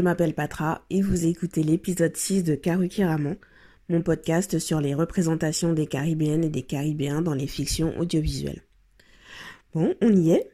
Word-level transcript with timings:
je 0.00 0.02
m'appelle 0.02 0.32
Patra 0.32 0.82
et 0.88 1.02
vous 1.02 1.26
écoutez 1.26 1.62
l'épisode 1.62 2.16
6 2.16 2.42
de 2.42 2.54
Karukiraman, 2.54 3.36
mon 3.90 4.00
podcast 4.00 4.58
sur 4.58 4.80
les 4.80 4.94
représentations 4.94 5.74
des 5.74 5.86
Caribéennes 5.86 6.42
et 6.42 6.48
des 6.48 6.62
Caribéens 6.62 7.20
dans 7.20 7.34
les 7.34 7.46
fictions 7.46 7.92
audiovisuelles. 7.98 8.62
Bon, 9.74 9.94
on 10.00 10.16
y 10.16 10.30
est. 10.30 10.48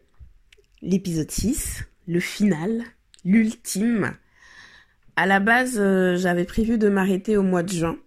L'épisode 0.82 1.30
6, 1.30 1.84
le 2.09 2.18
final, 2.18 2.82
l'ultime. 3.24 4.16
À 5.14 5.27
la 5.27 5.38
base, 5.38 5.76
euh, 5.78 6.16
j'avais 6.16 6.44
prévu 6.44 6.76
de 6.76 6.88
m'arrêter 6.88 7.36
au 7.36 7.44
mois 7.44 7.62
de 7.62 7.70
juin. 7.70 7.98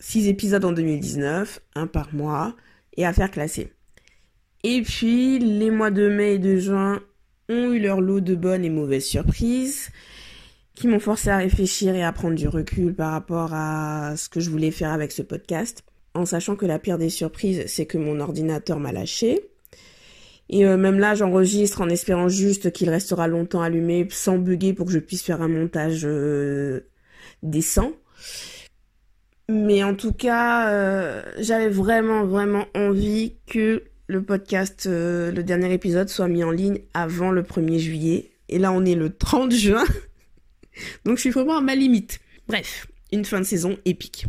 6 0.00 0.28
épisodes 0.28 0.66
en 0.66 0.72
2019, 0.72 1.62
un 1.74 1.86
par 1.86 2.14
mois, 2.14 2.54
et 2.98 3.06
à 3.06 3.14
faire 3.14 3.30
classer. 3.30 3.72
Et 4.62 4.82
puis, 4.82 5.38
les 5.38 5.70
mois 5.70 5.90
de 5.90 6.10
mai 6.10 6.34
et 6.34 6.38
de 6.38 6.58
juin 6.58 7.00
ont 7.48 7.72
eu 7.72 7.80
leur 7.80 8.02
lot 8.02 8.20
de 8.20 8.34
bonnes 8.34 8.66
et 8.66 8.70
mauvaises 8.70 9.06
surprises 9.06 9.90
qui 10.80 10.88
m'ont 10.88 10.98
forcé 10.98 11.28
à 11.28 11.36
réfléchir 11.36 11.94
et 11.94 12.02
à 12.02 12.10
prendre 12.10 12.34
du 12.34 12.48
recul 12.48 12.94
par 12.94 13.12
rapport 13.12 13.50
à 13.52 14.14
ce 14.16 14.30
que 14.30 14.40
je 14.40 14.48
voulais 14.48 14.70
faire 14.70 14.92
avec 14.92 15.12
ce 15.12 15.20
podcast, 15.20 15.84
en 16.14 16.24
sachant 16.24 16.56
que 16.56 16.64
la 16.64 16.78
pire 16.78 16.96
des 16.96 17.10
surprises, 17.10 17.64
c'est 17.66 17.84
que 17.84 17.98
mon 17.98 18.18
ordinateur 18.18 18.80
m'a 18.80 18.90
lâché. 18.90 19.42
Et 20.48 20.64
euh, 20.64 20.78
même 20.78 20.98
là, 20.98 21.14
j'enregistre 21.14 21.82
en 21.82 21.90
espérant 21.90 22.28
juste 22.28 22.72
qu'il 22.72 22.88
restera 22.88 23.28
longtemps 23.28 23.60
allumé 23.60 24.08
sans 24.10 24.38
bugger 24.38 24.72
pour 24.72 24.86
que 24.86 24.92
je 24.92 25.00
puisse 25.00 25.22
faire 25.22 25.42
un 25.42 25.48
montage 25.48 26.06
euh, 26.06 26.88
décent. 27.42 27.92
Mais 29.50 29.84
en 29.84 29.94
tout 29.94 30.14
cas, 30.14 30.70
euh, 30.70 31.22
j'avais 31.40 31.68
vraiment, 31.68 32.24
vraiment 32.24 32.64
envie 32.74 33.34
que 33.46 33.82
le 34.06 34.22
podcast, 34.22 34.88
le 34.90 35.42
dernier 35.42 35.74
épisode, 35.74 36.08
soit 36.08 36.28
mis 36.28 36.42
en 36.42 36.50
ligne 36.50 36.80
avant 36.94 37.32
le 37.32 37.42
1er 37.42 37.78
juillet. 37.78 38.30
Et 38.48 38.58
là, 38.58 38.72
on 38.72 38.86
est 38.86 38.94
le 38.94 39.10
30 39.10 39.52
juin. 39.52 39.84
Donc, 41.04 41.16
je 41.16 41.22
suis 41.22 41.30
vraiment 41.30 41.58
à 41.58 41.60
ma 41.60 41.74
limite. 41.74 42.20
Bref, 42.48 42.86
une 43.12 43.24
fin 43.24 43.40
de 43.40 43.44
saison 43.44 43.78
épique. 43.84 44.26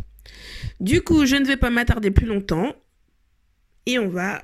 Du 0.80 1.02
coup, 1.02 1.26
je 1.26 1.36
ne 1.36 1.44
vais 1.44 1.56
pas 1.56 1.70
m'attarder 1.70 2.10
plus 2.10 2.26
longtemps. 2.26 2.74
Et 3.86 3.98
on 3.98 4.08
va 4.08 4.42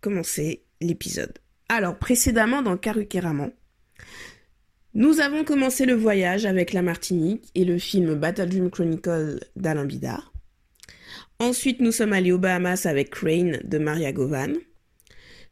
commencer 0.00 0.64
l'épisode. 0.80 1.38
Alors, 1.68 1.98
précédemment 1.98 2.62
dans 2.62 2.76
Karukeraman, 2.76 3.52
nous 4.94 5.20
avons 5.20 5.44
commencé 5.44 5.86
le 5.86 5.94
voyage 5.94 6.46
avec 6.46 6.72
la 6.72 6.82
Martinique 6.82 7.48
et 7.54 7.64
le 7.64 7.78
film 7.78 8.16
Battle 8.16 8.48
Dream 8.48 8.70
Chronicle 8.70 9.38
d'Alain 9.54 9.84
Bidard. 9.84 10.32
Ensuite, 11.38 11.80
nous 11.80 11.92
sommes 11.92 12.12
allés 12.12 12.32
aux 12.32 12.38
Bahamas 12.38 12.86
avec 12.86 13.10
Crane 13.10 13.60
de 13.62 13.78
Maria 13.78 14.12
Govan. 14.12 14.54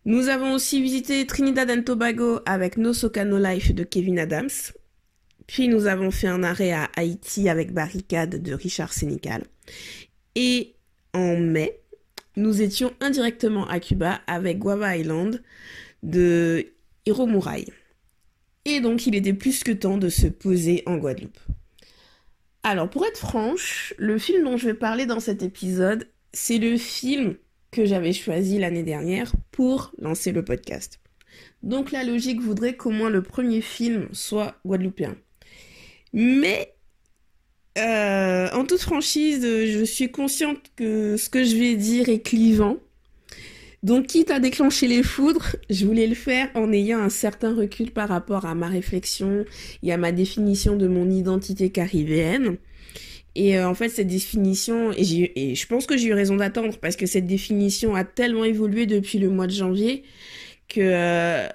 Nous 0.04 0.28
avons 0.28 0.54
aussi 0.54 0.82
visité 0.82 1.24
Trinidad 1.24 1.70
and 1.70 1.82
Tobago 1.82 2.40
avec 2.46 2.76
No 2.78 2.92
Soca 2.92 3.24
No 3.24 3.38
Life 3.38 3.72
de 3.72 3.84
Kevin 3.84 4.18
Adams. 4.18 4.48
Puis 5.48 5.66
nous 5.66 5.86
avons 5.86 6.12
fait 6.12 6.28
un 6.28 6.44
arrêt 6.44 6.72
à 6.72 6.88
Haïti 6.94 7.48
avec 7.48 7.72
Barricade 7.72 8.40
de 8.40 8.52
Richard 8.52 8.92
Sénécal. 8.92 9.42
Et 10.36 10.74
en 11.14 11.36
mai, 11.36 11.80
nous 12.36 12.62
étions 12.62 12.92
indirectement 13.00 13.66
à 13.66 13.80
Cuba 13.80 14.20
avec 14.26 14.58
Guava 14.58 14.96
Island 14.96 15.42
de 16.02 16.66
Hiro 17.06 17.26
Murai. 17.26 17.64
Et 18.66 18.80
donc 18.80 19.06
il 19.06 19.14
était 19.14 19.32
plus 19.32 19.64
que 19.64 19.72
temps 19.72 19.96
de 19.96 20.10
se 20.10 20.26
poser 20.26 20.82
en 20.84 20.98
Guadeloupe. 20.98 21.38
Alors 22.62 22.90
pour 22.90 23.06
être 23.06 23.18
franche, 23.18 23.94
le 23.96 24.18
film 24.18 24.44
dont 24.44 24.58
je 24.58 24.66
vais 24.66 24.74
parler 24.74 25.06
dans 25.06 25.20
cet 25.20 25.42
épisode, 25.42 26.08
c'est 26.34 26.58
le 26.58 26.76
film 26.76 27.36
que 27.70 27.86
j'avais 27.86 28.12
choisi 28.12 28.58
l'année 28.58 28.82
dernière 28.82 29.32
pour 29.50 29.92
lancer 29.98 30.30
le 30.30 30.44
podcast. 30.44 31.00
Donc 31.62 31.90
la 31.90 32.04
logique 32.04 32.42
voudrait 32.42 32.76
qu'au 32.76 32.90
moins 32.90 33.10
le 33.10 33.22
premier 33.22 33.62
film 33.62 34.08
soit 34.12 34.56
guadeloupéen. 34.66 35.16
Mais 36.12 36.74
euh, 37.78 38.48
en 38.52 38.64
toute 38.64 38.80
franchise, 38.80 39.42
je 39.42 39.84
suis 39.84 40.10
consciente 40.10 40.58
que 40.76 41.16
ce 41.16 41.28
que 41.28 41.44
je 41.44 41.56
vais 41.56 41.76
dire 41.76 42.08
est 42.08 42.20
clivant. 42.20 42.78
Donc 43.84 44.08
quitte 44.08 44.32
à 44.32 44.40
déclencher 44.40 44.88
les 44.88 45.04
foudres, 45.04 45.54
je 45.70 45.86
voulais 45.86 46.08
le 46.08 46.16
faire 46.16 46.48
en 46.54 46.72
ayant 46.72 46.98
un 46.98 47.10
certain 47.10 47.54
recul 47.54 47.92
par 47.92 48.08
rapport 48.08 48.44
à 48.44 48.56
ma 48.56 48.66
réflexion 48.66 49.44
et 49.84 49.92
à 49.92 49.96
ma 49.96 50.10
définition 50.10 50.74
de 50.74 50.88
mon 50.88 51.08
identité 51.08 51.70
caribéenne. 51.70 52.56
Et 53.36 53.56
euh, 53.56 53.68
en 53.68 53.74
fait, 53.74 53.88
cette 53.88 54.08
définition, 54.08 54.90
et, 54.96 55.54
je 55.54 55.66
pense 55.68 55.86
que 55.86 55.96
j'ai 55.96 56.08
eu 56.08 56.12
raison 56.12 56.34
d'attendre 56.36 56.76
parce 56.78 56.96
que 56.96 57.06
cette 57.06 57.26
définition 57.26 57.94
a 57.94 58.02
tellement 58.02 58.44
évolué 58.44 58.86
depuis 58.86 59.20
le 59.20 59.30
mois 59.30 59.46
de 59.46 59.52
janvier 59.52 60.02
que 60.68 60.80
euh, 60.80 61.48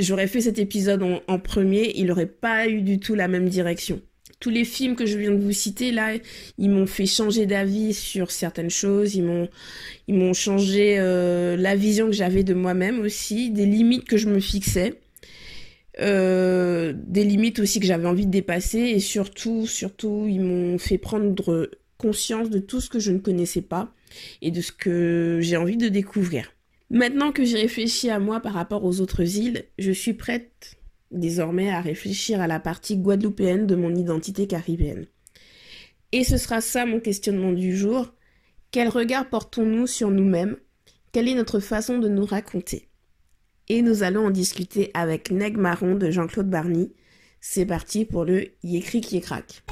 j'aurais 0.00 0.26
fait 0.26 0.40
cet 0.40 0.58
épisode 0.58 1.02
en, 1.02 1.38
premier, 1.38 1.92
il 1.96 2.06
n'aurait 2.06 2.26
pas 2.26 2.68
eu 2.68 2.82
du 2.82 2.98
tout 2.98 3.14
la 3.14 3.28
même 3.28 3.48
direction. 3.48 4.00
Tous 4.38 4.50
les 4.50 4.64
films 4.64 4.96
que 4.96 5.06
je 5.06 5.16
viens 5.16 5.30
de 5.30 5.42
vous 5.42 5.52
citer 5.52 5.92
là, 5.92 6.12
ils 6.58 6.70
m'ont 6.70 6.86
fait 6.86 7.06
changer 7.06 7.46
d'avis 7.46 7.94
sur 7.94 8.30
certaines 8.30 8.70
choses, 8.70 9.14
ils 9.14 9.22
m'ont, 9.22 9.48
ils 10.08 10.14
m'ont 10.14 10.34
changé 10.34 10.96
euh, 10.98 11.56
la 11.56 11.74
vision 11.74 12.06
que 12.06 12.12
j'avais 12.12 12.44
de 12.44 12.52
moi-même 12.52 13.00
aussi, 13.00 13.50
des 13.50 13.64
limites 13.64 14.04
que 14.04 14.16
je 14.16 14.28
me 14.28 14.40
fixais. 14.40 15.00
Euh, 15.98 16.92
des 16.94 17.24
limites 17.24 17.58
aussi 17.58 17.80
que 17.80 17.86
j'avais 17.86 18.06
envie 18.06 18.26
de 18.26 18.30
dépasser 18.30 18.80
et 18.80 19.00
surtout, 19.00 19.66
surtout, 19.66 20.26
ils 20.28 20.42
m'ont 20.42 20.76
fait 20.76 20.98
prendre 20.98 21.70
conscience 21.96 22.50
de 22.50 22.58
tout 22.58 22.82
ce 22.82 22.90
que 22.90 22.98
je 22.98 23.12
ne 23.12 23.18
connaissais 23.18 23.62
pas 23.62 23.94
et 24.42 24.50
de 24.50 24.60
ce 24.60 24.72
que 24.72 25.38
j'ai 25.40 25.56
envie 25.56 25.78
de 25.78 25.88
découvrir. 25.88 26.52
Maintenant 26.90 27.32
que 27.32 27.44
j'ai 27.44 27.58
réfléchi 27.58 28.10
à 28.10 28.20
moi 28.20 28.38
par 28.40 28.52
rapport 28.52 28.84
aux 28.84 29.00
autres 29.00 29.38
îles, 29.38 29.64
je 29.76 29.90
suis 29.90 30.14
prête 30.14 30.76
désormais 31.10 31.70
à 31.70 31.80
réfléchir 31.80 32.40
à 32.40 32.46
la 32.46 32.60
partie 32.60 32.96
guadeloupéenne 32.96 33.66
de 33.66 33.74
mon 33.74 33.94
identité 33.94 34.46
caribéenne. 34.46 35.06
Et 36.12 36.22
ce 36.22 36.36
sera 36.36 36.60
ça 36.60 36.86
mon 36.86 37.00
questionnement 37.00 37.52
du 37.52 37.76
jour. 37.76 38.14
Quel 38.70 38.88
regard 38.88 39.28
portons-nous 39.28 39.88
sur 39.88 40.10
nous-mêmes? 40.10 40.56
Quelle 41.10 41.28
est 41.28 41.34
notre 41.34 41.58
façon 41.58 41.98
de 41.98 42.08
nous 42.08 42.24
raconter? 42.24 42.88
Et 43.68 43.82
nous 43.82 44.04
allons 44.04 44.26
en 44.26 44.30
discuter 44.30 44.92
avec 44.94 45.32
Neg 45.32 45.56
Marron 45.56 45.96
de 45.96 46.10
Jean-Claude 46.10 46.48
Barny. 46.48 46.92
C'est 47.40 47.66
parti 47.66 48.04
pour 48.04 48.24
le 48.24 48.46
Yécri 48.62 49.00
qui 49.00 49.20
craque. 49.20 49.64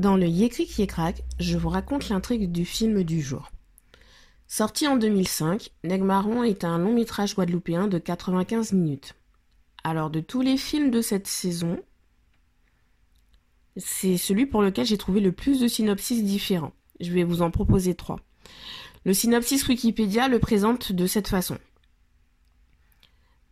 Dans 0.00 0.16
le 0.16 0.26
Yécri 0.26 0.64
qui 0.64 0.86
craque, 0.86 1.24
je 1.38 1.58
vous 1.58 1.68
raconte 1.68 2.08
l'intrigue 2.08 2.50
du 2.50 2.64
film 2.64 3.04
du 3.04 3.20
jour. 3.20 3.50
Sorti 4.46 4.88
en 4.88 4.96
2005, 4.96 5.72
Neg 5.84 6.00
Marron 6.00 6.42
est 6.42 6.64
un 6.64 6.78
long 6.78 6.94
métrage 6.94 7.34
guadeloupéen 7.34 7.86
de 7.86 7.98
95 7.98 8.72
minutes. 8.72 9.14
Alors 9.84 10.08
de 10.08 10.20
tous 10.20 10.40
les 10.40 10.56
films 10.56 10.90
de 10.90 11.02
cette 11.02 11.26
saison, 11.26 11.82
c'est 13.76 14.16
celui 14.16 14.46
pour 14.46 14.62
lequel 14.62 14.86
j'ai 14.86 14.96
trouvé 14.96 15.20
le 15.20 15.32
plus 15.32 15.60
de 15.60 15.68
synopsis 15.68 16.24
différents. 16.24 16.72
Je 17.00 17.12
vais 17.12 17.22
vous 17.22 17.42
en 17.42 17.50
proposer 17.50 17.94
trois. 17.94 18.20
Le 19.04 19.12
synopsis 19.12 19.68
Wikipédia 19.68 20.28
le 20.28 20.38
présente 20.38 20.92
de 20.92 21.06
cette 21.06 21.28
façon. 21.28 21.58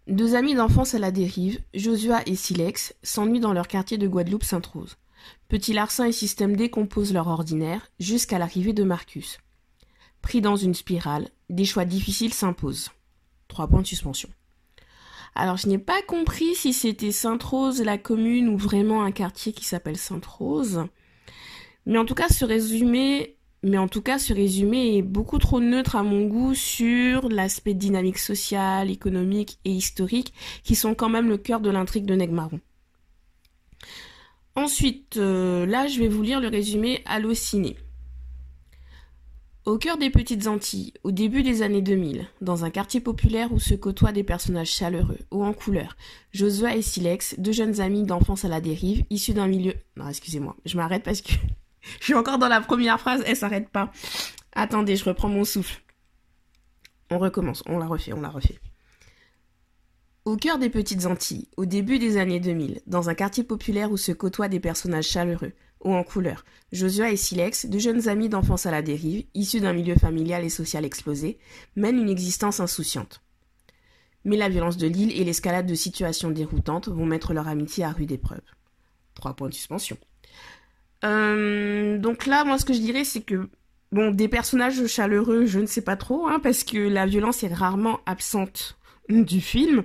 Deux 0.07 0.35
amis 0.35 0.55
d'enfance 0.55 0.95
à 0.95 0.99
la 0.99 1.11
dérive, 1.11 1.61
Josua 1.75 2.23
et 2.25 2.37
Silex, 2.37 2.95
s'ennuient 3.03 3.39
dans 3.39 3.53
leur 3.53 3.69
quartier 3.69 3.99
de 3.99 4.09
Guadeloupe 4.09 4.45
Sainte-Rose. 4.45 4.97
Petit 5.49 5.73
Larcin 5.73 6.07
et 6.07 6.13
Système 6.13 6.57
D 6.57 6.71
composent 6.71 7.13
leur 7.13 7.29
ordinaire 7.29 7.91
jusqu'à 7.99 8.39
l'arrivée 8.39 8.73
de 8.73 8.85
Marcus. 8.85 9.39
Pris 10.23 10.41
dans 10.41 10.57
une 10.57 10.75
spirale, 10.75 11.29
des 11.49 11.65
choix 11.65 11.85
difficiles 11.85 12.35
s'imposent. 12.35 12.91
Trois 13.49 13.67
points 13.67 13.83
de 13.83 13.87
suspension. 13.87 14.29
Alors 15.35 15.57
je 15.57 15.69
n'ai 15.69 15.79
pas 15.79 16.03
compris 16.03 16.55
si 16.55 16.73
c'était 16.73 17.13
Sainte-Rose 17.13 17.83
la 17.83 17.99
commune 17.99 18.49
ou 18.49 18.57
vraiment 18.57 19.05
un 19.05 19.13
quartier 19.13 19.53
qui 19.53 19.65
s'appelle 19.65 19.97
Sainte-Rose. 19.97 20.85
Mais 21.87 21.99
en 21.99 22.05
tout 22.05 22.15
cas, 22.15 22.29
ce 22.29 22.45
résumé 22.45 23.39
mais 23.63 23.79
en 23.79 23.89
tout 23.89 24.03
cas, 24.03 24.19
ce 24.19 24.33
résumé 24.33 24.97
est 24.97 25.03
beaucoup 25.03 25.39
trop 25.39 25.61
neutre 25.61 25.97
à 25.97 26.05
mon 26.05 26.27
goût 26.27 26.55
sur 26.55 27.29
l'aspect 27.29 27.75
dynamique 27.75 28.19
social, 28.19 28.89
économique 28.89 29.59
et 29.65 29.73
historique 29.73 30.33
qui 30.63 30.77
sont 30.77 30.95
quand 30.95 31.09
même 31.09 31.29
le 31.29 31.39
cœur 31.39 31.61
de 31.61 31.71
l'intrigue 31.71 32.07
de 32.07 32.15
Negmaron. 32.15 32.61
Ensuite, 34.59 35.19
euh, 35.19 35.67
là, 35.67 35.87
je 35.87 36.01
vais 36.01 36.09
vous 36.09 36.21
lire 36.21 36.41
le 36.41 36.49
résumé 36.49 37.01
Allociné. 37.07 37.77
Au 39.65 39.79
cœur 39.79 39.99
des 39.99 40.11
petites 40.11 40.49
Antilles, 40.49 40.95
au 41.05 41.13
début 41.13 41.45
des 41.45 41.63
années 41.63 41.81
2000, 41.81 42.27
dans 42.41 42.65
un 42.65 42.71
quartier 42.71 43.01
populaire 43.01 43.53
où 43.53 43.61
se 43.61 43.75
côtoient 43.75 44.11
des 44.11 44.25
personnages 44.25 44.73
chaleureux, 44.73 45.21
hauts 45.31 45.45
en 45.45 45.53
couleur, 45.53 45.97
Josua 46.33 46.75
et 46.75 46.83
Silex, 46.83 47.37
deux 47.39 47.53
jeunes 47.53 47.81
amis 47.81 48.03
d'enfance 48.03 48.45
à 48.45 48.49
la 48.49 48.61
dérive, 48.61 49.05
issus 49.11 49.33
d'un 49.33 49.47
milieu... 49.47 49.75
Non, 49.97 50.09
excusez-moi, 50.09 50.57
je 50.65 50.77
m'arrête 50.77 51.05
parce 51.05 51.21
que 51.21 51.35
je 52.01 52.05
suis 52.05 52.15
encore 52.15 52.39
dans 52.39 52.49
la 52.49 52.61
première 52.61 52.99
phrase, 52.99 53.23
elle 53.27 53.37
s'arrête 53.37 53.69
pas. 53.69 53.93
Attendez, 54.55 54.97
je 54.97 55.05
reprends 55.05 55.29
mon 55.29 55.45
souffle. 55.45 55.81
On 57.13 57.21
recommence, 57.21 57.63
on 57.67 57.79
la 57.79 57.87
refait, 57.87 58.13
on 58.13 58.23
la 58.23 58.31
refait. 58.31 58.59
Au 60.29 60.37
cœur 60.37 60.59
des 60.59 60.69
petites 60.69 61.07
Antilles, 61.07 61.49
au 61.57 61.65
début 61.65 61.99
des 61.99 62.19
années 62.19 62.39
2000, 62.39 62.83
dans 62.87 63.09
un 63.09 63.15
quartier 63.15 63.45
populaire 63.45 63.91
où 63.91 63.97
se 63.97 64.13
côtoient 64.13 64.49
des 64.49 64.61
personnages 64.61 65.07
chaleureux, 65.07 65.53
hauts 65.81 65.95
en 65.95 66.05
couleur, 66.05 66.45
Josua 66.71 67.11
et 67.11 67.17
Silex, 67.17 67.65
deux 67.65 67.79
jeunes 67.79 68.09
amis 68.09 68.29
d'enfance 68.29 68.67
à 68.67 68.71
la 68.71 68.83
dérive, 68.83 69.25
issus 69.33 69.61
d'un 69.61 69.73
milieu 69.73 69.95
familial 69.95 70.45
et 70.45 70.51
social 70.51 70.85
explosé, 70.85 71.39
mènent 71.77 71.97
une 71.97 72.11
existence 72.11 72.61
insouciante. 72.61 73.23
Mais 74.27 74.37
la 74.37 74.51
violence 74.51 74.77
de 74.77 74.87
l'île 74.87 75.19
et 75.19 75.25
l'escalade 75.25 75.65
de 75.65 75.75
situations 75.75 76.31
déroutantes 76.31 76.89
vont 76.89 77.07
mettre 77.07 77.33
leur 77.33 77.49
amitié 77.49 77.85
à 77.85 77.91
rude 77.93 78.13
épreuve. 78.13 78.43
Trois 79.15 79.33
points 79.35 79.49
de 79.49 79.55
suspension. 79.55 79.97
Euh, 81.07 81.97
donc 81.97 82.27
là, 82.27 82.45
moi, 82.45 82.59
ce 82.59 82.67
que 82.67 82.75
je 82.75 82.81
dirais, 82.81 83.05
c'est 83.05 83.23
que 83.23 83.49
bon, 83.93 84.11
des 84.11 84.29
personnages 84.29 84.87
chaleureux, 84.89 85.47
je 85.47 85.59
ne 85.59 85.67
sais 85.67 85.81
pas 85.81 85.97
trop, 85.97 86.29
hein, 86.29 86.39
parce 86.39 86.65
que 86.65 86.77
la 86.77 87.07
violence 87.07 87.43
est 87.45 87.55
rarement 87.55 88.01
absente 88.05 88.78
du 89.09 89.41
film. 89.41 89.85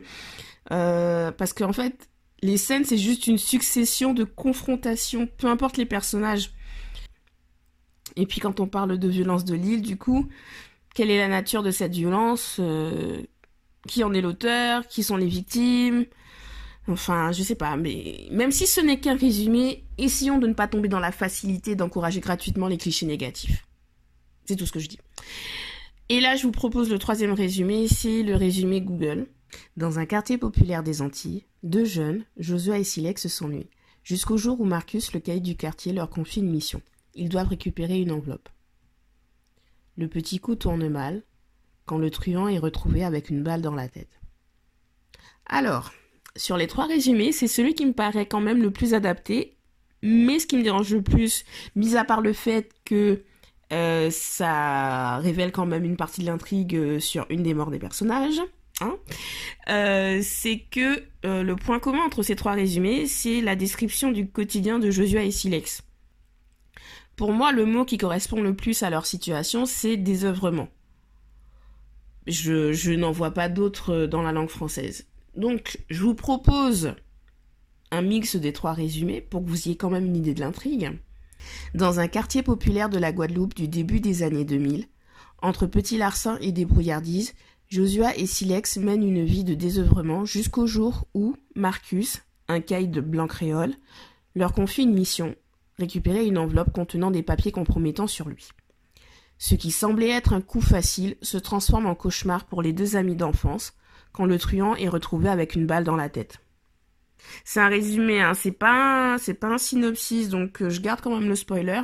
Euh, 0.72 1.32
parce 1.32 1.54
qu'en 1.54 1.74
fait, 1.74 2.10
les 2.42 2.58
scènes, 2.58 2.86
c'est 2.86 2.98
juste 2.98 3.28
une 3.28 3.38
succession 3.38 4.14
de 4.14 4.24
confrontations, 4.24 5.28
peu 5.38 5.48
importe 5.48 5.78
les 5.78 5.86
personnages. 5.86 6.52
Et 8.16 8.26
puis 8.26 8.40
quand 8.40 8.60
on 8.60 8.68
parle 8.68 8.98
de 8.98 9.08
violence 9.08 9.46
de 9.46 9.56
l'île, 9.56 9.82
du 9.82 9.98
coup, 9.98 10.28
quelle 10.94 11.10
est 11.10 11.18
la 11.18 11.28
nature 11.28 11.64
de 11.64 11.72
cette 11.72 11.94
violence 11.94 12.58
euh, 12.60 13.22
Qui 13.88 14.04
en 14.04 14.14
est 14.14 14.22
l'auteur 14.22 14.88
Qui 14.88 15.04
sont 15.04 15.18
les 15.18 15.28
victimes? 15.28 16.06
Enfin, 16.88 17.32
je 17.32 17.44
sais 17.44 17.56
pas, 17.56 17.78
mais 17.78 18.28
même 18.30 18.52
si 18.52 18.68
ce 18.68 18.82
n'est 18.82 19.00
qu'un 19.00 19.16
résumé, 19.16 19.86
essayons 19.98 20.38
de 20.38 20.48
ne 20.48 20.54
pas 20.54 20.68
tomber 20.68 20.90
dans 20.90 21.00
la 21.00 21.14
facilité 21.14 21.76
d'encourager 21.76 22.20
gratuitement 22.20 22.68
les 22.68 22.78
clichés 22.78 23.06
négatifs. 23.06 23.66
C'est 24.46 24.58
tout 24.58 24.66
ce 24.66 24.74
que 24.74 24.80
je 24.80 24.90
dis. 24.90 25.00
Et 26.10 26.20
là, 26.20 26.36
je 26.36 26.44
vous 26.44 26.52
propose 26.52 26.90
le 26.90 27.00
troisième 27.00 27.34
résumé, 27.34 27.88
c'est 27.88 28.24
le 28.24 28.36
résumé 28.36 28.82
Google. 28.82 29.28
Dans 29.78 30.00
un 30.00 30.06
quartier 30.06 30.38
populaire 30.38 30.84
des 30.84 31.02
Antilles, 31.02 31.46
deux 31.64 31.86
jeunes, 31.86 32.26
Josua 32.38 32.78
et 32.78 32.84
Silex, 32.84 33.28
s'ennuient, 33.28 33.70
jusqu'au 34.04 34.38
jour 34.38 34.60
où 34.60 34.66
Marcus, 34.66 35.14
le 35.14 35.20
caïd 35.20 35.44
du 35.44 35.56
quartier, 35.56 35.94
leur 35.94 36.10
confie 36.10 36.42
une 36.42 36.52
mission. 36.52 36.82
Ils 37.16 37.30
doivent 37.30 37.48
récupérer 37.48 38.00
une 38.00 38.12
enveloppe. 38.12 38.50
Le 39.98 40.08
petit 40.08 40.40
coup 40.40 40.56
tourne 40.56 40.88
mal 40.90 41.24
quand 41.86 41.98
le 41.98 42.10
truand 42.10 42.48
est 42.48 42.58
retrouvé 42.58 43.04
avec 43.04 43.30
une 43.30 43.44
balle 43.44 43.62
dans 43.62 43.76
la 43.76 43.88
tête. 43.88 44.20
Alors, 45.46 45.92
sur 46.36 46.58
les 46.58 46.68
trois 46.68 46.86
résumés, 46.86 47.32
c'est 47.32 47.48
celui 47.48 47.76
qui 47.76 47.86
me 47.86 47.94
paraît 47.94 48.26
quand 48.26 48.42
même 48.42 48.62
le 48.62 48.72
plus 48.72 48.94
adapté, 48.94 49.58
mais 50.02 50.40
ce 50.40 50.48
qui 50.48 50.58
me 50.58 50.64
dérange 50.64 50.94
le 50.94 51.02
plus, 51.02 51.46
mis 51.76 51.96
à 51.96 52.04
part 52.04 52.22
le 52.22 52.34
fait 52.34 52.74
que 52.86 53.24
euh, 53.74 54.10
ça 54.12 55.18
révèle 55.18 55.52
quand 55.52 55.66
même 55.66 55.84
une 55.84 55.98
partie 55.98 56.22
de 56.22 56.28
l'intrigue 56.28 56.76
euh, 56.76 57.00
sur 57.00 57.26
une 57.30 57.44
des 57.44 57.54
morts 57.54 57.72
des 57.72 57.80
personnages. 57.80 58.42
Hein. 58.82 58.96
Euh, 59.70 60.20
c'est 60.24 60.60
que 60.60 61.04
le 61.24 61.54
point 61.56 61.80
commun 61.80 62.04
entre 62.06 62.22
ces 62.22 62.36
trois 62.36 62.52
résumés, 62.52 63.08
c'est 63.08 63.42
la 63.42 63.56
description 63.56 64.12
du 64.12 64.28
quotidien 64.28 64.78
de 64.78 64.92
Josua 64.92 65.24
et 65.24 65.32
Silex. 65.32 65.84
Pour 67.16 67.32
moi, 67.32 67.52
le 67.52 67.66
mot 67.66 67.86
qui 67.86 67.98
correspond 67.98 68.42
le 68.42 68.56
plus 68.56 68.84
à 68.84 68.90
leur 68.90 69.06
situation, 69.06 69.66
c'est 69.66 69.96
désœuvrement. 69.96 70.68
Je, 72.28 72.74
je 72.74 72.92
n'en 72.92 73.12
vois 73.12 73.32
pas 73.32 73.50
d'autres 73.50 74.06
dans 74.06 74.22
la 74.22 74.32
langue 74.32 74.50
française. 74.50 75.08
Donc, 75.36 75.80
je 75.90 76.02
vous 76.02 76.16
propose 76.16 76.94
un 77.92 78.02
mix 78.02 78.36
des 78.36 78.54
trois 78.54 78.74
résumés 78.74 79.22
pour 79.22 79.44
que 79.44 79.50
vous 79.50 79.68
ayez 79.68 79.78
quand 79.78 79.90
même 79.90 80.06
une 80.06 80.18
idée 80.18 80.34
de 80.34 80.42
l'intrigue. 80.42 80.92
Dans 81.74 82.00
un 82.00 82.08
quartier 82.08 82.44
populaire 82.44 82.90
de 82.90 82.98
la 82.98 83.12
Guadeloupe 83.12 83.56
du 83.56 83.68
début 83.68 84.00
des 84.00 84.24
années 84.24 84.46
2000, 84.46 84.88
entre 85.42 85.66
petits 85.66 85.98
larcins 85.98 86.38
et 86.42 86.52
débrouillardises, 86.52 87.34
Josua 87.70 88.16
et 88.16 88.26
Silex 88.26 88.78
mènent 88.78 89.04
une 89.04 89.26
vie 89.26 89.44
de 89.44 89.56
désœuvrement 89.56 90.26
jusqu'au 90.26 90.68
jour 90.68 91.08
où 91.14 91.36
Marcus, 91.56 92.22
un 92.48 92.62
caïd 92.62 92.92
de 92.92 93.02
blanc 93.02 93.28
créole, 93.28 93.74
leur 94.36 94.54
confie 94.54 94.84
une 94.84 94.94
mission, 94.94 95.36
récupérer 95.80 96.26
une 96.26 96.38
enveloppe 96.38 96.72
contenant 96.72 97.12
des 97.12 97.24
papiers 97.24 97.52
compromettants 97.52 98.08
sur 98.08 98.30
lui. 98.30 98.50
Ce 99.38 99.56
qui 99.56 99.72
semblait 99.72 100.10
être 100.10 100.34
un 100.34 100.42
coup 100.42 100.62
facile 100.62 101.18
se 101.22 101.38
transforme 101.38 101.88
en 101.88 101.96
cauchemar 101.96 102.46
pour 102.46 102.62
les 102.62 102.74
deux 102.74 102.96
amis 102.96 103.16
d'enfance 103.16 103.74
quand 104.12 104.26
le 104.26 104.38
truand 104.38 104.76
est 104.76 104.88
retrouvé 104.88 105.28
avec 105.28 105.56
une 105.56 105.66
balle 105.66 105.84
dans 105.84 105.96
la 105.96 106.10
tête. 106.10 106.43
C'est 107.44 107.60
un 107.60 107.68
résumé, 107.68 108.22
hein. 108.22 108.34
c'est 108.34 108.52
pas, 108.52 109.18
c'est 109.20 109.34
pas 109.34 109.48
un 109.48 109.58
synopsis, 109.58 110.30
donc 110.30 110.62
euh, 110.62 110.70
je 110.70 110.82
garde 110.82 111.02
quand 111.02 111.18
même 111.18 111.30
le 111.30 111.36
spoiler. 111.36 111.82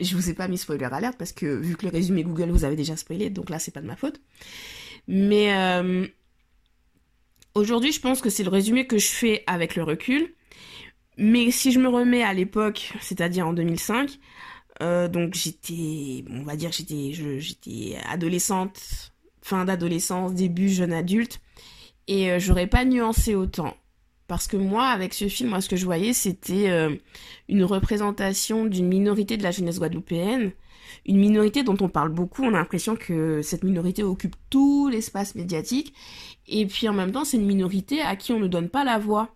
Je 0.00 0.14
vous 0.14 0.30
ai 0.30 0.34
pas 0.34 0.48
mis 0.48 0.58
spoiler 0.58 0.84
alerte 0.84 1.18
parce 1.18 1.32
que 1.32 1.46
vu 1.46 1.76
que 1.76 1.84
le 1.84 1.92
résumé 1.92 2.22
Google 2.22 2.50
vous 2.50 2.64
avez 2.64 2.76
déjà 2.76 2.96
spoilé, 2.96 3.28
donc 3.28 3.50
là 3.50 3.58
c'est 3.58 3.72
pas 3.72 3.80
de 3.80 3.86
ma 3.86 3.96
faute. 3.96 4.20
Mais 5.08 5.52
euh, 5.54 6.06
aujourd'hui, 7.54 7.92
je 7.92 8.00
pense 8.00 8.20
que 8.20 8.30
c'est 8.30 8.44
le 8.44 8.50
résumé 8.50 8.86
que 8.86 8.98
je 8.98 9.08
fais 9.08 9.42
avec 9.46 9.74
le 9.76 9.82
recul. 9.82 10.34
Mais 11.18 11.50
si 11.50 11.72
je 11.72 11.80
me 11.80 11.88
remets 11.88 12.22
à 12.22 12.32
l'époque, 12.32 12.92
c'est-à-dire 13.00 13.46
en 13.46 13.52
2005, 13.52 14.18
euh, 14.82 15.08
donc 15.08 15.34
j'étais, 15.34 16.24
on 16.30 16.44
va 16.44 16.56
dire, 16.56 16.72
j'étais, 16.72 17.12
j'étais 17.38 17.98
adolescente, 18.08 19.12
fin 19.42 19.64
d'adolescence, 19.64 20.32
début 20.32 20.70
jeune 20.70 20.92
adulte, 20.92 21.40
et 22.06 22.38
j'aurais 22.40 22.68
pas 22.68 22.84
nuancé 22.84 23.34
autant. 23.34 23.76
Parce 24.30 24.46
que 24.46 24.56
moi, 24.56 24.86
avec 24.86 25.12
ce 25.12 25.26
film, 25.26 25.50
moi, 25.50 25.60
ce 25.60 25.68
que 25.68 25.74
je 25.74 25.84
voyais, 25.84 26.12
c'était 26.12 26.70
euh, 26.70 26.94
une 27.48 27.64
représentation 27.64 28.64
d'une 28.64 28.86
minorité 28.86 29.36
de 29.36 29.42
la 29.42 29.50
jeunesse 29.50 29.80
guadeloupéenne, 29.80 30.52
une 31.04 31.18
minorité 31.18 31.64
dont 31.64 31.76
on 31.80 31.88
parle 31.88 32.10
beaucoup. 32.10 32.44
On 32.44 32.54
a 32.54 32.58
l'impression 32.58 32.94
que 32.94 33.42
cette 33.42 33.64
minorité 33.64 34.04
occupe 34.04 34.36
tout 34.48 34.88
l'espace 34.88 35.34
médiatique. 35.34 35.94
Et 36.46 36.64
puis 36.64 36.88
en 36.88 36.92
même 36.92 37.10
temps, 37.10 37.24
c'est 37.24 37.38
une 37.38 37.44
minorité 37.44 38.02
à 38.02 38.14
qui 38.14 38.32
on 38.32 38.38
ne 38.38 38.46
donne 38.46 38.68
pas 38.68 38.84
la 38.84 38.98
voix. 38.98 39.34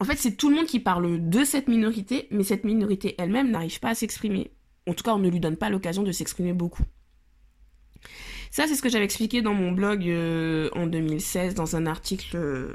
En 0.00 0.06
fait, 0.06 0.16
c'est 0.16 0.38
tout 0.38 0.48
le 0.48 0.56
monde 0.56 0.64
qui 0.64 0.80
parle 0.80 1.28
de 1.28 1.44
cette 1.44 1.68
minorité, 1.68 2.26
mais 2.30 2.44
cette 2.44 2.64
minorité 2.64 3.16
elle-même 3.18 3.50
n'arrive 3.50 3.78
pas 3.78 3.90
à 3.90 3.94
s'exprimer. 3.94 4.52
En 4.88 4.94
tout 4.94 5.04
cas, 5.04 5.12
on 5.12 5.18
ne 5.18 5.28
lui 5.28 5.38
donne 5.38 5.58
pas 5.58 5.68
l'occasion 5.68 6.02
de 6.02 6.12
s'exprimer 6.12 6.54
beaucoup. 6.54 6.84
Ça, 8.50 8.66
c'est 8.68 8.74
ce 8.74 8.80
que 8.80 8.88
j'avais 8.88 9.04
expliqué 9.04 9.42
dans 9.42 9.52
mon 9.52 9.72
blog 9.72 10.08
euh, 10.08 10.70
en 10.72 10.86
2016, 10.86 11.54
dans 11.54 11.76
un 11.76 11.84
article 11.84 12.36
euh, 12.36 12.74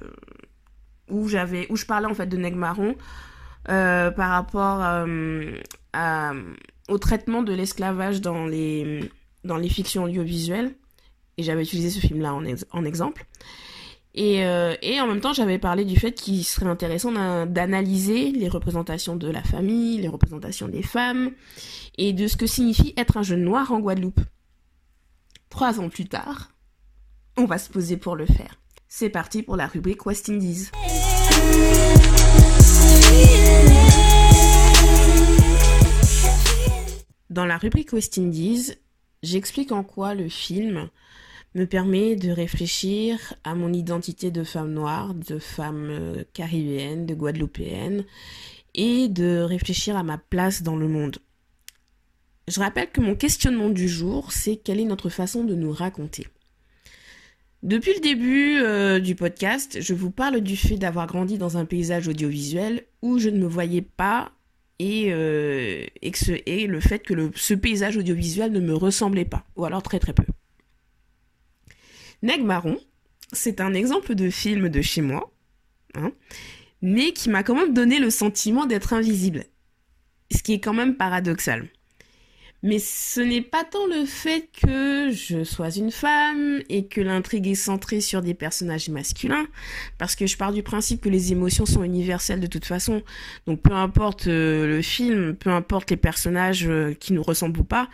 où 1.10 1.28
j'avais 1.28 1.68
où 1.70 1.76
je 1.76 1.86
parlais 1.86 2.08
en 2.08 2.14
fait 2.14 2.28
de 2.28 2.38
Neg 2.38 2.56
Marron 2.56 2.96
euh, 3.70 4.12
par 4.12 4.32
rapport 4.32 4.80
euh, 4.82 5.52
au 6.88 6.98
traitement 6.98 7.44
de 7.44 7.54
l'esclavage 7.54 8.22
dans 8.22 8.46
les 8.46 9.10
dans 9.44 9.58
les 9.58 9.70
fictions 9.70 10.04
audiovisuelles. 10.04 10.74
Et 11.38 11.44
j'avais 11.44 11.64
utilisé 11.64 11.90
ce 11.90 12.06
film 12.06 12.22
là 12.22 12.34
en, 12.34 12.44
en 12.72 12.86
exemple. 12.86 13.26
Et, 14.16 14.44
euh, 14.44 14.76
et, 14.82 15.00
en 15.00 15.08
même 15.08 15.22
temps 15.22 15.34
j'avais 15.34 15.60
parlé 15.60 15.86
du 15.86 15.96
fait 15.96 16.12
qu'il 16.12 16.44
serait 16.44 16.66
intéressant 16.66 17.12
d'analyser 17.46 18.32
les 18.32 18.50
représentations 18.50 19.16
de 19.16 19.30
la 19.30 19.44
famille 19.44 20.02
les 20.02 20.08
représentations 20.08 20.68
des 20.68 20.82
femmes 20.82 21.32
et 21.98 22.12
de 22.12 22.28
ce 22.28 22.36
que 22.36 22.48
signifie 22.48 22.94
être 22.98 23.18
un 23.18 23.24
jeune 23.24 23.44
noir 23.44 23.72
en 23.72 23.80
Guadeloupe. 23.80 24.20
Trois 25.50 25.80
ans 25.80 25.90
plus 25.90 26.08
tard 26.08 26.50
on 27.40 27.46
va 27.46 27.58
se 27.58 27.70
poser 27.70 27.98
pour 27.98 28.16
le 28.16 28.26
faire. 28.26 28.60
C'est 28.88 29.10
parti 29.10 29.44
pour 29.44 29.56
la 29.56 29.68
rubrique 29.68 30.06
West 30.06 30.30
Indies. 30.30 30.70
Dans 37.30 37.46
la 37.46 37.58
rubrique 37.58 37.94
West 37.94 38.18
Indies, 38.18 38.74
j'explique 39.24 39.72
en 39.72 39.84
quoi 39.84 40.16
le 40.16 40.28
film 40.28 40.90
me 41.56 41.66
permet 41.66 42.16
de 42.16 42.32
réfléchir 42.32 43.34
à 43.44 43.56
mon 43.56 43.72
identité 43.72 44.32
de 44.32 44.44
femme 44.44 44.74
noire, 44.74 45.14
de 45.14 45.40
femme 45.40 45.88
euh, 45.90 46.24
caribéenne, 46.34 47.06
de 47.06 47.16
guadeloupéenne, 47.16 48.06
et 48.76 49.08
de 49.08 49.40
réfléchir 49.40 49.96
à 49.98 50.04
ma 50.04 50.18
place 50.18 50.64
dans 50.64 50.76
le 50.76 50.88
monde. 50.88 51.18
Je 52.48 52.60
rappelle 52.60 52.92
que 52.92 53.02
mon 53.02 53.16
questionnement 53.16 53.70
du 53.70 53.88
jour, 53.88 54.32
c'est 54.32 54.58
quelle 54.58 54.80
est 54.80 54.86
notre 54.86 55.10
façon 55.10 55.44
de 55.44 55.56
nous 55.56 55.72
raconter. 55.72 56.28
Depuis 57.62 57.94
le 57.94 58.00
début 58.00 58.58
euh, 58.62 59.00
du 59.00 59.16
podcast, 59.16 59.82
je 59.82 59.94
vous 59.94 60.12
parle 60.12 60.40
du 60.40 60.56
fait 60.56 60.78
d'avoir 60.78 61.08
grandi 61.08 61.38
dans 61.38 61.58
un 61.58 61.66
paysage 61.66 62.08
audiovisuel 62.08 62.86
où 63.02 63.20
je 63.20 63.30
ne 63.30 63.38
me 63.38 63.48
voyais 63.48 63.82
pas 63.82 64.32
et, 64.80 65.12
euh, 65.12 65.86
et, 66.02 66.68
le 66.68 66.80
fait 66.80 67.00
que 67.00 67.32
ce 67.36 67.54
paysage 67.54 67.98
audiovisuel 67.98 68.54
ne 68.54 68.62
me 68.62 68.74
ressemblait 68.74 69.26
pas, 69.26 69.46
ou 69.58 69.66
alors 69.66 69.84
très 69.84 70.00
très 70.00 70.14
peu. 70.14 70.24
Neg 72.22 72.42
Marron, 72.42 72.80
c'est 73.34 73.60
un 73.60 73.74
exemple 73.74 74.16
de 74.16 74.30
film 74.30 74.70
de 74.70 74.82
chez 74.82 75.02
moi, 75.02 75.34
hein, 75.96 76.14
mais 76.82 77.12
qui 77.12 77.30
m'a 77.30 77.44
quand 77.44 77.56
même 77.56 77.74
donné 77.74 78.00
le 78.00 78.10
sentiment 78.10 78.68
d'être 78.68 78.94
invisible, 78.94 79.44
ce 80.32 80.42
qui 80.42 80.54
est 80.54 80.62
quand 80.62 80.74
même 80.74 80.96
paradoxal. 80.96 81.68
Mais 82.62 82.80
ce 82.80 83.22
n'est 83.22 83.42
pas 83.42 83.64
tant 83.64 83.88
le 83.88 84.06
fait 84.06 84.50
que 84.52 85.12
je 85.12 85.46
sois 85.46 85.70
une 85.70 85.92
femme 85.92 86.62
et 86.68 86.88
que 86.88 87.00
l'intrigue 87.00 87.48
est 87.48 87.56
centrée 87.56 88.02
sur 88.02 88.22
des 88.22 88.34
personnages 88.34 88.90
masculins, 88.90 89.48
parce 89.98 90.16
que 90.16 90.28
je 90.28 90.36
pars 90.36 90.52
du 90.52 90.62
principe 90.62 91.02
que 91.02 91.10
les 91.10 91.32
émotions 91.32 91.66
sont 91.66 91.84
universelles 91.84 92.42
de 92.42 92.48
toute 92.48 92.66
façon. 92.66 93.02
Donc 93.48 93.62
peu 93.62 93.74
importe 93.74 94.28
euh, 94.28 94.68
le 94.68 94.82
film, 94.82 95.36
peu 95.36 95.52
importe 95.52 95.90
les 95.90 95.98
personnages 95.98 96.68
euh, 96.68 96.94
qui 96.94 97.14
nous 97.14 97.24
ressemblent 97.24 97.62
ou 97.62 97.64
pas, 97.64 97.90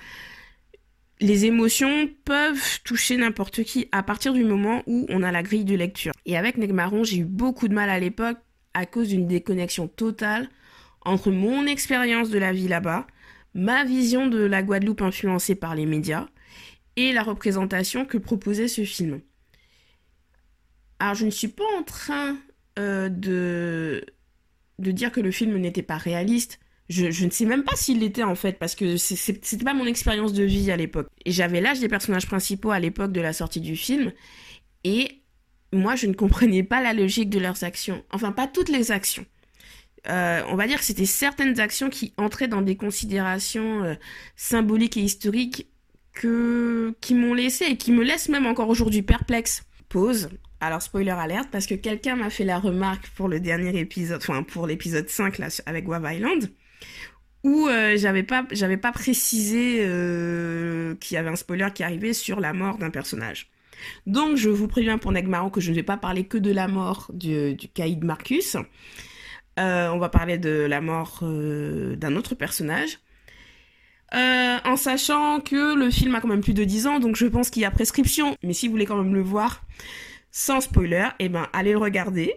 les 1.22 1.46
émotions 1.46 2.10
peuvent 2.26 2.82
toucher 2.84 3.18
n'importe 3.18 3.64
qui 3.64 3.88
à 3.92 4.04
partir 4.04 4.34
du 4.34 4.44
moment 4.44 4.84
où 4.88 5.06
on 5.10 5.24
a 5.24 5.32
la 5.32 5.44
grille 5.44 5.64
de 5.64 5.76
lecture. 5.76 6.12
Et 6.26 6.38
avec 6.38 6.58
Negmaron, 6.58 7.04
j'ai 7.04 7.18
eu 7.18 7.26
beaucoup 7.26 7.68
de 7.68 7.74
mal 7.74 7.90
à 7.90 8.00
l'époque 8.00 8.38
à 8.74 8.86
cause 8.86 9.10
d'une 9.10 9.28
déconnexion 9.28 9.88
totale 9.88 10.50
entre 11.06 11.32
mon 11.32 11.68
expérience 11.68 12.30
de 12.30 12.40
la 12.40 12.52
vie 12.52 12.68
là-bas, 12.68 13.06
ma 13.56 13.86
vision 13.86 14.28
de 14.28 14.40
la 14.40 14.62
Guadeloupe 14.62 15.02
influencée 15.02 15.56
par 15.56 15.74
les 15.74 15.86
médias 15.86 16.28
et 16.98 17.14
la 17.14 17.24
représentation 17.24 18.06
que 18.06 18.18
proposait 18.18 18.68
ce 18.68 18.84
film. 18.84 19.22
Alors 21.00 21.16
je 21.16 21.26
ne 21.26 21.32
suis 21.32 21.48
pas 21.48 21.64
en 21.78 21.84
train 21.84 22.38
euh, 22.78 23.10
de, 23.10 24.06
de 24.80 24.92
dire 24.92 25.12
que 25.12 25.22
le 25.22 25.32
film 25.32 25.58
n'était 25.58 25.82
pas 25.82 25.98
réaliste. 25.98 26.60
Je, 26.88 27.26
ne 27.26 27.32
sais 27.32 27.46
même 27.46 27.64
pas 27.64 27.76
s'il 27.76 28.02
l'était 28.02 28.24
en 28.24 28.36
fait, 28.36 28.60
parce 28.60 28.76
que 28.76 28.98
c'était 28.98 29.64
pas 29.64 29.74
mon 29.74 29.88
expérience 29.88 30.34
de 30.34 30.44
vie 30.44 30.70
à 30.70 30.78
l'époque. 30.78 31.08
Et 31.26 31.32
j'avais 31.32 31.60
l'âge 31.60 31.80
des 31.80 31.88
personnages 31.88 32.28
principaux 32.28 32.70
à 32.70 32.80
l'époque 32.80 33.12
de 33.12 33.22
la 33.22 33.34
sortie 33.34 33.62
du 33.62 33.76
film, 33.76 34.12
et 34.84 35.24
moi 35.74 35.96
je 35.96 36.06
ne 36.06 36.14
comprenais 36.14 36.62
pas 36.62 36.84
la 36.84 36.94
logique 36.94 37.32
de 37.32 37.40
leurs 37.40 37.64
actions. 37.64 38.04
Enfin, 38.12 38.32
pas 38.32 38.46
toutes 38.46 38.70
les 38.70 38.92
actions. 38.92 39.26
Euh, 40.10 40.42
on 40.50 40.56
va 40.56 40.68
dire 40.68 40.80
que 40.80 40.86
c'était 40.86 41.06
certaines 41.06 41.60
actions 41.60 41.90
qui 41.90 42.14
entraient 42.18 42.48
dans 42.48 42.62
des 42.62 42.76
considérations 42.76 43.84
euh, 43.84 43.96
symboliques 44.36 44.98
et 44.98 45.02
historiques 45.02 45.68
que, 46.14 46.94
qui 47.02 47.16
m'ont 47.16 47.34
laissé 47.34 47.66
et 47.66 47.78
qui 47.78 47.92
me 47.92 48.04
laissent 48.04 48.30
même 48.30 48.46
encore 48.46 48.70
aujourd'hui 48.70 49.02
perplexe. 49.02 49.64
Pause. 49.90 50.30
Alors 50.62 50.82
spoiler 50.82 51.12
alerte 51.12 51.50
parce 51.52 51.68
que 51.68 51.76
quelqu'un 51.76 52.16
m'a 52.16 52.30
fait 52.30 52.46
la 52.46 52.60
remarque 52.60 53.08
pour 53.16 53.28
le 53.28 53.40
dernier 53.40 53.78
épisode, 53.80 54.18
enfin 54.18 54.44
pour 54.44 54.68
l'épisode 54.68 55.10
5 55.10 55.38
là 55.38 55.48
avec 55.66 55.88
Wave 55.88 56.08
Island 56.12 56.50
où 57.44 57.68
euh, 57.68 57.96
j'avais 57.98 58.24
pas 58.24 58.48
j'avais 58.52 58.78
pas 58.78 58.92
précisé 58.92 59.76
qu'il 61.00 61.16
y 61.16 61.18
avait 61.18 61.30
un 61.30 61.36
spoiler 61.36 61.68
qui 61.74 61.84
arrivait 61.84 62.14
sur 62.14 62.40
la 62.40 62.54
mort 62.54 62.78
d'un 62.78 62.90
personnage. 62.90 63.52
Donc 64.08 64.38
je 64.38 64.50
vous 64.50 64.68
préviens 64.68 64.98
pour 64.98 65.12
Negmaron 65.12 65.50
que 65.50 65.62
je 65.62 65.70
ne 65.72 65.76
vais 65.76 65.84
pas 65.84 65.98
parler 65.98 66.24
que 66.24 66.38
de 66.38 66.52
la 66.52 66.68
mort 66.68 67.12
du, 67.14 67.54
du 67.54 67.68
caïd 67.68 68.04
Marcus. 68.04 68.58
Euh, 69.60 69.90
on 69.90 69.98
va 69.98 70.10
parler 70.10 70.38
de 70.38 70.50
la 70.50 70.82
mort 70.82 71.20
euh, 71.22 71.96
d'un 71.96 72.16
autre 72.16 72.36
personnage. 72.36 73.00
Euh, 74.14 74.58
en 74.64 74.76
sachant 74.76 75.40
que 75.40 75.76
le 75.76 75.90
film 75.90 76.14
a 76.16 76.22
quand 76.22 76.28
même 76.28 76.42
plus 76.42 76.54
de 76.54 76.64
10 76.64 76.88
ans, 76.88 77.00
donc 77.00 77.16
je 77.16 77.26
pense 77.26 77.50
qu'il 77.50 77.62
y 77.62 77.66
a 77.66 77.72
prescription. 77.72 78.36
Mais 78.44 78.54
si 78.54 78.68
vous 78.68 78.74
voulez 78.74 78.86
quand 78.86 79.02
même 79.02 79.14
le 79.14 79.22
voir 79.22 79.64
sans 80.32 80.62
spoiler, 80.62 81.08
eh 81.20 81.30
ben 81.30 81.48
allez 81.54 81.72
le 81.72 81.78
regarder. 81.78 82.34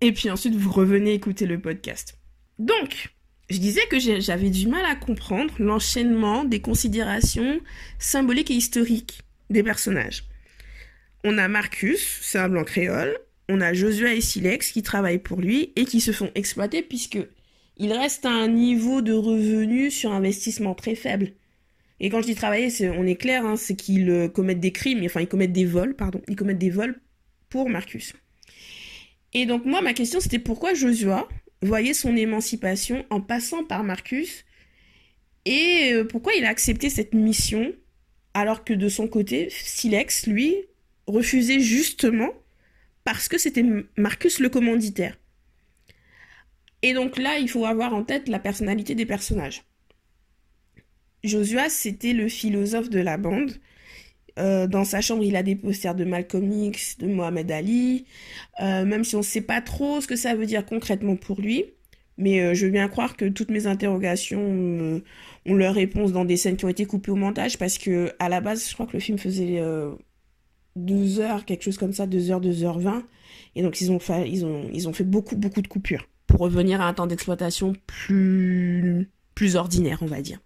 Et 0.00 0.12
puis 0.12 0.30
ensuite 0.30 0.54
vous 0.54 0.70
revenez 0.70 1.14
écouter 1.14 1.46
le 1.46 1.60
podcast. 1.60 2.16
Donc, 2.58 3.10
je 3.50 3.58
disais 3.58 3.86
que 3.90 3.98
j'avais 3.98 4.50
du 4.50 4.68
mal 4.68 4.84
à 4.84 4.94
comprendre 4.94 5.54
l'enchaînement 5.58 6.44
des 6.44 6.60
considérations 6.60 7.60
symboliques 7.98 8.50
et 8.50 8.54
historiques 8.54 9.22
des 9.50 9.62
personnages. 9.62 10.24
On 11.24 11.36
a 11.36 11.48
Marcus, 11.48 12.20
c'est 12.22 12.38
un 12.38 12.48
blanc 12.48 12.64
créole, 12.64 13.18
on 13.50 13.60
a 13.60 13.72
Joshua 13.72 14.14
et 14.14 14.20
Silex 14.20 14.70
qui 14.72 14.82
travaillent 14.82 15.18
pour 15.18 15.40
lui 15.40 15.72
et 15.76 15.84
qui 15.84 16.00
se 16.00 16.12
font 16.12 16.30
exploiter 16.34 16.82
puisque 16.82 17.18
il 17.76 17.92
reste 17.92 18.24
à 18.24 18.30
un 18.30 18.48
niveau 18.48 19.02
de 19.02 19.12
revenu 19.12 19.90
sur 19.90 20.12
investissement 20.12 20.74
très 20.74 20.94
faible. 20.94 21.32
Et 21.98 22.08
quand 22.08 22.22
je 22.22 22.26
dis 22.26 22.34
travailler, 22.34 22.70
on 22.96 23.06
est 23.06 23.16
clair, 23.16 23.44
hein, 23.44 23.56
c'est 23.56 23.76
qu'ils 23.76 24.08
euh, 24.08 24.28
commettent 24.28 24.60
des 24.60 24.72
crimes, 24.72 25.02
enfin 25.04 25.20
ils 25.20 25.28
commettent 25.28 25.52
des 25.52 25.66
vols, 25.66 25.94
pardon, 25.94 26.22
ils 26.28 26.36
commettent 26.36 26.58
des 26.58 26.70
vols 26.70 27.00
pour 27.48 27.68
Marcus. 27.68 28.14
Et 29.34 29.46
donc 29.46 29.64
moi, 29.64 29.82
ma 29.82 29.92
question 29.92 30.20
c'était 30.20 30.38
pourquoi 30.38 30.72
Joshua 30.72 31.28
voyait 31.62 31.94
son 31.94 32.16
émancipation 32.16 33.04
en 33.10 33.20
passant 33.20 33.64
par 33.64 33.82
Marcus 33.82 34.44
et 35.44 35.90
euh, 35.92 36.04
pourquoi 36.04 36.34
il 36.34 36.44
a 36.44 36.48
accepté 36.48 36.88
cette 36.88 37.14
mission 37.14 37.72
alors 38.34 38.64
que 38.64 38.72
de 38.72 38.88
son 38.88 39.08
côté, 39.08 39.48
Silex, 39.50 40.26
lui, 40.26 40.54
refusait 41.06 41.60
justement 41.60 42.30
parce 43.12 43.26
que 43.26 43.38
c'était 43.38 43.64
Marcus 43.96 44.38
le 44.38 44.48
commanditaire. 44.48 45.18
Et 46.82 46.94
donc 46.94 47.18
là, 47.18 47.38
il 47.38 47.50
faut 47.50 47.66
avoir 47.66 47.92
en 47.92 48.04
tête 48.04 48.28
la 48.28 48.38
personnalité 48.38 48.94
des 48.94 49.04
personnages. 49.04 49.64
Joshua, 51.24 51.68
c'était 51.70 52.12
le 52.12 52.28
philosophe 52.28 52.88
de 52.88 53.00
la 53.00 53.16
bande. 53.16 53.50
Euh, 54.38 54.68
dans 54.68 54.84
sa 54.84 55.00
chambre, 55.00 55.24
il 55.24 55.34
a 55.34 55.42
des 55.42 55.56
posters 55.56 55.96
de 55.96 56.04
Malcolm 56.04 56.52
X, 56.52 56.98
de 56.98 57.08
Mohamed 57.08 57.50
Ali, 57.50 58.06
euh, 58.60 58.84
même 58.84 59.02
si 59.02 59.16
on 59.16 59.18
ne 59.18 59.24
sait 59.24 59.40
pas 59.40 59.60
trop 59.60 60.00
ce 60.00 60.06
que 60.06 60.14
ça 60.14 60.36
veut 60.36 60.46
dire 60.46 60.64
concrètement 60.64 61.16
pour 61.16 61.40
lui. 61.40 61.64
Mais 62.16 62.40
euh, 62.40 62.54
je 62.54 62.66
veux 62.66 62.72
bien 62.72 62.86
croire 62.86 63.16
que 63.16 63.24
toutes 63.24 63.50
mes 63.50 63.66
interrogations 63.66 65.02
ont 65.46 65.54
leur 65.54 65.74
réponse 65.74 66.12
dans 66.12 66.24
des 66.24 66.36
scènes 66.36 66.56
qui 66.56 66.64
ont 66.64 66.68
été 66.68 66.86
coupées 66.86 67.10
au 67.10 67.16
montage, 67.16 67.58
parce 67.58 67.76
que 67.76 68.12
à 68.20 68.28
la 68.28 68.40
base, 68.40 68.68
je 68.68 68.74
crois 68.74 68.86
que 68.86 68.92
le 68.92 69.00
film 69.00 69.18
faisait 69.18 69.60
2 70.76 71.20
heures, 71.20 71.44
quelque 71.44 71.62
chose 71.62 71.78
comme 71.78 71.92
ça, 71.92 72.06
2 72.06 72.30
heures, 72.30 72.40
2 72.40 72.64
heures 72.64 72.78
20. 72.78 73.04
Et 73.56 73.62
donc 73.62 73.80
ils 73.80 73.90
ont 73.90 73.98
fait, 73.98 74.28
ils 74.30 74.44
ont, 74.44 74.68
ils 74.72 74.88
ont 74.88 74.92
fait 74.92 75.04
beaucoup, 75.04 75.36
beaucoup 75.36 75.62
de 75.62 75.68
coupures 75.68 76.06
pour 76.26 76.40
revenir 76.40 76.80
à 76.80 76.86
un 76.86 76.94
temps 76.94 77.06
d'exploitation 77.06 77.74
plus, 77.86 79.10
plus 79.34 79.56
ordinaire, 79.56 79.98
on 80.02 80.06
va 80.06 80.20
dire. 80.20 80.38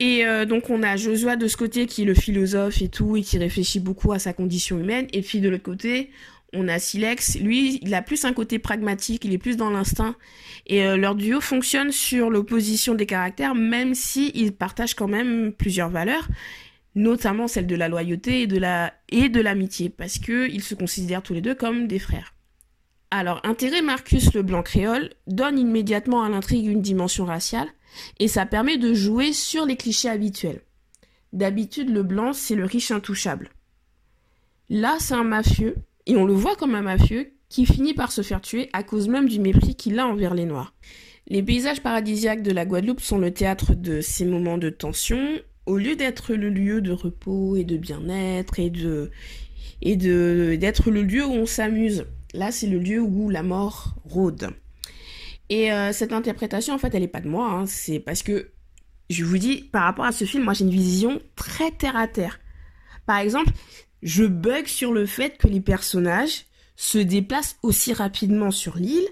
Et 0.00 0.24
euh, 0.24 0.46
donc 0.46 0.70
on 0.70 0.82
a 0.82 0.96
Joshua 0.96 1.36
de 1.36 1.46
ce 1.46 1.56
côté 1.56 1.86
qui 1.86 2.02
est 2.02 2.06
le 2.06 2.14
philosophe 2.14 2.82
et 2.82 2.88
tout, 2.88 3.16
et 3.16 3.22
qui 3.22 3.38
réfléchit 3.38 3.78
beaucoup 3.78 4.12
à 4.12 4.18
sa 4.18 4.32
condition 4.32 4.78
humaine. 4.78 5.06
Et 5.12 5.20
puis 5.20 5.40
de 5.40 5.48
l'autre 5.48 5.62
côté, 5.62 6.10
on 6.52 6.66
a 6.68 6.78
Silex. 6.78 7.38
Lui, 7.38 7.78
il 7.82 7.94
a 7.94 8.02
plus 8.02 8.24
un 8.24 8.32
côté 8.32 8.58
pragmatique, 8.58 9.24
il 9.24 9.32
est 9.32 9.38
plus 9.38 9.56
dans 9.56 9.70
l'instinct. 9.70 10.16
Et 10.66 10.84
euh, 10.84 10.96
leur 10.96 11.14
duo 11.14 11.40
fonctionne 11.40 11.92
sur 11.92 12.30
l'opposition 12.30 12.94
des 12.94 13.06
caractères, 13.06 13.54
même 13.54 13.94
s'ils 13.94 14.52
partagent 14.52 14.94
quand 14.94 15.08
même 15.08 15.52
plusieurs 15.52 15.90
valeurs 15.90 16.28
notamment 16.94 17.48
celle 17.48 17.66
de 17.66 17.76
la 17.76 17.88
loyauté 17.88 18.42
et 18.42 18.46
de 18.46 18.58
la 18.58 18.92
et 19.08 19.28
l'amitié, 19.28 19.88
parce 19.88 20.18
que 20.18 20.48
ils 20.50 20.62
se 20.62 20.74
considèrent 20.74 21.22
tous 21.22 21.34
les 21.34 21.40
deux 21.40 21.54
comme 21.54 21.86
des 21.86 21.98
frères. 21.98 22.34
Alors, 23.10 23.40
intégrer 23.44 23.82
Marcus 23.82 24.32
le 24.32 24.42
blanc 24.42 24.62
créole 24.62 25.10
donne 25.26 25.58
immédiatement 25.58 26.22
à 26.22 26.28
l'intrigue 26.28 26.66
une 26.66 26.80
dimension 26.80 27.24
raciale, 27.24 27.68
et 28.18 28.28
ça 28.28 28.46
permet 28.46 28.78
de 28.78 28.94
jouer 28.94 29.32
sur 29.34 29.66
les 29.66 29.76
clichés 29.76 30.08
habituels. 30.08 30.62
D'habitude, 31.34 31.90
le 31.90 32.02
blanc, 32.02 32.32
c'est 32.32 32.54
le 32.54 32.64
riche 32.64 32.90
intouchable. 32.90 33.50
Là, 34.70 34.96
c'est 34.98 35.14
un 35.14 35.24
mafieux, 35.24 35.76
et 36.06 36.16
on 36.16 36.24
le 36.24 36.32
voit 36.32 36.56
comme 36.56 36.74
un 36.74 36.82
mafieux, 36.82 37.32
qui 37.50 37.66
finit 37.66 37.92
par 37.92 38.12
se 38.12 38.22
faire 38.22 38.40
tuer 38.40 38.70
à 38.72 38.82
cause 38.82 39.08
même 39.08 39.28
du 39.28 39.38
mépris 39.38 39.74
qu'il 39.74 39.98
a 39.98 40.06
envers 40.06 40.32
les 40.32 40.46
Noirs. 40.46 40.72
Les 41.28 41.42
paysages 41.42 41.82
paradisiaques 41.82 42.42
de 42.42 42.50
la 42.50 42.64
Guadeloupe 42.64 43.00
sont 43.00 43.18
le 43.18 43.30
théâtre 43.30 43.74
de 43.74 44.00
ces 44.00 44.24
moments 44.24 44.56
de 44.56 44.70
tension 44.70 45.20
au 45.66 45.76
lieu 45.76 45.96
d'être 45.96 46.34
le 46.34 46.50
lieu 46.50 46.80
de 46.80 46.92
repos 46.92 47.56
et 47.56 47.64
de 47.64 47.76
bien-être 47.76 48.58
et 48.58 48.70
de 48.70 49.10
d'être 50.56 50.90
le 50.90 51.02
lieu 51.02 51.24
où 51.24 51.32
on 51.32 51.46
s'amuse, 51.46 52.06
là 52.34 52.52
c'est 52.52 52.66
le 52.66 52.78
lieu 52.78 53.00
où 53.00 53.30
la 53.30 53.42
mort 53.42 53.94
rôde. 54.04 54.50
Et 55.48 55.72
euh, 55.72 55.92
cette 55.92 56.12
interprétation 56.12 56.74
en 56.74 56.78
fait 56.78 56.94
elle 56.94 57.02
est 57.02 57.08
pas 57.08 57.20
de 57.20 57.28
moi, 57.28 57.50
hein. 57.50 57.66
c'est 57.66 57.98
parce 57.98 58.22
que 58.22 58.50
je 59.10 59.24
vous 59.24 59.38
dis 59.38 59.62
par 59.72 59.84
rapport 59.84 60.04
à 60.04 60.12
ce 60.12 60.24
film, 60.24 60.44
moi 60.44 60.54
j'ai 60.54 60.64
une 60.64 60.70
vision 60.70 61.20
très 61.36 61.70
terre 61.70 61.96
à 61.96 62.08
terre. 62.08 62.40
Par 63.06 63.18
exemple, 63.18 63.50
je 64.02 64.24
bug 64.24 64.66
sur 64.66 64.92
le 64.92 65.06
fait 65.06 65.36
que 65.38 65.48
les 65.48 65.60
personnages 65.60 66.46
se 66.76 66.98
déplacent 66.98 67.56
aussi 67.62 67.92
rapidement 67.92 68.50
sur 68.50 68.76
l'île 68.76 69.08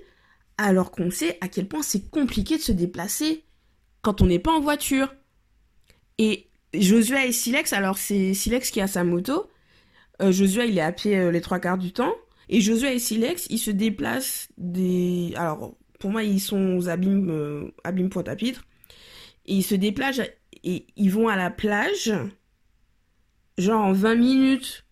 alors 0.57 0.91
qu'on 0.91 1.11
sait 1.11 1.39
à 1.41 1.49
quel 1.49 1.67
point 1.67 1.83
c'est 1.83 2.11
compliqué 2.11 2.57
de 2.57 2.63
se 2.63 2.73
déplacer 2.73 3.45
quand 4.03 4.21
on 4.21 4.27
n'est 4.27 4.39
pas 4.39 4.53
en 4.53 4.61
voiture. 4.61 5.15
Et 6.21 6.51
Joshua 6.75 7.25
et 7.25 7.33
Silex, 7.33 7.73
alors 7.73 7.97
c'est 7.97 8.35
Silex 8.35 8.71
qui 8.71 8.83
a 8.83 8.87
sa 8.87 9.05
moto. 9.05 9.51
Euh, 10.21 10.33
Joshua, 10.33 10.67
il 10.67 10.77
est 10.77 10.83
à 10.83 10.93
pied 10.93 11.17
euh, 11.17 11.31
les 11.31 11.41
trois 11.41 11.61
quarts 11.61 11.79
du 11.79 11.95
temps. 11.95 12.15
Et 12.51 12.61
Joshua 12.61 12.93
et 12.93 12.99
Silex, 12.99 13.47
ils 13.49 13.59
se 13.59 13.71
déplacent 13.71 14.49
des. 14.59 15.33
Alors, 15.37 15.75
pour 15.99 16.11
moi, 16.11 16.23
ils 16.23 16.39
sont 16.39 16.77
aux 16.77 16.91
abîmes, 16.91 17.31
euh, 17.31 18.09
Pointe-à-Pitre. 18.11 18.67
Et 19.47 19.55
ils 19.55 19.63
se 19.63 19.75
déplacent 19.75 20.21
et 20.63 20.87
ils 20.95 21.11
vont 21.11 21.29
à 21.29 21.37
la 21.37 21.51
plage, 21.51 22.13
genre 23.57 23.83
en 23.83 23.93
20 23.95 24.15
minutes. 24.17 24.85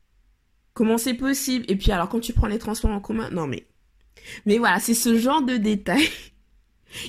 Comment 0.72 0.96
c'est 0.96 1.12
possible? 1.12 1.66
Et 1.68 1.76
puis, 1.76 1.92
alors, 1.92 2.08
quand 2.08 2.20
tu 2.20 2.32
prends 2.32 2.46
les 2.46 2.58
transports 2.58 2.90
en 2.90 3.00
commun. 3.00 3.28
Non, 3.32 3.46
mais. 3.46 3.66
Mais 4.46 4.56
voilà, 4.56 4.80
c'est 4.80 4.94
ce 4.94 5.18
genre 5.18 5.42
de 5.42 5.58
détails 5.58 6.08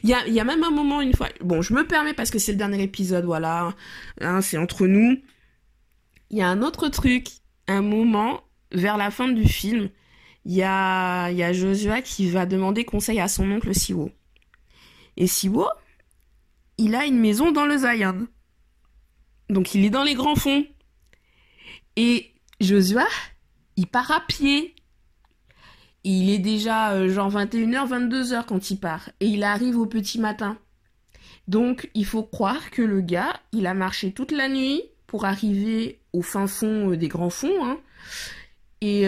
il 0.04 0.10
y 0.10 0.14
a, 0.14 0.28
y 0.28 0.40
a, 0.40 0.44
même 0.44 0.64
un 0.64 0.72
moment, 0.72 1.02
une 1.02 1.14
fois, 1.14 1.30
bon, 1.42 1.62
je 1.62 1.74
me 1.74 1.86
permets 1.86 2.14
parce 2.14 2.32
que 2.32 2.40
c'est 2.40 2.52
le 2.52 2.58
dernier 2.58 2.82
épisode, 2.84 3.26
voilà, 3.26 3.74
hein, 4.22 4.42
c'est 4.42 4.58
entre 4.58 4.88
nous. 4.88 5.18
Il 6.30 6.38
y 6.38 6.42
a 6.42 6.48
un 6.48 6.62
autre 6.62 6.90
truc, 6.90 7.28
un 7.68 7.82
moment, 7.82 8.42
vers 8.72 8.98
la 8.98 9.12
fin 9.12 9.30
du 9.30 9.48
film, 9.48 9.90
il 10.46 10.54
y 10.54 10.64
a, 10.64 11.30
y 11.32 11.44
a 11.44 11.54
Joshua 11.54 12.02
qui 12.02 12.30
va 12.30 12.46
demander 12.46 12.86
conseil 12.86 13.20
à 13.20 13.28
son 13.28 13.50
oncle 13.52 13.74
Siwo. 13.74 14.12
Et 15.18 15.28
Siwo, 15.28 15.68
il 16.78 16.96
a 16.96 17.06
une 17.06 17.20
maison 17.20 17.52
dans 17.52 17.66
le 17.66 17.78
Zion. 17.78 18.28
Donc 19.50 19.74
il 19.76 19.86
est 19.86 19.90
dans 19.90 20.04
les 20.04 20.14
grands 20.14 20.36
fonds. 20.36 20.66
Et 21.96 22.34
Joshua, 22.62 23.08
il 23.76 23.88
part 23.88 24.12
à 24.12 24.22
pied 24.22 24.76
il 26.04 26.30
est 26.30 26.40
déjà 26.40 26.94
euh, 26.94 27.10
genre 27.10 27.32
21h, 27.32 27.88
22h 27.88 28.46
quand 28.46 28.72
il 28.72 28.78
part. 28.78 29.10
Et 29.20 29.28
il 29.28 29.44
arrive 29.44 29.78
au 29.78 29.86
petit 29.86 30.20
matin. 30.20 30.58
Donc 31.48 31.90
il 31.94 32.06
faut 32.06 32.24
croire 32.24 32.72
que 32.72 32.82
le 32.82 33.02
gars, 33.02 33.40
il 33.52 33.68
a 33.68 33.74
marché 33.74 34.12
toute 34.12 34.32
la 34.32 34.50
nuit 34.50 34.84
pour 35.08 35.26
arriver 35.26 36.00
au 36.14 36.22
fin 36.22 36.48
fond 36.48 36.92
des 36.92 37.08
grands 37.08 37.32
fonds, 37.32 37.66
hein, 37.66 37.80
et 38.82 39.02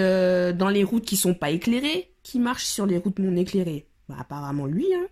dans 0.53 0.69
les 0.69 0.83
routes 0.83 1.05
qui 1.05 1.15
sont 1.15 1.35
pas 1.35 1.51
éclairées, 1.51 2.11
qui 2.23 2.39
marche 2.39 2.65
sur 2.65 2.87
les 2.87 2.97
routes 2.97 3.19
non 3.19 3.35
éclairées 3.35 3.85
bah, 4.09 4.15
Apparemment 4.19 4.65
lui. 4.65 4.87
Hein. 4.95 5.05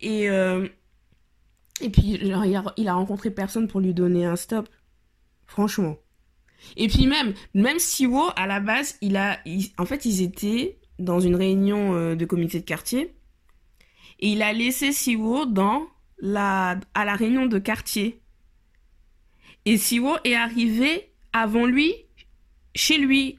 Et, 0.00 1.90
puis, 1.90 2.18
il 2.22 2.88
a 2.88 2.94
rencontré 2.94 3.30
personne 3.30 3.68
pour 3.68 3.80
lui 3.80 3.92
donner 3.92 4.24
un 4.24 4.36
stop. 4.36 4.66
Franchement. 5.46 5.96
Et 6.76 6.88
puis 6.88 7.06
même, 7.06 7.34
même 7.54 7.78
Siwo, 7.78 8.22
à 8.36 8.46
la 8.46 8.60
base, 8.60 8.96
il 9.00 9.16
a, 9.16 9.38
en 9.78 9.84
fait, 9.84 10.04
ils 10.04 10.22
étaient 10.22 10.78
dans 10.98 11.20
une 11.20 11.36
réunion 11.36 11.94
euh, 11.94 12.14
de 12.14 12.24
comité 12.24 12.60
de 12.60 12.64
quartier. 12.64 13.14
Et 14.20 14.28
il 14.28 14.42
a 14.42 14.52
laissé 14.52 14.92
Siwo 14.92 15.46
dans 15.46 15.86
la, 16.18 16.78
à 16.94 17.04
la 17.04 17.14
réunion 17.14 17.46
de 17.46 17.58
quartier. 17.58 18.20
Et 19.64 19.76
Siwo 19.76 20.16
est 20.24 20.34
arrivé 20.34 21.10
avant 21.32 21.66
lui, 21.66 21.94
chez 22.74 22.98
lui, 22.98 23.38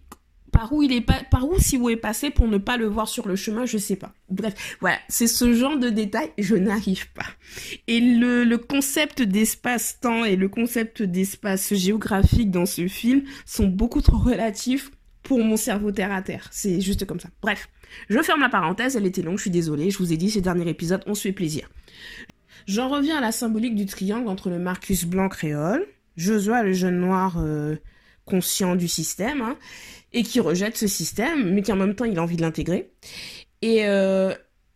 par 0.51 0.71
où 0.71 0.81
il 0.81 0.93
est 0.93 1.01
par 1.01 1.47
où 1.47 1.59
Siwo 1.59 1.89
est 1.89 1.97
passé 1.97 2.29
pour 2.29 2.47
ne 2.47 2.57
pas 2.57 2.77
le 2.77 2.85
voir 2.85 3.09
sur 3.09 3.27
le 3.27 3.35
chemin, 3.35 3.65
je 3.65 3.77
sais 3.77 3.97
pas. 3.97 4.13
Bref, 4.29 4.77
voilà, 4.79 4.97
c'est 5.09 5.27
ce 5.27 5.53
genre 5.53 5.77
de 5.77 5.89
détails, 5.89 6.31
je 6.37 6.55
n'arrive 6.55 7.11
pas. 7.11 7.25
Et 7.87 7.99
le, 7.99 8.45
le 8.45 8.57
concept 8.57 9.21
d'espace-temps 9.21 10.23
et 10.23 10.37
le 10.37 10.47
concept 10.47 11.01
d'espace 11.01 11.73
géographique 11.73 12.51
dans 12.51 12.65
ce 12.65 12.87
film 12.87 13.23
sont 13.45 13.67
beaucoup 13.67 14.01
trop 14.01 14.17
relatifs 14.17 14.91
pour 15.25 15.39
mon 15.39 15.57
cerveau 15.57 15.91
terre 15.91 16.13
à 16.13 16.21
terre. 16.21 16.47
C'est 16.51 16.79
juste 16.79 17.05
comme 17.05 17.19
ça. 17.19 17.29
Bref, 17.41 17.67
je 18.09 18.21
ferme 18.21 18.41
la 18.41 18.49
parenthèse, 18.49 18.95
elle 18.95 19.05
était 19.05 19.23
longue, 19.23 19.37
je 19.37 19.41
suis 19.41 19.51
désolée, 19.51 19.89
je 19.89 19.97
vous 19.97 20.13
ai 20.13 20.17
dit, 20.17 20.29
ces 20.29 20.41
derniers 20.41 20.69
épisodes, 20.69 21.03
on 21.07 21.15
se 21.15 21.23
fait 21.23 21.33
plaisir. 21.33 21.69
J'en 22.67 22.89
reviens 22.89 23.17
à 23.17 23.21
la 23.21 23.31
symbolique 23.31 23.75
du 23.75 23.85
triangle 23.85 24.27
entre 24.29 24.49
le 24.49 24.59
Marcus 24.59 25.05
blanc 25.05 25.27
créole, 25.27 25.85
Josua 26.15 26.63
le 26.63 26.73
jeune 26.73 26.99
noir 26.99 27.37
euh, 27.39 27.75
conscient 28.23 28.75
du 28.75 28.87
système, 28.87 29.41
hein, 29.41 29.57
et 30.13 30.23
qui 30.23 30.39
rejette 30.39 30.77
ce 30.77 30.87
système, 30.87 31.53
mais 31.53 31.63
qui 31.63 31.71
en 31.71 31.75
même 31.75 31.95
temps 31.95 32.05
il 32.05 32.17
a 32.19 32.21
envie 32.21 32.37
de 32.37 32.41
l'intégrer. 32.41 32.91
Et, 33.61 33.85
euh, 33.85 34.33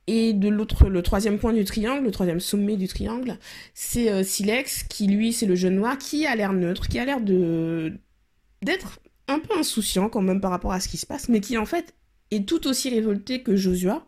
de 0.08 0.50
l'autre, 0.50 0.89
le 0.89 1.03
troisième 1.03 1.38
point 1.38 1.53
du 1.53 1.63
triangle, 1.63 2.03
le 2.03 2.10
troisième 2.10 2.39
sommet 2.39 2.77
du 2.77 2.88
triangle, 2.88 3.38
c'est 3.75 4.10
euh, 4.10 4.24
Silex, 4.24 4.82
qui 4.82 5.06
lui 5.06 5.32
c'est 5.32 5.46
le 5.46 5.53
jeune 5.53 5.75
noir, 5.75 6.00
qui 6.00 6.25
a 6.25 6.36
l'air 6.36 6.53
neutre, 6.53 6.88
qui 6.88 6.98
a 6.98 7.06
l'air 7.06 7.20
d'être 7.22 9.00
un 9.29 9.39
peu 9.39 9.57
insouciant 9.57 10.09
quand 10.09 10.21
même 10.21 10.41
par 10.41 10.51
rapport 10.51 10.74
à 10.74 10.79
ce 10.79 10.88
qui 10.88 10.98
se 10.98 11.05
passe, 11.05 11.29
mais 11.29 11.39
qui 11.39 11.57
en 11.57 11.65
fait 11.65 11.93
est 12.31 12.48
tout 12.48 12.67
aussi 12.67 12.89
révolté 12.89 13.41
que 13.43 13.55
Josua 13.55 14.05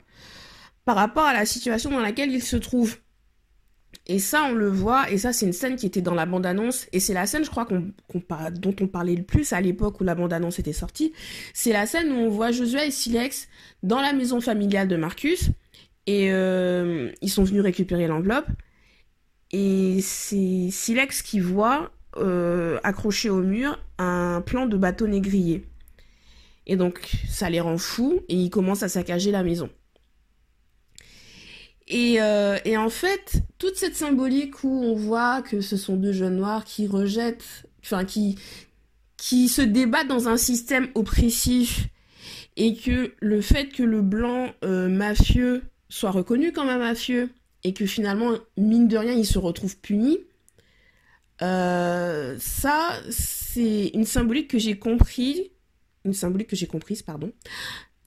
par 0.85 0.95
rapport 0.95 1.25
à 1.25 1.33
la 1.33 1.45
situation 1.45 1.91
dans 1.91 1.99
laquelle 1.99 2.31
il 2.31 2.43
se 2.43 2.57
trouve. 2.57 2.97
Et 4.07 4.19
ça, 4.19 4.45
on 4.49 4.53
le 4.53 4.69
voit, 4.69 5.11
et 5.11 5.17
ça, 5.17 5.31
c'est 5.31 5.45
une 5.45 5.53
scène 5.53 5.75
qui 5.75 5.85
était 5.85 6.01
dans 6.01 6.15
la 6.15 6.25
bande-annonce, 6.25 6.87
et 6.91 6.99
c'est 6.99 7.13
la 7.13 7.27
scène, 7.27 7.45
je 7.45 7.49
crois, 7.49 7.65
dont 7.65 8.75
on 8.81 8.87
parlait 8.87 9.15
le 9.15 9.23
plus 9.23 9.53
à 9.53 9.61
l'époque 9.61 10.01
où 10.01 10.03
la 10.03 10.15
bande-annonce 10.15 10.59
était 10.59 10.73
sortie. 10.73 11.13
C'est 11.53 11.71
la 11.71 11.85
scène 11.85 12.11
où 12.11 12.15
on 12.15 12.29
voit 12.29 12.51
Josué 12.51 12.87
et 12.87 12.91
Silex 12.91 13.47
dans 13.83 14.01
la 14.01 14.13
maison 14.13 14.41
familiale 14.41 14.87
de 14.87 14.95
Marcus, 14.95 15.51
et 16.07 16.31
euh, 16.31 17.11
ils 17.21 17.29
sont 17.29 17.43
venus 17.43 17.61
récupérer 17.61 18.07
l'enveloppe, 18.07 18.47
et 19.51 19.99
c'est 20.01 20.69
Silex 20.71 21.21
qui 21.21 21.39
voit, 21.39 21.91
euh, 22.17 22.79
accroché 22.83 23.29
au 23.29 23.41
mur, 23.41 23.79
un 23.97 24.41
plan 24.41 24.65
de 24.65 24.77
bateau 24.77 25.07
négrier. 25.07 25.65
Et 26.67 26.75
donc, 26.75 27.11
ça 27.29 27.49
les 27.49 27.59
rend 27.59 27.77
fous, 27.77 28.21
et 28.29 28.35
ils 28.35 28.49
commencent 28.49 28.83
à 28.83 28.89
saccager 28.89 29.31
la 29.31 29.43
maison. 29.43 29.69
Euh, 31.93 32.57
et, 32.63 32.77
en 32.77 32.89
fait, 32.89 33.41
toute 33.57 33.75
cette 33.75 33.95
symbolique 33.95 34.63
où 34.63 34.69
on 34.69 34.95
voit 34.95 35.41
que 35.41 35.61
ce 35.61 35.75
sont 35.75 35.97
deux 35.97 36.13
jeunes 36.13 36.37
noirs 36.37 36.63
qui 36.63 36.87
rejettent, 36.87 37.65
enfin 37.83 38.05
qui, 38.05 38.37
qui 39.17 39.49
se 39.49 39.61
débattent 39.61 40.07
dans 40.07 40.29
un 40.29 40.37
système 40.37 40.87
oppressif 40.95 41.87
et 42.55 42.75
que 42.75 43.13
le 43.19 43.41
fait 43.41 43.67
que 43.67 43.83
le 43.83 44.01
blanc 44.01 44.53
euh, 44.63 44.87
mafieux 44.87 45.63
soit 45.89 46.11
reconnu 46.11 46.51
comme 46.51 46.69
un 46.69 46.77
mafieux 46.77 47.29
et 47.63 47.73
que 47.73 47.85
finalement, 47.85 48.33
mine 48.57 48.87
de 48.87 48.97
rien, 48.97 49.13
il 49.13 49.25
se 49.25 49.37
retrouve 49.37 49.77
puni, 49.77 50.19
euh, 51.43 52.35
ça, 52.39 52.99
c'est 53.09 53.87
une 53.93 54.05
symbolique 54.05 54.49
que 54.49 54.59
j'ai 54.59 54.77
compris, 54.77 55.51
une 56.05 56.13
symbolique 56.13 56.49
que 56.49 56.55
j'ai 56.55 56.67
comprise, 56.67 57.01
pardon, 57.01 57.31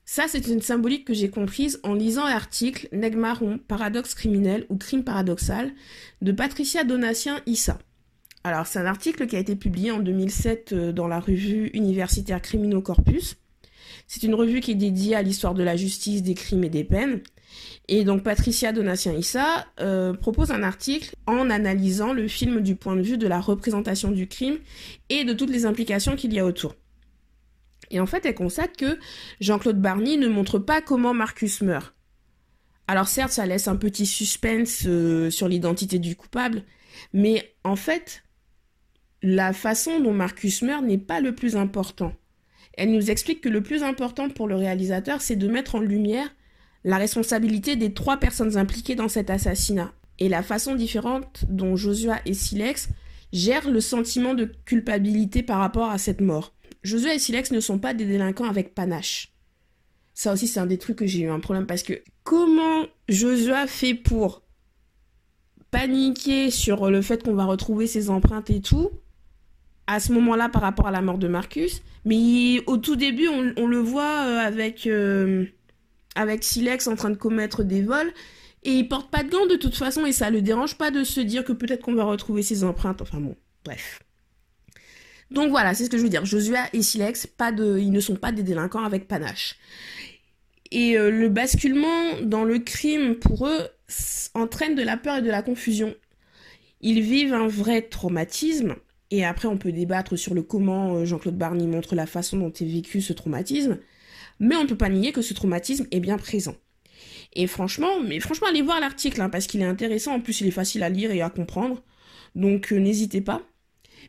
ça, 0.05 0.25
c'est 0.27 0.47
une 0.47 0.61
symbolique 0.61 1.05
que 1.05 1.13
j'ai 1.13 1.29
comprise 1.29 1.79
en 1.83 1.95
lisant 1.95 2.25
l'article 2.25 2.87
Nègre 2.91 3.17
marron, 3.17 3.57
paradoxe 3.57 4.13
criminel 4.13 4.65
ou 4.69 4.77
crime 4.77 5.03
paradoxal 5.03 5.73
de 6.21 6.31
Patricia 6.31 6.83
Donatien 6.83 7.41
Issa. 7.47 7.79
Alors, 8.43 8.67
c'est 8.67 8.77
un 8.77 8.85
article 8.85 9.25
qui 9.25 9.35
a 9.35 9.39
été 9.39 9.55
publié 9.55 9.89
en 9.89 9.99
2007 9.99 10.73
euh, 10.73 10.91
dans 10.91 11.07
la 11.07 11.19
revue 11.19 11.71
universitaire 11.73 12.39
Criminal 12.41 12.83
Corpus. 12.83 13.37
C'est 14.07 14.23
une 14.23 14.35
revue 14.35 14.59
qui 14.59 14.71
est 14.71 14.75
dédiée 14.75 15.15
à 15.15 15.21
l'histoire 15.21 15.53
de 15.53 15.63
la 15.63 15.75
justice, 15.75 16.21
des 16.21 16.35
crimes 16.35 16.63
et 16.63 16.69
des 16.69 16.83
peines. 16.83 17.21
Et 17.87 18.03
donc 18.03 18.23
Patricia 18.23 18.71
Donatien 18.71 19.13
Issa 19.13 19.65
euh, 19.79 20.13
propose 20.13 20.51
un 20.51 20.63
article 20.63 21.15
en 21.27 21.49
analysant 21.49 22.13
le 22.13 22.27
film 22.27 22.61
du 22.61 22.75
point 22.75 22.95
de 22.95 23.01
vue 23.01 23.17
de 23.17 23.27
la 23.27 23.39
représentation 23.39 24.11
du 24.11 24.27
crime 24.27 24.57
et 25.09 25.23
de 25.23 25.33
toutes 25.33 25.51
les 25.51 25.65
implications 25.65 26.15
qu'il 26.15 26.33
y 26.33 26.39
a 26.39 26.45
autour. 26.45 26.75
Et 27.91 27.99
en 27.99 28.05
fait, 28.05 28.25
elle 28.25 28.35
constate 28.35 28.75
que 28.75 28.97
Jean-Claude 29.39 29.79
Barny 29.79 30.17
ne 30.17 30.27
montre 30.27 30.59
pas 30.59 30.81
comment 30.81 31.13
Marcus 31.13 31.61
meurt. 31.61 31.93
Alors 32.87 33.07
certes, 33.07 33.31
ça 33.31 33.45
laisse 33.45 33.67
un 33.67 33.75
petit 33.75 34.05
suspense 34.05 34.83
euh, 34.85 35.29
sur 35.29 35.47
l'identité 35.47 35.99
du 35.99 36.15
coupable, 36.15 36.63
mais 37.13 37.55
en 37.63 37.75
fait, 37.75 38.23
la 39.21 39.53
façon 39.53 39.99
dont 39.99 40.13
Marcus 40.13 40.61
meurt 40.61 40.83
n'est 40.83 40.99
pas 40.99 41.19
le 41.19 41.33
plus 41.33 41.55
important. 41.55 42.13
Elle 42.77 42.91
nous 42.91 43.09
explique 43.09 43.41
que 43.41 43.49
le 43.49 43.61
plus 43.61 43.83
important 43.83 44.29
pour 44.29 44.47
le 44.47 44.55
réalisateur, 44.55 45.21
c'est 45.21 45.35
de 45.35 45.47
mettre 45.47 45.75
en 45.75 45.79
lumière 45.79 46.33
la 46.83 46.97
responsabilité 46.97 47.75
des 47.75 47.93
trois 47.93 48.17
personnes 48.17 48.57
impliquées 48.57 48.95
dans 48.95 49.07
cet 49.07 49.29
assassinat 49.29 49.91
et 50.19 50.29
la 50.29 50.43
façon 50.43 50.75
différente 50.75 51.45
dont 51.49 51.75
Joshua 51.75 52.19
et 52.25 52.33
Silex 52.33 52.89
gèrent 53.33 53.69
le 53.69 53.81
sentiment 53.81 54.33
de 54.33 54.51
culpabilité 54.65 55.43
par 55.43 55.59
rapport 55.59 55.89
à 55.89 55.97
cette 55.97 56.21
mort. 56.21 56.53
Josué 56.83 57.15
et 57.15 57.19
Silex 57.19 57.51
ne 57.51 57.59
sont 57.59 57.79
pas 57.79 57.93
des 57.93 58.05
délinquants 58.05 58.49
avec 58.49 58.75
panache. 58.75 59.33
Ça 60.13 60.31
aussi, 60.31 60.47
c'est 60.47 60.59
un 60.59 60.67
des 60.67 60.77
trucs 60.77 60.97
que 60.97 61.07
j'ai 61.07 61.21
eu 61.21 61.29
un 61.29 61.39
problème 61.39 61.65
parce 61.65 61.83
que 61.83 61.93
comment 62.23 62.85
Josué 63.09 63.65
fait 63.67 63.95
pour 63.95 64.43
paniquer 65.71 66.51
sur 66.51 66.89
le 66.89 67.01
fait 67.01 67.23
qu'on 67.23 67.33
va 67.33 67.45
retrouver 67.45 67.87
ses 67.87 68.09
empreintes 68.09 68.49
et 68.49 68.61
tout 68.61 68.91
à 69.87 69.99
ce 69.99 70.11
moment-là 70.13 70.49
par 70.49 70.61
rapport 70.61 70.87
à 70.87 70.91
la 70.91 71.01
mort 71.01 71.17
de 71.17 71.27
Marcus, 71.27 71.81
mais 72.05 72.63
au 72.67 72.77
tout 72.77 72.95
début, 72.95 73.27
on, 73.27 73.67
le 73.67 73.77
voit 73.77 74.23
euh, 74.25 74.37
avec, 74.39 74.87
euh, 74.87 75.45
avec 76.15 76.43
Silex 76.43 76.87
en 76.87 76.95
train 76.95 77.09
de 77.09 77.15
commettre 77.15 77.63
des 77.63 77.81
vols 77.81 78.11
et 78.63 78.71
il 78.71 78.87
porte 78.87 79.11
pas 79.11 79.23
de 79.23 79.29
gants 79.29 79.45
de 79.45 79.55
toute 79.55 79.75
façon 79.75 80.05
et 80.05 80.11
ça 80.11 80.29
le 80.29 80.41
dérange 80.41 80.75
pas 80.75 80.91
de 80.91 81.03
se 81.03 81.19
dire 81.19 81.43
que 81.43 81.53
peut-être 81.53 81.83
qu'on 81.83 81.93
va 81.93 82.03
retrouver 82.03 82.41
ses 82.41 82.63
empreintes. 82.63 83.01
Enfin 83.01 83.19
bon, 83.19 83.35
bref. 83.63 83.99
Donc 85.31 85.49
voilà, 85.49 85.73
c'est 85.73 85.85
ce 85.85 85.89
que 85.89 85.97
je 85.97 86.03
veux 86.03 86.09
dire. 86.09 86.25
Joshua 86.25 86.65
et 86.73 86.81
Silex, 86.81 87.27
pas 87.27 87.51
de, 87.51 87.77
ils 87.77 87.91
ne 87.91 87.99
sont 87.99 88.15
pas 88.15 88.31
des 88.31 88.43
délinquants 88.43 88.83
avec 88.83 89.07
panache. 89.07 89.57
Et 90.71 90.97
euh, 90.97 91.11
le 91.11 91.29
basculement 91.29 92.19
dans 92.23 92.43
le 92.43 92.59
crime, 92.59 93.15
pour 93.15 93.47
eux, 93.47 93.67
entraîne 94.33 94.75
de 94.75 94.83
la 94.83 94.97
peur 94.97 95.17
et 95.17 95.21
de 95.21 95.29
la 95.29 95.41
confusion. 95.41 95.93
Ils 96.81 97.01
vivent 97.01 97.33
un 97.33 97.47
vrai 97.47 97.83
traumatisme, 97.83 98.75
et 99.15 99.25
après 99.25 99.47
on 99.47 99.57
peut 99.57 99.71
débattre 99.71 100.17
sur 100.17 100.33
le 100.33 100.43
comment 100.43 100.95
euh, 100.95 101.05
Jean-Claude 101.05 101.37
Barny 101.37 101.67
montre 101.67 101.95
la 101.95 102.05
façon 102.05 102.37
dont 102.37 102.51
est 102.51 102.65
vécu 102.65 103.01
ce 103.01 103.13
traumatisme, 103.13 103.79
mais 104.39 104.55
on 104.55 104.63
ne 104.63 104.67
peut 104.67 104.77
pas 104.77 104.89
nier 104.89 105.11
que 105.11 105.21
ce 105.21 105.33
traumatisme 105.33 105.87
est 105.91 105.99
bien 105.99 106.17
présent. 106.17 106.55
Et 107.33 107.47
franchement, 107.47 107.99
mais 108.01 108.19
franchement, 108.19 108.47
allez 108.47 108.61
voir 108.61 108.79
l'article, 108.79 109.21
hein, 109.21 109.29
parce 109.29 109.47
qu'il 109.47 109.61
est 109.61 109.65
intéressant, 109.65 110.13
en 110.13 110.21
plus 110.21 110.41
il 110.41 110.47
est 110.47 110.51
facile 110.51 110.83
à 110.83 110.89
lire 110.89 111.11
et 111.11 111.21
à 111.21 111.29
comprendre, 111.29 111.83
donc 112.35 112.71
euh, 112.71 112.77
n'hésitez 112.77 113.21
pas. 113.21 113.41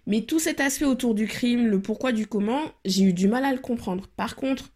Mais 0.07 0.23
tout 0.23 0.39
cet 0.39 0.61
aspect 0.61 0.85
autour 0.85 1.15
du 1.15 1.27
crime, 1.27 1.67
le 1.67 1.81
pourquoi 1.81 2.13
du 2.13 2.27
comment, 2.27 2.63
j'ai 2.85 3.05
eu 3.05 3.13
du 3.13 3.29
mal 3.29 3.45
à 3.45 3.53
le 3.53 3.59
comprendre. 3.59 4.07
Par 4.17 4.37
contre, 4.37 4.73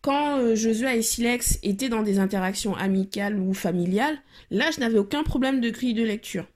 quand 0.00 0.38
euh, 0.38 0.54
Joshua 0.54 0.94
et 0.94 1.02
Silex 1.02 1.58
étaient 1.62 1.88
dans 1.88 2.02
des 2.02 2.18
interactions 2.18 2.74
amicales 2.74 3.38
ou 3.38 3.52
familiales, 3.54 4.18
là, 4.50 4.70
je 4.70 4.80
n'avais 4.80 4.98
aucun 4.98 5.22
problème 5.22 5.60
de 5.60 5.70
grille 5.70 5.94
de 5.94 6.04
lecture. 6.04 6.46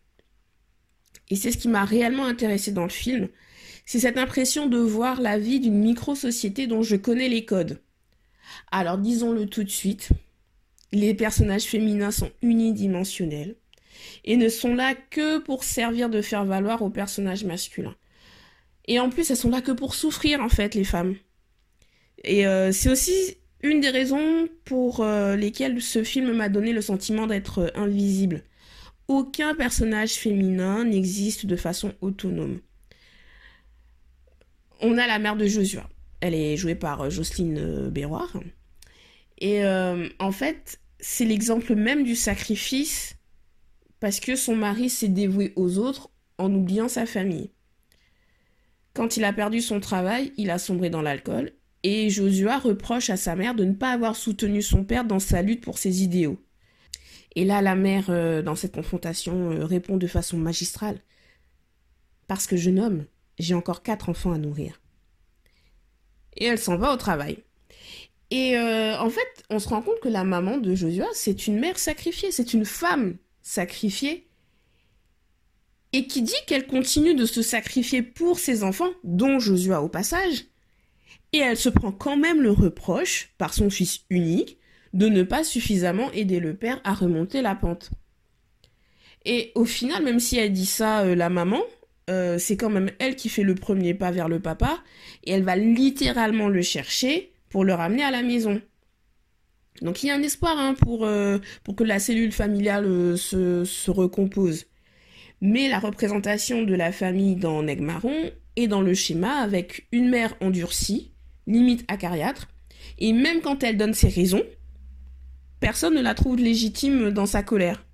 Et 1.33 1.35
c'est 1.35 1.51
ce 1.51 1.57
qui 1.57 1.69
m'a 1.69 1.87
réellement 1.87 2.27
intéressé 2.27 2.73
dans 2.73 2.83
le 2.83 2.91
film. 2.91 3.29
C'est 3.87 4.01
cette 4.01 4.19
impression 4.19 4.67
de 4.67 4.77
voir 4.77 5.19
la 5.19 5.39
vie 5.39 5.61
d'une 5.61 5.79
micro-société 5.79 6.67
dont 6.67 6.83
je 6.83 6.95
connais 6.95 7.31
les 7.31 7.47
codes. 7.47 7.81
Alors 8.71 8.99
disons-le 8.99 9.47
tout 9.47 9.65
de 9.65 9.71
suite, 9.71 10.11
les 10.93 11.15
personnages 11.15 11.63
féminins 11.65 12.11
sont 12.11 12.31
unidimensionnels 12.43 13.57
et 14.27 14.37
ne 14.37 14.51
sont 14.51 14.75
là 14.75 14.95
que 14.95 15.39
pour 15.39 15.65
servir 15.65 16.11
de 16.11 16.21
faire 16.21 16.45
valoir 16.45 16.83
aux 16.83 16.91
personnages 16.91 17.45
masculins. 17.45 17.97
Et 18.87 19.01
en 19.01 19.09
plus, 19.09 19.31
elles 19.31 19.37
sont 19.39 19.49
là 19.49 19.63
que 19.63 19.73
pour 19.73 19.95
souffrir, 19.95 20.43
en 20.43 20.51
fait, 20.51 20.75
les 20.75 20.85
femmes. 20.85 21.17
Et 22.25 22.47
euh, 22.47 22.73
c'est 22.73 22.91
aussi 22.91 23.39
une 23.63 23.81
des 23.81 23.89
raisons 23.89 24.49
pour 24.67 25.01
euh, 25.01 25.35
lesquelles 25.35 25.81
ce 25.81 26.05
film 26.05 26.35
m'a 26.35 26.51
donné 26.51 26.75
le 26.75 26.83
sentiment 26.83 27.27
d'être 27.27 27.61
euh, 27.61 27.71
invisible. 27.75 28.45
Aucun 29.09 29.55
personnage 29.55 30.13
féminin 30.15 30.85
n'existe 30.85 31.47
de 31.47 31.57
façon 31.57 31.93
autonome. 32.01 32.61
on 34.81 34.99
a 34.99 35.07
la 35.07 35.19
mère 35.19 35.37
de 35.37 35.47
Josua. 35.47 35.89
Elle 36.21 36.35
est 36.35 36.57
jouée 36.57 36.75
par 36.75 37.11
Jocelyne 37.11 37.89
Béroir. 37.91 38.33
Et 39.39 39.65
en 39.65 40.33
fait, 40.33 40.81
c'est 41.01 41.25
l'exemple 41.25 41.75
même 41.75 42.05
du 42.05 42.15
sacrifice 42.15 43.17
parce 44.01 44.21
que 44.21 44.37
son 44.37 44.57
mari 44.57 44.89
s'est 44.89 45.09
dévoué 45.09 45.53
aux 45.57 45.79
autres 45.79 46.11
en 46.39 46.53
oubliant 46.55 46.89
sa 46.89 47.07
famille. 47.07 47.51
Quand 48.95 49.17
il 49.17 49.25
a 49.25 49.33
perdu 49.33 49.61
son 49.61 49.81
travail, 49.81 50.33
il 50.37 50.51
a 50.51 50.59
sombré 50.59 50.91
dans 50.91 51.03
l'alcool 51.03 51.53
et 51.83 52.11
Josua 52.11 52.59
reproche 52.59 53.11
à 53.11 53.17
sa 53.17 53.35
mère 53.37 53.55
de 53.55 53.65
ne 53.65 53.75
pas 53.75 53.91
avoir 53.91 54.17
soutenu 54.17 54.63
son 54.63 54.85
père 54.85 55.05
dans 55.05 55.19
sa 55.19 55.43
lutte 55.43 55.63
pour 55.63 55.79
ses 55.79 56.03
idéaux. 56.03 56.39
Et 57.35 57.45
là, 57.45 57.63
la 57.63 57.75
mère, 57.75 58.07
euh, 58.09 58.43
dans 58.43 58.57
cette 58.57 58.75
confrontation, 58.75 59.53
euh, 59.53 59.65
répond 59.65 59.97
de 59.97 60.07
façon 60.07 60.37
magistrale. 60.37 60.99
Parce 62.27 62.47
que 62.47 62.57
jeune 62.57 62.79
homme, 62.79 63.07
j'ai 63.39 63.55
encore 63.55 63.83
quatre 63.83 64.09
enfants 64.09 64.33
à 64.33 64.39
nourrir. 64.39 64.81
Et 66.37 66.45
elle 66.45 66.59
s'en 66.59 66.77
va 66.77 66.93
au 66.93 66.97
travail. 66.97 67.39
Et 68.31 68.57
euh, 68.57 68.99
en 68.99 69.11
fait, 69.11 69.45
on 69.51 69.59
se 69.59 69.69
rend 69.69 69.83
compte 69.83 70.01
que 70.01 70.09
la 70.09 70.25
maman 70.25 70.57
de 70.59 70.75
Josua, 70.75 71.07
c'est 71.13 71.47
une 71.47 71.59
mère 71.59 71.79
sacrifiée, 71.79 72.33
c'est 72.33 72.55
une 72.55 72.65
femme 72.65 73.17
sacrifiée. 73.43 74.27
Et 75.93 76.07
qui 76.07 76.23
dit 76.23 76.33
qu'elle 76.47 76.67
continue 76.67 77.15
de 77.15 77.27
se 77.27 77.43
sacrifier 77.43 78.03
pour 78.03 78.39
ses 78.39 78.65
enfants, 78.65 78.91
dont 79.05 79.39
Josua 79.39 79.83
au 79.83 79.89
passage, 79.89 80.47
et 81.33 81.39
elle 81.39 81.59
se 81.59 81.69
prend 81.69 81.93
quand 81.93 82.17
même 82.17 82.41
le 82.41 82.51
reproche, 82.51 83.35
par 83.37 83.53
son 83.53 83.69
fils 83.69 84.01
unique, 84.09 84.59
de 84.93 85.09
ne 85.09 85.23
pas 85.23 85.45
suffisamment 85.45 86.11
aider 86.13 86.41
le 86.41 86.55
père 86.55 86.81
à 86.85 86.95
remonter 86.95 87.43
la 87.43 87.55
pente. 87.55 87.91
Et 89.25 89.53
au 89.55 89.65
final, 89.65 90.03
même 90.03 90.21
si 90.21 90.37
elle 90.37 90.53
dit 90.53 90.67
ça, 90.67 91.03
euh, 91.03 91.15
la 91.15 91.31
maman, 91.31 91.63
euh, 92.11 92.39
c'est 92.39 92.57
quand 92.57 92.71
même 92.71 92.91
elle 92.99 93.17
qui 93.17 93.29
fait 93.29 93.45
le 93.45 93.55
premier 93.55 93.95
pas 93.95 94.11
vers 94.11 94.29
le 94.29 94.41
papa, 94.41 94.83
et 95.25 95.33
elle 95.33 95.45
va 95.45 95.57
littéralement 95.57 96.49
le 96.49 96.63
chercher 96.63 97.33
pour 97.49 97.65
le 97.65 97.75
ramener 97.75 98.03
à 98.03 98.11
la 98.11 98.23
maison. 98.23 98.61
Donc 99.81 100.03
il 100.03 100.09
y 100.09 100.11
a 100.11 100.15
un 100.15 100.23
espoir 100.23 100.59
hein, 100.59 100.75
pour, 100.75 101.05
euh, 101.05 101.39
pour 101.65 101.77
que 101.77 101.85
la 101.85 101.99
cellule 101.99 102.33
familiale 102.33 103.17
se, 103.17 103.65
se, 103.65 103.91
recompose. 103.91 104.67
Mais 105.41 105.69
la 105.69 105.79
représentation 105.79 106.63
de 106.63 106.75
la 106.75 106.93
famille 106.93 107.37
dans 107.37 107.63
Negmaron 107.63 108.31
est 108.57 108.69
dans 108.69 108.83
le 108.83 108.95
schéma 108.95 109.41
avec 109.41 109.87
une 109.91 110.09
mère 110.09 110.35
endurcie, 110.41 111.13
limite 111.47 111.85
acariâtre, 111.89 112.49
et 112.99 113.13
même 113.13 113.41
quand 113.41 113.63
elle 113.65 113.77
donne 113.77 113.95
ses 113.95 114.09
raisons, 114.09 114.43
personne 115.63 115.95
ne 115.95 116.03
la 116.03 116.15
trouve 116.15 116.37
légitime 116.37 117.13
dans 117.13 117.25
sa 117.25 117.43
colère. 117.43 117.87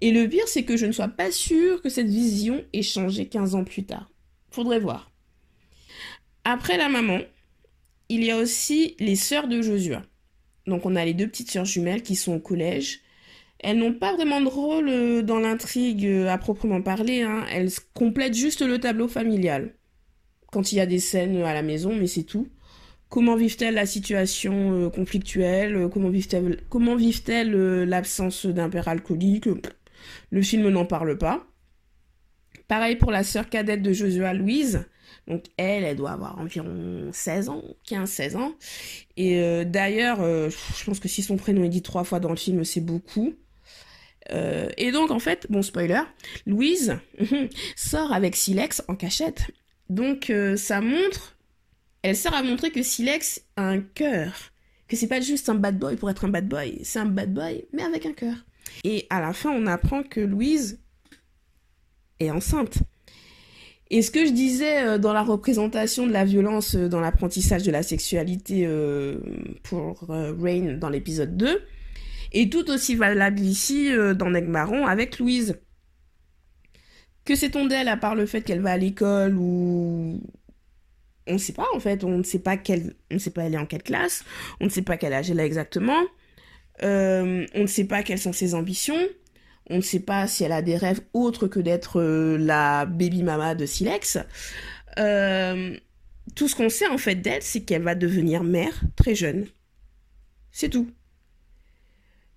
Et 0.00 0.12
le 0.12 0.28
pire, 0.28 0.46
c'est 0.46 0.64
que 0.64 0.76
je 0.76 0.84
ne 0.84 0.92
sois 0.92 1.08
pas 1.08 1.32
sûre 1.32 1.80
que 1.80 1.88
cette 1.88 2.08
vision 2.08 2.62
ait 2.74 2.82
changé 2.82 3.26
15 3.26 3.54
ans 3.54 3.64
plus 3.64 3.84
tard. 3.84 4.10
Faudrait 4.50 4.78
voir. 4.78 5.10
Après 6.44 6.76
la 6.76 6.90
maman, 6.90 7.20
il 8.10 8.22
y 8.22 8.30
a 8.30 8.36
aussi 8.36 8.96
les 8.98 9.16
sœurs 9.16 9.48
de 9.48 9.62
Josua. 9.62 10.02
Donc 10.66 10.84
on 10.84 10.94
a 10.94 11.04
les 11.04 11.14
deux 11.14 11.26
petites 11.26 11.50
sœurs 11.50 11.64
jumelles 11.64 12.02
qui 12.02 12.16
sont 12.16 12.34
au 12.34 12.40
collège. 12.40 13.00
Elles 13.58 13.78
n'ont 13.78 13.94
pas 13.94 14.14
vraiment 14.14 14.42
de 14.42 14.48
rôle 14.48 14.88
euh, 14.88 15.22
dans 15.22 15.38
l'intrigue 15.38 16.06
euh, 16.06 16.28
à 16.28 16.36
proprement 16.36 16.82
parler. 16.82 17.22
Hein. 17.22 17.46
Elles 17.50 17.70
complètent 17.94 18.36
juste 18.36 18.62
le 18.62 18.78
tableau 18.78 19.08
familial. 19.08 19.74
Quand 20.52 20.72
il 20.72 20.76
y 20.76 20.80
a 20.80 20.86
des 20.86 20.98
scènes 20.98 21.42
à 21.42 21.54
la 21.54 21.62
maison, 21.62 21.94
mais 21.94 22.06
c'est 22.06 22.24
tout. 22.24 22.48
Comment 23.10 23.34
vivent-elles 23.34 23.74
la 23.74 23.86
situation 23.86 24.72
euh, 24.72 24.88
conflictuelle 24.88 25.74
euh, 25.74 25.88
Comment 25.88 26.10
vivent-elles 26.94 27.54
euh, 27.54 27.84
l'absence 27.84 28.46
d'un 28.46 28.70
père 28.70 28.86
alcoolique 28.86 29.48
Le 30.30 30.42
film 30.42 30.68
n'en 30.68 30.86
parle 30.86 31.18
pas. 31.18 31.44
Pareil 32.68 32.94
pour 32.94 33.10
la 33.10 33.24
sœur 33.24 33.50
cadette 33.50 33.82
de 33.82 33.92
Joshua 33.92 34.32
Louise. 34.32 34.86
Donc 35.26 35.42
elle, 35.56 35.82
elle 35.82 35.96
doit 35.96 36.12
avoir 36.12 36.38
environ 36.38 37.10
16 37.12 37.48
ans, 37.48 37.64
15-16 37.88 38.36
ans. 38.36 38.52
Et 39.16 39.64
d'ailleurs, 39.64 40.18
je 40.22 40.84
pense 40.84 41.00
que 41.00 41.08
si 41.08 41.22
son 41.22 41.36
prénom 41.36 41.64
est 41.64 41.68
dit 41.68 41.82
trois 41.82 42.04
fois 42.04 42.20
dans 42.20 42.30
le 42.30 42.36
film, 42.36 42.64
c'est 42.64 42.80
beaucoup. 42.80 43.34
et 44.30 44.92
donc 44.92 45.10
en 45.10 45.18
fait, 45.18 45.48
bon 45.50 45.62
spoiler, 45.62 46.02
Louise 46.46 46.96
sort 47.76 48.12
avec 48.12 48.36
Silex 48.36 48.84
en 48.86 48.94
cachette. 48.94 49.50
Donc 49.88 50.32
ça 50.56 50.80
montre 50.80 51.36
elle 52.02 52.16
sert 52.16 52.34
à 52.34 52.42
montrer 52.42 52.70
que 52.70 52.82
Silex 52.82 53.42
a 53.56 53.68
un 53.68 53.80
cœur. 53.80 54.52
Que 54.88 54.96
c'est 54.96 55.06
pas 55.06 55.20
juste 55.20 55.48
un 55.48 55.54
bad 55.54 55.78
boy 55.78 55.96
pour 55.96 56.10
être 56.10 56.24
un 56.24 56.28
bad 56.28 56.48
boy. 56.48 56.80
C'est 56.82 56.98
un 56.98 57.06
bad 57.06 57.32
boy, 57.32 57.66
mais 57.72 57.82
avec 57.82 58.06
un 58.06 58.12
cœur. 58.12 58.34
Et 58.84 59.06
à 59.10 59.20
la 59.20 59.32
fin, 59.32 59.50
on 59.50 59.66
apprend 59.66 60.02
que 60.02 60.20
Louise 60.20 60.80
est 62.18 62.30
enceinte. 62.30 62.78
Et 63.90 64.02
ce 64.02 64.10
que 64.10 64.24
je 64.24 64.30
disais 64.30 64.84
euh, 64.84 64.98
dans 64.98 65.12
la 65.12 65.22
représentation 65.22 66.06
de 66.06 66.12
la 66.12 66.24
violence 66.24 66.76
euh, 66.76 66.88
dans 66.88 67.00
l'apprentissage 67.00 67.64
de 67.64 67.72
la 67.72 67.82
sexualité 67.82 68.64
euh, 68.64 69.18
pour 69.64 70.06
Rain 70.08 70.76
dans 70.78 70.88
l'épisode 70.88 71.36
2 71.36 71.60
est 72.32 72.52
tout 72.52 72.70
aussi 72.70 72.94
valable 72.94 73.40
ici 73.40 73.90
dans 74.16 74.30
Negmaron 74.30 74.86
avec 74.86 75.18
Louise. 75.18 75.58
Que 77.24 77.34
sait-on 77.34 77.66
d'elle 77.66 77.88
à 77.88 77.96
part 77.96 78.14
le 78.14 78.24
fait 78.24 78.42
qu'elle 78.42 78.60
va 78.60 78.70
à 78.70 78.76
l'école 78.76 79.36
ou 79.36 80.20
on 81.30 81.34
ne 81.34 81.38
sait 81.38 81.52
pas 81.52 81.66
en 81.74 81.80
fait, 81.80 82.04
on 82.04 82.18
ne 82.18 82.22
sait 82.22 82.38
pas 82.38 82.56
quelle, 82.56 82.94
on 83.10 83.14
ne 83.14 83.18
sait 83.18 83.30
pas 83.30 83.44
elle 83.44 83.54
est 83.54 83.58
en 83.58 83.66
quelle 83.66 83.82
classe, 83.82 84.24
on 84.60 84.64
ne 84.66 84.70
sait 84.70 84.82
pas 84.82 84.96
quel 84.96 85.12
âge 85.12 85.30
elle 85.30 85.40
a 85.40 85.44
exactement, 85.44 86.02
euh, 86.82 87.46
on 87.54 87.62
ne 87.62 87.66
sait 87.66 87.84
pas 87.84 88.02
quelles 88.02 88.18
sont 88.18 88.32
ses 88.32 88.54
ambitions, 88.54 89.00
on 89.68 89.76
ne 89.76 89.82
sait 89.82 90.00
pas 90.00 90.26
si 90.26 90.44
elle 90.44 90.52
a 90.52 90.62
des 90.62 90.76
rêves 90.76 91.00
autres 91.14 91.46
que 91.46 91.60
d'être 91.60 92.00
euh, 92.00 92.36
la 92.38 92.86
baby 92.86 93.22
mama 93.22 93.54
de 93.54 93.66
Silex. 93.66 94.18
Euh, 94.98 95.76
tout 96.34 96.48
ce 96.48 96.56
qu'on 96.56 96.68
sait 96.68 96.88
en 96.88 96.98
fait 96.98 97.14
d'elle, 97.14 97.42
c'est 97.42 97.62
qu'elle 97.62 97.82
va 97.82 97.94
devenir 97.94 98.42
mère 98.42 98.80
très 98.96 99.14
jeune. 99.14 99.46
C'est 100.50 100.68
tout. 100.68 100.90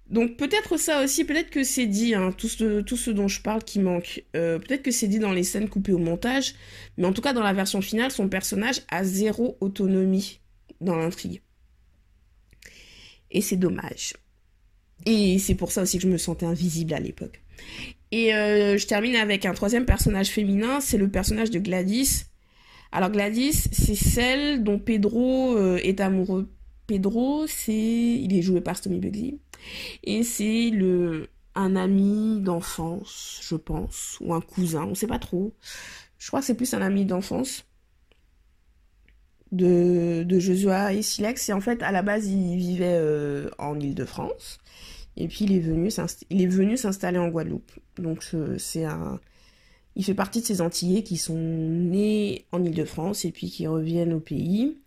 Donc 0.09 0.37
peut-être 0.37 0.77
ça 0.77 1.03
aussi, 1.03 1.23
peut-être 1.23 1.49
que 1.49 1.63
c'est 1.63 1.87
dit, 1.87 2.13
hein, 2.13 2.31
tout, 2.37 2.47
ce, 2.47 3.09
dont 3.09 3.27
je 3.27 3.41
parle 3.41 3.63
qui 3.63 3.79
manque, 3.79 4.23
euh, 4.35 4.59
peut-être 4.59 4.83
que 4.83 4.91
c'est 4.91 5.07
dit 5.07 5.19
dans 5.19 5.31
les 5.31 5.43
scènes 5.43 5.69
coupées 5.69 5.93
au 5.93 5.97
montage, 5.97 6.55
mais 6.97 7.07
en 7.07 7.13
tout 7.13 7.21
cas 7.21 7.33
dans 7.33 7.41
la 7.43 7.53
version 7.53 7.81
finale, 7.81 8.11
son 8.11 8.27
personnage 8.27 8.81
a 8.89 9.03
zéro 9.03 9.57
autonomie 9.61 10.41
dans 10.81 10.95
l'intrigue. 10.95 11.41
Et 13.31 13.41
c'est 13.41 13.55
dommage. 13.55 14.13
Et 15.05 15.39
c'est 15.39 15.55
pour 15.55 15.71
ça 15.71 15.81
aussi 15.81 15.97
que 15.97 16.03
je 16.03 16.09
me 16.09 16.17
sentais 16.17 16.45
invisible 16.45 16.93
à 16.93 16.99
l'époque. 16.99 17.41
Et 18.11 18.35
euh, 18.35 18.77
je 18.77 18.85
termine 18.85 19.15
avec 19.15 19.45
un 19.45 19.53
troisième 19.53 19.85
personnage 19.85 20.27
féminin, 20.27 20.79
c'est 20.81 20.97
le 20.97 21.09
personnage 21.09 21.49
de 21.49 21.59
Gladys. 21.59 22.25
Alors 22.91 23.09
Gladys, 23.09 23.69
c'est 23.71 23.95
celle 23.95 24.63
dont 24.63 24.77
Pedro 24.77 25.57
euh, 25.57 25.79
est 25.81 25.99
amoureux. 25.99 26.47
Pedro, 26.87 27.45
c'est... 27.47 27.73
Il 27.73 28.35
est 28.35 28.41
joué 28.41 28.61
par 28.61 28.77
Stomy 28.77 28.99
Bugsy. 28.99 29.39
Et 30.03 30.23
c'est 30.23 30.69
le 30.69 31.29
un 31.55 31.75
ami 31.75 32.41
d'enfance, 32.41 33.39
je 33.43 33.55
pense, 33.55 34.17
ou 34.21 34.33
un 34.33 34.41
cousin, 34.41 34.85
on 34.85 34.95
sait 34.95 35.07
pas 35.07 35.19
trop. 35.19 35.53
Je 36.17 36.27
crois 36.27 36.39
que 36.39 36.45
c'est 36.45 36.55
plus 36.55 36.73
un 36.73 36.81
ami 36.81 37.05
d'enfance 37.05 37.65
de, 39.51 40.23
de 40.23 40.39
Josua 40.39 40.93
et 40.93 41.01
Silex. 41.01 41.49
Et 41.49 41.53
en 41.53 41.61
fait, 41.61 41.81
à 41.83 41.91
la 41.91 42.01
base, 42.01 42.27
il 42.27 42.57
vivait 42.57 42.97
euh, 42.97 43.49
en 43.59 43.79
Ile-de-France. 43.79 44.59
Et 45.15 45.27
puis, 45.27 45.45
il 45.45 45.53
est 45.53 45.59
venu, 45.59 45.89
il 46.29 46.41
est 46.41 46.47
venu 46.47 46.75
s'installer 46.75 47.19
en 47.19 47.29
Guadeloupe. 47.29 47.71
Donc, 47.97 48.27
c'est 48.57 48.85
un... 48.85 49.19
Il 49.95 50.03
fait 50.03 50.15
partie 50.15 50.41
de 50.41 50.45
ces 50.45 50.59
Antillais 50.59 51.03
qui 51.03 51.17
sont 51.17 51.37
nés 51.37 52.45
en 52.51 52.63
Ile-de-France 52.63 53.25
et 53.25 53.31
puis 53.31 53.51
qui 53.51 53.67
reviennent 53.67 54.13
au 54.13 54.19
pays. 54.19 54.79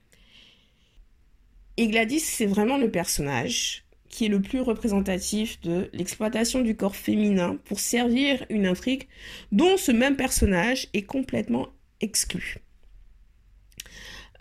Et 1.76 1.88
Gladys, 1.88 2.20
c'est 2.20 2.46
vraiment 2.46 2.78
le 2.78 2.90
personnage 2.90 3.86
qui 4.08 4.24
est 4.24 4.28
le 4.28 4.40
plus 4.40 4.60
représentatif 4.60 5.60
de 5.60 5.90
l'exploitation 5.92 6.62
du 6.62 6.74
corps 6.74 6.96
féminin 6.96 7.58
pour 7.64 7.80
servir 7.80 8.46
une 8.48 8.66
intrigue 8.66 9.08
dont 9.52 9.76
ce 9.76 9.92
même 9.92 10.16
personnage 10.16 10.88
est 10.94 11.02
complètement 11.02 11.68
exclu. 12.00 12.56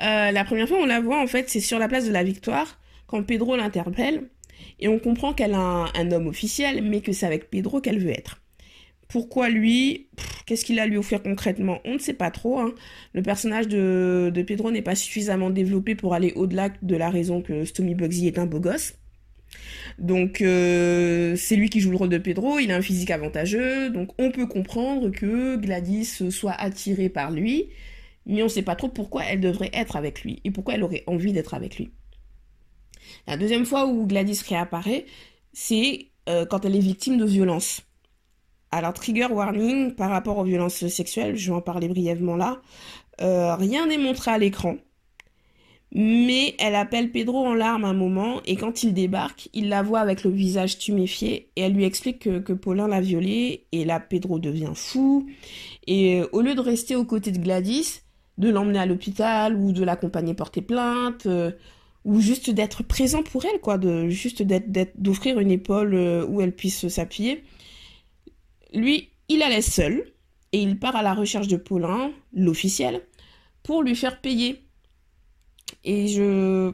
Euh, 0.02 0.32
la 0.32 0.46
première 0.46 0.68
fois 0.68 0.78
on 0.82 0.86
la 0.86 1.02
voit 1.02 1.22
en 1.22 1.28
fait 1.28 1.50
c'est 1.50 1.60
sur 1.60 1.80
la 1.80 1.88
place 1.88 2.06
de 2.06 2.12
la 2.12 2.24
victoire 2.24 2.80
quand 3.08 3.24
Pedro 3.24 3.56
l'interpelle 3.56 4.30
et 4.80 4.90
on 4.90 5.00
comprend 5.00 5.34
qu'elle 5.34 5.54
a 5.54 5.86
un, 5.94 6.12
homme 6.12 6.28
officiel 6.28 6.82
mais 6.82 7.02
que 7.02 7.12
c'est 7.12 7.26
avec 7.26 7.50
Pedro 7.50 7.82
qu'elle 7.82 8.00
veut 8.00 8.12
être. 8.12 8.42
Pourquoi 9.16 9.48
lui 9.48 10.10
Qu'est-ce 10.46 10.66
qu'il 10.66 10.78
a 10.78 10.86
lui 10.86 10.98
offert 10.98 11.24
concrètement? 11.24 11.80
On 11.86 11.94
ne 11.94 12.00
sait 12.00 12.12
pas 12.16 12.32
trop. 12.32 12.60
Hein. 12.60 12.76
Le 13.14 13.22
personnage 13.22 13.70
de, 13.70 14.44
Pedro 14.46 14.72
n'est 14.72 14.82
pas 14.82 14.94
suffisamment 14.94 15.50
développé 15.50 15.96
pour 15.96 16.14
aller 16.14 16.34
au-delà 16.36 16.68
de 16.82 16.96
la 16.98 17.10
raison 17.10 17.42
que 17.42 17.64
Stomy 17.64 17.96
Bugsy 17.96 18.28
est 18.28 18.38
un 18.38 18.46
beau 18.46 18.60
gosse. 18.60 18.96
Donc 20.00 20.42
euh, 20.42 21.38
c'est 21.38 21.56
lui 21.56 21.70
qui 21.70 21.80
joue 21.80 21.92
le 21.92 21.96
rôle 21.96 22.10
de 22.10 22.18
Pedro, 22.18 22.60
il 22.60 22.74
a 22.74 22.76
un 22.76 22.82
physique 22.82 23.10
avantageux, 23.10 23.90
donc 23.90 24.10
on 24.18 24.32
peut 24.32 24.48
comprendre 24.48 25.12
que 25.12 25.56
Gladys 25.56 26.30
soit 26.30 26.52
attirée 26.52 27.08
par 27.08 27.32
lui, 27.32 27.70
mais 28.26 28.42
on 28.42 28.48
ne 28.48 28.50
sait 28.50 28.64
pas 28.64 28.76
trop 28.76 28.90
pourquoi 28.90 29.24
elle 29.24 29.40
devrait 29.40 29.72
être 29.72 29.96
avec 29.96 30.24
lui 30.24 30.42
et 30.44 30.52
pourquoi 30.52 30.74
elle 30.74 30.84
aurait 30.84 31.06
envie 31.08 31.32
d'être 31.32 31.54
avec 31.54 31.78
lui. 31.78 31.94
La 33.28 33.38
deuxième 33.38 33.66
fois 33.66 33.88
où 33.88 34.06
Gladys 34.08 34.42
réapparaît, 34.46 35.06
c'est 35.54 36.08
euh, 36.28 36.46
quand 36.46 36.66
elle 36.66 36.76
est 36.76 36.80
victime 36.80 37.18
de 37.18 37.26
violences. 37.26 37.82
Alors 38.76 38.94
trigger 38.94 39.28
warning 39.32 39.94
par 39.94 40.10
rapport 40.10 40.38
aux 40.38 40.44
violences 40.44 40.88
sexuelles, 40.88 41.38
je 41.38 41.50
vais 41.50 41.56
en 41.56 41.62
parler 41.62 41.88
brièvement 41.88 42.36
là. 42.36 42.62
rien 43.20 43.88
n'est 43.88 43.98
montré 43.98 44.32
à 44.32 44.38
l'écran. 44.38 44.76
Mais 45.98 46.56
elle 46.60 46.76
appelle 46.76 47.10
Pedro 47.10 47.46
en 47.46 47.54
larmes 47.54 47.86
un 47.86 47.94
moment 47.94 48.42
et 48.46 48.58
quand 48.58 48.84
il 48.84 48.94
débarque, 48.94 49.48
il 49.54 49.70
la 49.70 49.82
voit 49.82 50.02
avec 50.02 50.26
le 50.26 50.30
visage 50.30 50.78
tuméfié 50.78 51.52
et 51.56 51.62
elle 51.62 51.72
lui 51.72 51.86
explique 51.86 52.44
que, 52.44 52.52
Paulin 52.52 52.90
l'a 52.90 53.00
violée 53.00 53.66
et 53.72 53.86
là 53.86 54.02
Pedro 54.02 54.38
devient 54.38 54.74
fou 54.74 55.26
et 55.88 56.20
euh, 56.20 56.28
au 56.34 56.42
lieu 56.42 56.54
de 56.54 56.60
rester 56.60 56.98
aux 56.98 57.06
côtés 57.06 57.32
de 57.32 57.38
Gladys, 57.38 58.02
de 58.38 58.50
l'emmener 58.50 58.80
à 58.80 58.86
l'hôpital 58.86 59.56
ou 59.56 59.72
de 59.72 59.86
l'accompagner 59.86 60.34
porter 60.34 60.62
plainte 60.62 61.28
euh, 61.28 61.52
ou 62.04 62.20
juste 62.20 62.50
d'être 62.50 62.84
présent 62.84 63.24
pour 63.24 63.46
elle 63.46 63.62
quoi, 63.62 63.78
de 63.78 64.10
juste 64.10 64.44
d'offrir 64.98 65.40
une 65.40 65.52
épaule 65.52 65.94
euh, 65.94 66.26
où 66.26 66.42
elle 66.42 66.54
puisse 66.54 66.90
s'appuyer. 66.90 67.42
Lui, 68.76 69.10
il 69.30 69.40
la 69.40 69.50
laisse 69.50 69.74
seule 69.74 70.12
et 70.52 70.62
il 70.62 70.78
part 70.78 70.96
à 70.96 71.02
la 71.02 71.14
recherche 71.14 71.48
de 71.48 71.58
Paulin, 71.58 72.12
l'officiel, 72.34 73.02
pour 73.64 73.82
lui 73.82 73.96
faire 73.96 74.22
payer 74.22 74.66
et 75.84 76.08
je. 76.08 76.74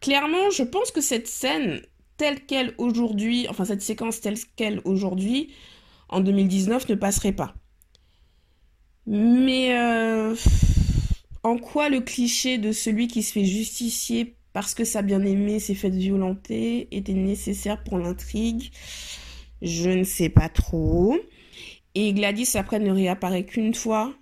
Clairement, 0.00 0.50
je 0.50 0.62
pense 0.62 0.90
que 0.90 1.00
cette 1.00 1.26
scène, 1.26 1.80
telle 2.18 2.44
qu'elle 2.44 2.74
aujourd'hui, 2.76 3.46
enfin 3.48 3.64
cette 3.64 3.80
séquence 3.80 4.20
telle 4.20 4.38
qu'elle 4.56 4.82
aujourd'hui, 4.84 5.52
en 6.10 6.20
2019, 6.20 6.88
ne 6.90 6.94
passerait 6.94 7.32
pas. 7.32 7.54
Mais 9.06 9.78
euh, 9.78 10.34
en 11.42 11.56
quoi 11.56 11.88
le 11.88 12.00
cliché 12.00 12.58
de 12.58 12.72
celui 12.72 13.08
qui 13.08 13.22
se 13.22 13.32
fait 13.32 13.44
justicier 13.44 14.36
parce 14.52 14.74
que 14.74 14.84
sa 14.84 15.02
bien-aimée 15.02 15.58
s'est 15.58 15.74
faite 15.74 15.94
violenter 15.94 16.88
était 16.90 17.14
nécessaire 17.14 17.82
pour 17.82 17.98
l'intrigue? 17.98 18.70
Je 19.62 19.90
ne 19.90 20.04
sais 20.04 20.28
pas 20.28 20.48
trop. 20.48 21.16
Et 21.94 22.12
Gladys, 22.12 22.56
après, 22.56 22.78
ne 22.78 22.90
réapparaît 22.90 23.44
qu'une 23.44 23.74
fois. 23.74 24.14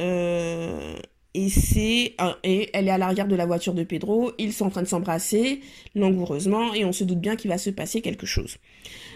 Euh, 0.00 0.96
et 1.34 1.50
c'est 1.50 2.16
et 2.42 2.70
elle 2.72 2.88
est 2.88 2.90
à 2.90 2.98
l'arrière 2.98 3.28
de 3.28 3.36
la 3.36 3.46
voiture 3.46 3.74
de 3.74 3.84
Pedro, 3.84 4.32
ils 4.38 4.52
sont 4.52 4.66
en 4.66 4.70
train 4.70 4.82
de 4.82 4.88
s'embrasser 4.88 5.60
langoureusement 5.94 6.72
et 6.74 6.84
on 6.84 6.92
se 6.92 7.04
doute 7.04 7.20
bien 7.20 7.36
qu'il 7.36 7.50
va 7.50 7.58
se 7.58 7.70
passer 7.70 8.00
quelque 8.00 8.26
chose. 8.26 8.56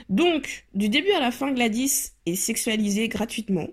Donc, 0.08 0.66
du 0.74 0.88
début 0.88 1.10
à 1.12 1.20
la 1.20 1.30
fin, 1.30 1.52
Gladys 1.52 2.10
est 2.26 2.34
sexualisée 2.34 3.08
gratuitement. 3.08 3.68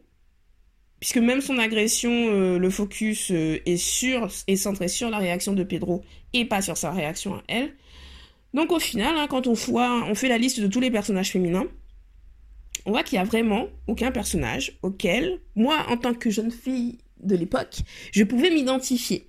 Puisque 1.00 1.18
même 1.18 1.42
son 1.42 1.58
agression, 1.60 2.12
euh, 2.12 2.58
le 2.58 2.70
focus 2.70 3.32
euh, 3.32 3.60
est 3.66 3.78
sur 3.78 4.30
est 4.48 4.56
centré 4.56 4.88
sur 4.88 5.10
la 5.10 5.18
réaction 5.18 5.54
de 5.54 5.64
Pedro 5.64 6.04
et 6.34 6.46
pas 6.46 6.62
sur 6.62 6.78
sa 6.78 6.92
réaction 6.92 7.36
à 7.36 7.44
elle. 7.48 7.76
Donc 8.54 8.72
au 8.72 8.80
final, 8.80 9.16
hein, 9.16 9.28
quand 9.30 9.48
on, 9.48 9.54
voit, 9.54 10.06
on 10.10 10.16
fait 10.16 10.28
la 10.28 10.38
liste 10.38 10.60
de 10.60 10.68
tous 10.68 10.80
les 10.80 10.92
personnages 10.92 11.32
féminins, 11.32 11.68
on 12.86 12.92
voit 12.92 13.04
qu'il 13.04 13.18
n'y 13.18 13.22
a 13.22 13.26
vraiment 13.26 13.68
aucun 13.88 14.12
personnage 14.12 14.78
auquel, 14.82 15.40
moi, 15.56 15.86
en 15.90 15.98
tant 15.98 16.14
que 16.14 16.30
jeune 16.30 16.52
fille 16.52 16.98
de 17.22 17.36
l'époque, 17.36 17.80
je 18.12 18.24
pouvais 18.24 18.50
m'identifier. 18.50 19.28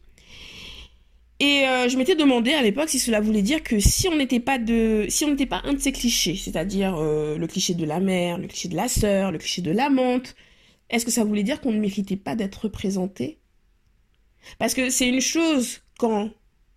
Et 1.40 1.64
euh, 1.66 1.88
je 1.88 1.96
m'étais 1.96 2.16
demandé 2.16 2.52
à 2.52 2.60
l'époque 2.60 2.90
si 2.90 2.98
cela 2.98 3.20
voulait 3.20 3.40
dire 3.40 3.62
que 3.62 3.80
si 3.80 4.08
on 4.08 4.16
n'était 4.16 4.40
pas 4.40 4.58
si 5.08 5.24
pas 5.46 5.62
un 5.64 5.72
de 5.72 5.78
ces 5.78 5.92
clichés, 5.92 6.36
c'est-à-dire 6.36 6.96
euh, 6.98 7.38
le 7.38 7.46
cliché 7.46 7.72
de 7.72 7.86
la 7.86 7.98
mère, 7.98 8.36
le 8.36 8.46
cliché 8.46 8.68
de 8.68 8.76
la 8.76 8.88
sœur, 8.88 9.32
le 9.32 9.38
cliché 9.38 9.62
de 9.62 9.70
l'amante, 9.70 10.34
est-ce 10.90 11.06
que 11.06 11.10
ça 11.10 11.24
voulait 11.24 11.42
dire 11.42 11.62
qu'on 11.62 11.72
ne 11.72 11.80
méritait 11.80 12.16
pas 12.16 12.36
d'être 12.36 12.64
représenté? 12.64 13.38
Parce 14.58 14.74
que 14.74 14.90
c'est 14.90 15.08
une 15.08 15.22
chose 15.22 15.80
quand 15.98 16.30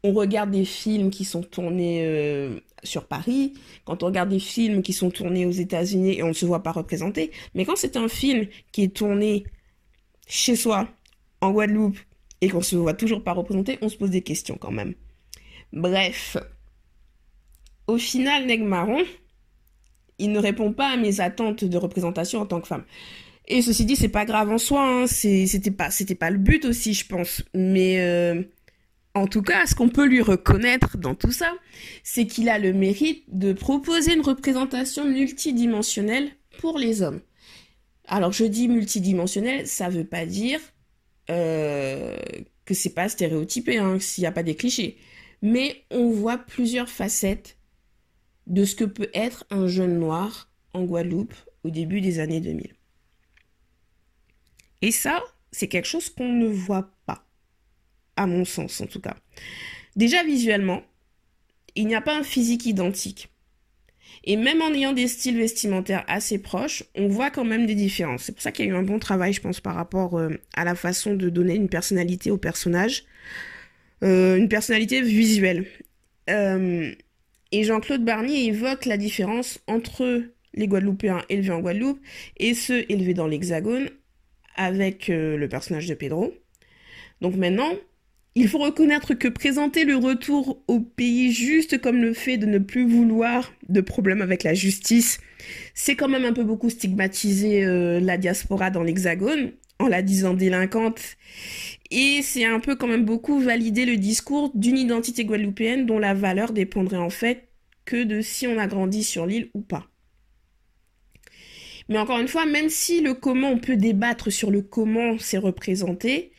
on 0.03 0.11
regarde 0.11 0.51
des 0.51 0.65
films 0.65 1.09
qui 1.09 1.23
sont 1.23 1.41
tournés 1.41 2.05
euh, 2.05 2.59
sur 2.83 3.07
Paris, 3.07 3.53
quand 3.85 4.03
on 4.03 4.07
regarde 4.07 4.29
des 4.29 4.39
films 4.39 4.81
qui 4.81 4.93
sont 4.93 5.09
tournés 5.09 5.45
aux 5.45 5.51
États-Unis 5.51 6.17
et 6.17 6.23
on 6.23 6.29
ne 6.29 6.33
se 6.33 6.45
voit 6.45 6.63
pas 6.63 6.73
représenté, 6.73 7.31
mais 7.55 7.65
quand 7.65 7.77
c'est 7.77 7.95
un 7.95 8.09
film 8.09 8.47
qui 8.71 8.83
est 8.83 8.95
tourné 8.95 9.45
chez 10.27 10.55
soi, 10.55 10.89
en 11.41 11.51
Guadeloupe 11.51 11.97
et 12.41 12.49
qu'on 12.49 12.61
se 12.61 12.75
voit 12.75 12.93
toujours 12.93 13.23
pas 13.23 13.33
représenté, 13.33 13.77
on 13.81 13.89
se 13.89 13.97
pose 13.97 14.09
des 14.09 14.21
questions 14.21 14.57
quand 14.59 14.71
même. 14.71 14.93
Bref, 15.71 16.37
au 17.87 17.97
final, 17.97 18.45
Neg 18.45 18.61
Marron, 18.61 19.03
il 20.19 20.31
ne 20.31 20.39
répond 20.39 20.73
pas 20.73 20.89
à 20.89 20.97
mes 20.97 21.21
attentes 21.21 21.63
de 21.63 21.77
représentation 21.77 22.41
en 22.41 22.45
tant 22.45 22.61
que 22.61 22.67
femme. 22.67 22.85
Et 23.47 23.61
ceci 23.61 23.85
dit, 23.85 23.95
c'est 23.95 24.09
pas 24.09 24.25
grave 24.25 24.49
en 24.51 24.57
soi, 24.57 24.85
hein. 24.85 25.07
c'était 25.07 25.71
pas, 25.71 25.91
c'était 25.91 26.15
pas 26.15 26.29
le 26.29 26.37
but 26.37 26.63
aussi, 26.65 26.93
je 26.93 27.05
pense. 27.05 27.43
Mais 27.53 27.99
euh, 27.99 28.41
en 29.15 29.28
tout 29.28 29.41
cas, 29.41 29.65
ce 29.65 29.76
qu'on 29.76 29.89
peut 29.89 30.06
lui 30.06 30.21
reconnaître 30.21 30.97
dans 30.97 31.13
tout 31.13 31.32
ça, 31.32 31.54
c'est 32.04 32.26
qu'il 32.26 32.49
a 32.49 32.58
le 32.58 32.73
mérite 32.73 33.23
de 33.28 33.54
proposer 33.54 34.13
une 34.13 34.21
représentation 34.21 35.06
multidimensionnelle 35.06 36.32
pour 36.60 36.80
les 36.80 37.02
hommes. 37.02 37.21
Alors 38.08 38.32
je 38.32 38.45
dis 38.45 38.67
multidimensionnel, 38.67 39.67
ça 39.67 39.89
veut 39.89 40.06
pas 40.06 40.26
dire 40.26 40.60
euh, 41.30 42.17
que 42.65 42.73
c'est 42.73 42.93
pas 42.93 43.08
stéréotypé, 43.08 43.78
hein, 43.78 43.99
s'il 43.99 44.23
n'y 44.23 44.28
a 44.28 44.32
pas 44.32 44.43
des 44.43 44.56
clichés. 44.56 44.97
Mais 45.41 45.86
on 45.91 46.10
voit 46.10 46.38
plusieurs 46.38 46.89
facettes 46.89 47.58
de 48.47 48.65
ce 48.65 48.76
que 48.76 48.84
peut 48.84 49.10
être 49.13 49.45
un 49.49 49.67
jeune 49.67 49.99
noir 49.99 50.49
en 50.73 50.84
Guadeloupe 50.84 51.36
au 51.63 51.69
début 51.69 52.02
des 52.02 52.19
années 52.19 52.41
2000. 52.41 52.73
Et 54.82 54.91
ça, 54.91 55.23
c'est 55.52 55.67
quelque 55.67 55.88
chose 55.88 56.10
qu'on 56.10 56.32
ne 56.32 56.47
voit 56.47 56.91
pas, 57.06 57.26
à 58.15 58.28
mon 58.28 58.45
sens 58.45 58.82
en 58.82 58.86
tout 58.86 58.99
cas. 58.99 59.15
Déjà 59.95 60.23
visuellement, 60.23 60.84
il 61.76 61.88
n'y 61.88 61.95
a 61.95 62.02
pas 62.02 62.17
un 62.17 62.23
physique 62.23 62.65
identique. 62.65 63.30
Et 64.26 64.38
même 64.38 64.62
en 64.62 64.73
ayant 64.73 64.93
des 64.93 65.08
styles 65.08 65.38
vestimentaires 65.38 66.06
assez 66.08 66.38
proches, 66.38 66.84
on 66.95 67.08
voit 67.08 67.30
quand 67.30 67.43
même 67.43 67.65
des 67.65 67.76
différences. 67.76 68.23
C'est 68.23 68.32
pour 68.32 68.41
ça 68.41 68.52
qu'il 68.52 68.65
y 68.65 68.69
a 68.69 68.71
eu 68.71 68.76
un 68.76 68.84
bon 68.84 68.99
travail, 68.99 69.34
je 69.34 69.41
pense, 69.41 69.60
par 69.60 69.76
rapport 69.76 70.17
euh, 70.17 70.30
à 70.56 70.63
la 70.63 70.76
façon 70.76 71.13
de 71.13 71.30
donner 71.30 71.56
une 71.56 71.67
personnalité 71.67 72.32
au 72.32 72.38
personnage. 72.38 73.04
Euh, 74.04 74.38
une 74.38 74.47
personnalité 74.47 75.02
visuelle. 75.02 75.65
Euh, 76.30 76.93
et 77.52 77.63
Jean-Claude 77.63 78.06
Barnier 78.06 78.45
évoque 78.45 78.86
la 78.86 78.97
différence 78.97 79.60
entre 79.67 80.23
les 80.54 80.67
Guadeloupéens 80.67 81.23
élevés 81.30 81.52
en 81.52 81.60
Guadeloupe 81.60 81.99
et 82.38 82.54
ceux 82.54 82.86
élevés 82.89 83.13
dans 83.13 83.28
l'Hexagone 83.28 83.89
avec 84.56 85.08
le 85.08 85.47
personnage 85.47 85.88
de 85.88 85.95
Pedro. 85.95 86.34
Donc 87.21 87.36
maintenant, 87.36 87.71
il 88.35 88.47
faut 88.47 88.57
reconnaître 88.57 89.13
que 89.13 89.27
présenter 89.27 89.85
le 89.85 89.95
retour 89.95 90.63
au 90.67 90.79
pays 90.79 91.31
juste 91.31 91.79
comme 91.79 92.01
le 92.01 92.13
fait 92.13 92.37
de 92.37 92.45
ne 92.45 92.57
plus 92.57 92.87
vouloir 92.87 93.53
de 93.69 93.81
problème 93.81 94.21
avec 94.21 94.43
la 94.43 94.53
justice, 94.53 95.19
c'est 95.73 95.95
quand 95.95 96.09
même 96.09 96.25
un 96.25 96.33
peu 96.33 96.43
beaucoup 96.43 96.69
stigmatiser 96.69 97.63
euh, 97.63 97.99
la 97.99 98.17
diaspora 98.17 98.71
dans 98.71 98.83
l'Hexagone 98.83 99.51
en 99.79 99.87
la 99.87 100.01
disant 100.01 100.33
délinquante. 100.33 101.01
Et 101.91 102.21
c'est 102.23 102.45
un 102.45 102.59
peu 102.59 102.75
quand 102.75 102.87
même 102.87 103.05
beaucoup 103.05 103.39
valider 103.39 103.85
le 103.85 103.97
discours 103.97 104.51
d'une 104.55 104.77
identité 104.77 105.25
guadeloupéenne 105.25 105.85
dont 105.85 105.99
la 105.99 106.13
valeur 106.13 106.53
dépendrait 106.53 106.97
en 106.97 107.09
fait 107.09 107.49
que 107.85 108.03
de 108.03 108.21
si 108.21 108.47
on 108.47 108.57
a 108.57 108.67
grandi 108.67 109.03
sur 109.03 109.25
l'île 109.25 109.49
ou 109.53 109.61
pas. 109.61 109.87
Mais 111.89 111.97
encore 111.97 112.19
une 112.19 112.29
fois, 112.29 112.45
même 112.45 112.69
si 112.69 113.01
le 113.01 113.13
comment, 113.13 113.49
on 113.49 113.57
peut 113.59 113.75
débattre 113.75 114.31
sur 114.31 114.51
le 114.51 114.61
comment 114.61 115.17
c'est 115.19 115.37
représenté, 115.37 116.32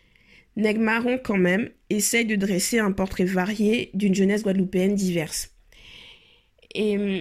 Negmaron, 0.57 1.19
quand 1.23 1.37
même, 1.37 1.71
essaye 1.91 2.25
de 2.25 2.37
dresser 2.37 2.79
un 2.79 2.93
portrait 2.93 3.25
varié 3.25 3.91
d'une 3.95 4.15
jeunesse 4.15 4.43
guadeloupéenne 4.43 4.95
diverse. 4.95 5.51
Et 6.75 6.97
hum, 6.97 7.21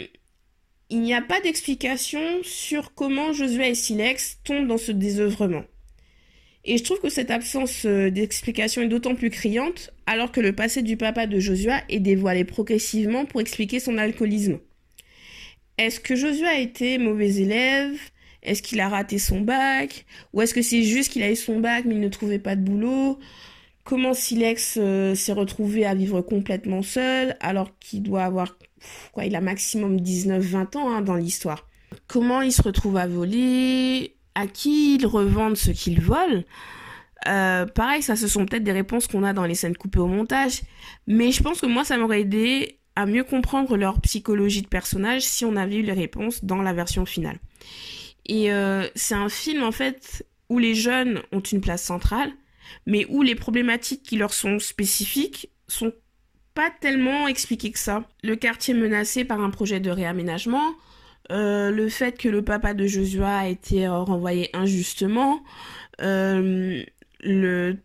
il 0.90 1.02
n'y 1.02 1.14
a 1.14 1.22
pas 1.22 1.42
d'explication 1.42 2.22
sur 2.44 2.94
comment 2.94 3.34
Josué 3.34 3.70
et 3.70 3.76
Silex 3.76 4.40
tombent 4.44 4.68
dans 4.68 4.78
ce 4.78 4.92
désœuvrement. 4.92 5.64
Et 6.66 6.78
je 6.78 6.84
trouve 6.84 7.02
que 7.02 7.10
cette 7.10 7.32
absence 7.32 7.86
euh, 7.86 8.10
d'explication 8.10 8.84
est 8.84 8.88
d'autant 8.88 9.16
plus 9.16 9.30
criante 9.30 9.92
alors 10.06 10.32
que 10.32 10.40
le 10.40 10.54
passé 10.54 10.82
du 10.82 10.96
papa 10.96 11.28
de 11.28 11.40
Josué 11.40 11.74
est 11.90 12.00
dévoilé 12.00 12.46
progressivement 12.46 13.26
pour 13.26 13.42
expliquer 13.42 13.80
son 13.80 13.98
alcoolisme. 13.98 14.60
Est-ce 15.78 16.00
que 16.00 16.16
Josué 16.16 16.46
a 16.46 16.60
été 16.60 16.98
mauvais 17.00 17.36
élève? 17.38 18.00
Est-ce 18.44 18.62
qu'il 18.62 18.80
a 18.82 18.90
raté 18.90 19.18
son 19.18 19.42
bac? 19.42 20.06
Ou 20.34 20.42
est-ce 20.42 20.54
que 20.54 20.62
c'est 20.62 20.84
juste 20.84 21.12
qu'il 21.12 21.24
a 21.24 21.32
eu 21.32 21.36
son 21.36 21.60
bac 21.60 21.86
mais 21.86 21.96
il 21.96 22.02
ne 22.02 22.10
trouvait 22.10 22.40
pas 22.40 22.56
de 22.56 22.62
boulot? 22.62 23.20
Comment 23.84 24.14
Silex 24.14 24.78
euh, 24.80 25.16
s'est 25.16 25.34
retrouvé 25.34 25.86
à 25.86 25.94
vivre 25.94 26.22
complètement 26.22 26.82
seul 26.82 27.36
alors 27.42 27.78
qu'il 27.80 28.04
doit 28.04 28.24
avoir 28.24 28.58
quoi 29.12 29.26
Il 29.26 29.36
a 29.36 29.42
maximum 29.42 29.98
19-20 29.98 30.78
ans 30.78 30.92
hein, 30.92 31.02
dans 31.02 31.16
l'histoire? 31.16 31.68
Comment 32.08 32.42
il 32.42 32.52
se 32.52 32.62
retrouve 32.62 32.98
à 32.98 33.08
voler? 33.08 34.16
À 34.36 34.48
qui 34.48 34.96
il 34.96 35.06
revendent 35.06 35.58
ce 35.58 35.72
qu'il 35.72 36.02
vole? 36.02 36.44
Euh, 37.28 37.66
pareil, 37.66 38.02
ça, 38.02 38.16
ce 38.16 38.28
sont 38.28 38.46
peut-être 38.46 38.64
des 38.64 38.72
réponses 38.72 39.08
qu'on 39.08 39.24
a 39.24 39.34
dans 39.34 39.46
les 39.46 39.56
scènes 39.56 39.78
coupées 39.78 40.00
au 40.00 40.08
montage, 40.08 40.62
mais 41.08 41.32
je 41.32 41.42
pense 41.42 41.62
que 41.62 41.68
moi, 41.68 41.84
ça 41.84 41.98
m'aurait 41.98 42.22
aidé 42.22 42.80
à 42.96 43.06
mieux 43.06 43.24
comprendre 43.24 43.78
leur 43.78 44.02
psychologie 44.02 44.62
de 44.62 44.68
personnage 44.68 45.22
si 45.22 45.46
on 45.46 45.56
avait 45.56 45.78
eu 45.78 45.82
les 45.82 45.94
réponses 45.94 46.44
dans 46.44 46.62
la 46.62 46.74
version 46.74 47.06
finale. 47.06 47.40
Et 48.26 48.52
euh, 48.52 48.88
c'est 48.96 49.16
un 49.16 49.30
film 49.30 49.64
en 49.64 49.72
fait 49.72 50.26
où 50.50 50.60
les 50.60 50.76
jeunes 50.76 51.22
ont 51.32 51.40
une 51.40 51.62
place 51.62 51.84
centrale, 51.84 52.32
mais 52.86 53.06
où 53.10 53.22
les 53.22 53.36
problématiques 53.36 54.04
qui 54.04 54.18
leur 54.18 54.34
sont 54.34 54.60
spécifiques 54.60 55.50
sont 55.68 55.94
pas 56.54 56.70
tellement 56.70 57.28
expliquées 57.28 57.72
que 57.72 57.80
ça. 57.80 58.04
Le 58.24 58.36
quartier 58.36 58.74
menacé 58.74 59.26
par 59.26 59.42
un 59.42 59.50
projet 59.50 59.80
de 59.80 59.90
réaménagement, 59.90 60.74
euh, 61.32 61.72
le 61.72 61.90
fait 61.90 62.18
que 62.18 62.30
le 62.30 62.44
papa 62.44 62.74
de 62.74 62.86
Joshua 62.86 63.38
a 63.38 63.48
été 63.48 63.88
euh, 63.88 64.00
renvoyé 64.00 64.50
injustement, 64.56 65.42
le 66.00 67.78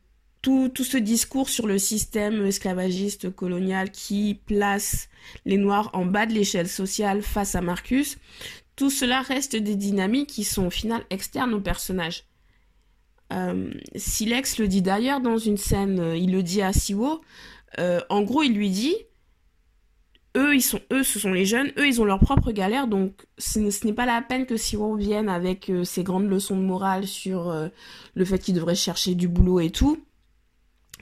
tout, 0.43 0.69
tout, 0.69 0.85
ce 0.85 0.97
discours 0.97 1.49
sur 1.49 1.67
le 1.67 1.79
système 1.79 2.47
esclavagiste 2.47 3.31
colonial 3.31 3.91
qui 3.91 4.41
place 4.47 5.09
les 5.45 5.57
Noirs 5.57 5.91
en 5.93 6.05
bas 6.05 6.27
de 6.27 6.33
l'échelle 6.33 6.69
sociale 6.69 7.23
face 7.23 7.55
à 7.55 7.61
Marcus, 7.61 8.19
tout 8.79 8.91
cela 8.91 9.23
reste 9.23 9.57
des 9.57 9.75
dynamiques 9.75 10.29
qui 10.29 10.45
sont 10.45 10.67
au 10.67 10.71
final 10.71 11.03
externes 11.11 11.53
au 11.53 11.61
personnage. 11.61 12.23
Euh, 13.33 13.73
Silex 13.97 14.57
le 14.59 14.69
dit 14.69 14.83
d'ailleurs 14.83 15.21
dans 15.21 15.37
une 15.37 15.57
scène, 15.57 15.99
euh, 15.99 16.17
il 16.17 16.31
le 16.31 16.45
dit 16.45 16.63
à 16.63 16.73
Siwo, 16.73 17.21
euh, 17.81 18.01
en 18.09 18.23
gros 18.23 18.45
il 18.45 18.55
lui 18.55 18.71
dit 18.71 18.95
eux, 20.37 20.55
ils 20.55 20.63
sont, 20.63 20.81
eux, 20.93 21.03
ce 21.03 21.19
sont 21.19 21.33
les 21.33 21.45
jeunes, 21.45 21.73
eux, 21.77 21.89
ils 21.89 22.01
ont 22.01 22.05
leur 22.05 22.21
propre 22.21 22.53
galère, 22.53 22.87
donc 22.87 23.27
ce, 23.37 23.59
n'est 23.85 23.93
pas 23.93 24.07
la 24.07 24.23
peine 24.23 24.47
que 24.47 24.57
Siwo 24.57 24.95
vienne 24.95 25.29
avec 25.29 25.73
ses 25.83 26.05
grandes 26.05 26.29
leçons 26.29 26.57
de 26.57 26.63
morale 26.63 27.09
sur 27.09 27.53
le 28.15 28.25
fait 28.25 28.39
qu'ils 28.39 28.55
devraient 28.55 28.77
chercher 28.77 29.17
du 29.17 29.27
boulot 29.27 29.59
et 29.59 29.71
tout, 29.71 30.01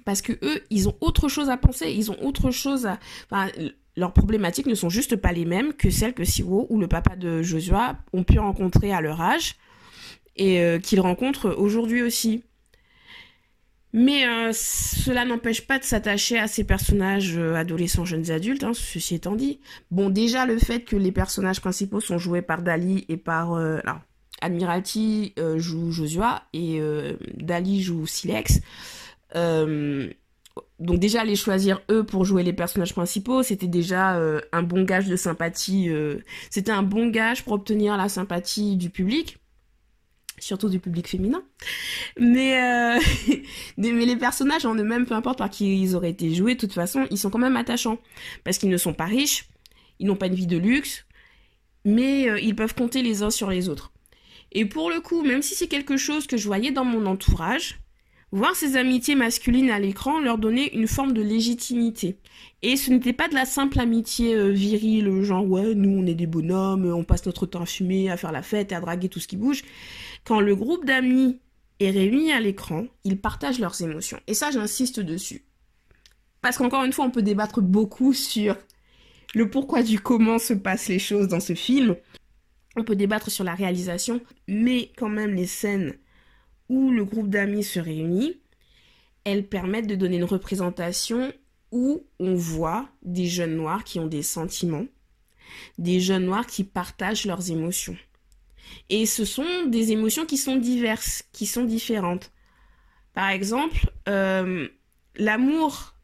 parce 0.07 0.23
que 0.23 0.33
eux, 0.43 0.65
ils 0.71 0.89
ont 0.89 0.97
autre 1.03 1.29
chose 1.29 1.51
à 1.51 1.59
penser, 1.59 1.93
ils 1.93 2.11
ont 2.11 2.25
autre 2.25 2.51
chose 2.51 2.87
à, 2.87 2.99
leurs 3.97 4.13
problématiques 4.13 4.67
ne 4.67 4.75
sont 4.75 4.91
juste 4.91 5.17
pas 5.17 5.33
les 5.33 5.45
mêmes 5.45 5.73
que 5.73 5.91
celles 5.91 6.15
que 6.15 6.25
Siwo 6.25 6.67
ou 6.69 6.79
le 6.79 6.87
papa 6.87 7.17
de 7.17 7.43
Joshua 7.43 7.97
ont 8.13 8.25
pu 8.25 8.39
rencontrer 8.39 8.93
à 8.93 9.01
leur 9.01 9.21
âge 9.21 9.57
et 10.37 10.61
euh, 10.61 10.79
qu'ils 10.79 11.01
rencontrent 11.01 11.55
aujourd'hui 11.57 12.03
aussi. 12.03 12.45
Mais 13.95 14.27
euh, 14.27 14.51
cela 14.53 15.25
n'empêche 15.25 15.67
pas 15.67 15.79
de 15.79 15.85
s'attacher 15.85 16.39
à 16.39 16.49
ces 16.49 16.65
personnages 16.65 17.39
euh, 17.39 17.55
adolescents, 17.55 18.05
jeunes 18.05 18.31
adultes, 18.31 18.63
hein, 18.63 18.75
ceci 18.75 19.15
étant 19.15 19.35
dit. 19.35 19.61
Bon, 19.91 20.11
déjà, 20.11 20.45
le 20.45 20.59
fait 20.59 20.81
que 20.81 20.97
les 20.97 21.13
personnages 21.13 21.61
principaux 21.61 22.01
sont 22.01 22.19
joués 22.19 22.43
par 22.43 22.61
Dali 22.61 23.07
et 23.09 23.17
par... 23.17 23.55
Alors, 23.55 24.01
Admiralty 24.43 25.33
joue 25.57 25.91
Josua 25.91 26.43
et 26.53 26.79
Dali 27.39 27.83
joue 27.83 28.07
Silex. 28.07 28.61
Donc 30.79 30.99
déjà, 30.99 31.25
les 31.25 31.37
choisir 31.37 31.81
eux 31.91 32.05
pour 32.05 32.25
jouer 32.25 32.43
les 32.43 32.53
personnages 32.53 32.93
principaux, 32.93 33.43
c'était 33.43 33.67
déjà 33.67 34.21
un 34.53 34.63
bon 34.63 34.85
gage 34.85 35.07
de 35.07 35.17
sympathie. 35.17 35.91
c'était 36.51 36.71
un 36.73 36.83
bon 36.83 37.09
gage 37.09 37.45
pour 37.45 37.55
obtenir 37.55 37.97
la 37.97 38.09
sympathie 38.09 38.77
du 38.77 38.91
public 38.91 39.39
surtout 40.39 40.69
du 40.69 40.81
public 40.81 41.09
féminin. 41.09 41.43
Mais, 42.19 42.61
euh, 42.61 43.01
mais 43.77 43.93
les 43.93 44.17
personnages 44.17 44.67
en 44.67 44.75
eux-mêmes, 44.75 45.07
peu 45.07 45.15
importe 45.15 45.39
par 45.39 45.51
qui 45.51 45.81
ils 45.81 45.95
auraient 45.95 46.11
été 46.11 46.35
joués, 46.35 46.55
de 46.55 46.61
toute 46.61 46.73
façon, 46.73 47.07
ils 47.11 47.19
sont 47.19 47.31
quand 47.31 47.39
même 47.39 47.57
attachants. 47.57 47.99
Parce 48.45 48.59
qu'ils 48.59 48.71
ne 48.71 48.77
sont 48.77 48.95
pas 48.95 49.07
riches, 49.07 49.49
ils 49.99 50.07
n'ont 50.07 50.17
pas 50.17 50.27
une 50.27 50.35
vie 50.35 50.47
de 50.47 50.59
luxe, 50.59 51.05
mais 51.85 52.29
euh, 52.29 52.39
ils 52.41 52.57
peuvent 52.57 52.75
compter 52.75 53.03
les 53.03 53.23
uns 53.23 53.31
sur 53.31 53.51
les 53.51 53.69
autres. 53.69 53.93
Et 54.53 54.65
pour 54.65 54.91
le 54.91 55.01
coup, 55.01 55.23
même 55.23 55.43
si 55.43 55.55
c'est 55.55 55.69
quelque 55.69 55.97
chose 55.97 56.27
que 56.27 56.37
je 56.37 56.47
voyais 56.47 56.71
dans 56.71 56.85
mon 56.85 57.07
entourage, 57.07 57.81
Voir 58.33 58.57
ces 58.57 58.77
amitiés 58.77 59.15
masculines 59.15 59.71
à 59.71 59.79
l'écran 59.79 60.21
leur 60.21 60.37
donnait 60.37 60.67
une 60.69 60.89
forme 60.89 61.13
de 61.13 61.23
légitimité. 61.23 62.19
Et 62.63 62.77
ce 62.77 62.91
n'était 62.91 63.13
pas 63.13 63.29
de 63.29 63.35
la 63.35 63.45
simple 63.45 63.79
amitié 63.79 64.35
euh, 64.35 64.51
virile, 64.51 65.23
genre 65.23 65.49
ouais, 65.49 65.75
nous 65.75 65.91
on 65.91 66.07
est 66.07 66.15
des 66.15 66.27
bonhommes, 66.27 66.87
on 66.87 67.05
passe 67.05 67.25
notre 67.25 67.47
temps 67.47 67.63
à 67.63 67.67
fumer, 67.67 68.11
à 68.11 68.17
faire 68.17 68.33
la 68.33 68.43
fête 68.43 68.73
à 68.73 68.81
draguer 68.81 69.09
tout 69.09 69.21
ce 69.21 69.29
qui 69.29 69.37
bouge. 69.37 69.63
Quand 70.25 70.41
le 70.41 70.57
groupe 70.57 70.85
d'amis 70.85 71.39
est 71.79 71.91
réuni 71.91 72.33
à 72.33 72.41
l'écran, 72.41 72.87
ils 73.05 73.21
partagent 73.21 73.61
leurs 73.61 73.81
émotions. 73.81 74.19
Et 74.27 74.35
ça, 74.35 74.51
j'insiste 74.51 74.99
dessus. 74.99 75.45
Parce 76.43 76.59
qu'encore 76.59 76.85
une 76.85 76.93
fois, 76.93 77.05
on 77.05 77.11
peut 77.11 77.23
débattre 77.23 77.61
beaucoup 77.61 78.13
sur 78.13 78.57
le 79.35 79.51
pourquoi 79.51 79.83
du 79.83 80.01
comment 80.01 80.39
se 80.39 80.55
passent 80.55 80.89
les 80.89 80.99
choses 80.99 81.29
dans 81.29 81.41
ce 81.41 81.55
film. 81.55 81.95
On 82.77 82.85
peut 82.85 82.97
débattre 82.97 83.31
sur 83.31 83.45
la 83.45 83.55
réalisation, 83.55 84.21
mais 84.49 84.91
quand 84.97 85.09
même 85.09 85.35
les 85.35 85.47
scènes 85.47 85.95
où 86.69 86.91
le 86.91 87.05
groupe 87.05 87.29
d'amis 87.29 87.65
se 87.65 87.79
réunit, 87.81 88.41
elles 89.25 89.47
permettent 89.47 89.87
de 89.87 89.95
donner 89.95 90.17
une 90.17 90.25
représentation 90.25 91.33
où 91.73 92.05
on 92.21 92.35
voit 92.35 92.89
des 93.03 93.27
jeunes 93.27 93.57
noirs 93.57 93.85
qui 93.85 93.99
ont 93.99 94.07
des 94.07 94.23
sentiments, 94.23 94.87
des 95.79 96.01
jeunes 96.01 96.27
noirs 96.27 96.47
qui 96.47 96.65
partagent 96.65 97.27
leurs 97.27 97.51
émotions. 97.51 97.97
Et 98.89 99.07
ce 99.07 99.25
sont 99.25 99.67
des 99.67 99.93
émotions 99.93 100.27
qui 100.27 100.37
sont 100.37 100.57
diverses, 100.57 101.25
qui 101.33 101.47
sont 101.47 101.65
différentes. 101.65 102.33
Par 103.15 103.31
exemple, 103.31 103.91
euh, 104.09 104.69
l'amour. 105.17 105.95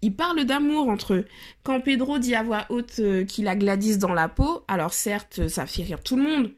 Ils 0.00 0.14
parlent 0.14 0.44
d'amour 0.44 0.88
entre 0.88 1.14
eux. 1.14 1.26
Quand 1.64 1.80
Pedro 1.80 2.18
dit 2.18 2.36
à 2.36 2.44
voix 2.44 2.66
haute 2.68 3.00
euh, 3.00 3.24
qu'il 3.24 3.48
a 3.48 3.56
Gladys 3.56 3.98
dans 3.98 4.14
la 4.14 4.28
peau, 4.28 4.62
alors 4.68 4.92
certes, 4.92 5.48
ça 5.48 5.66
fait 5.66 5.82
rire 5.82 6.00
tout 6.00 6.16
le 6.16 6.22
monde, 6.22 6.52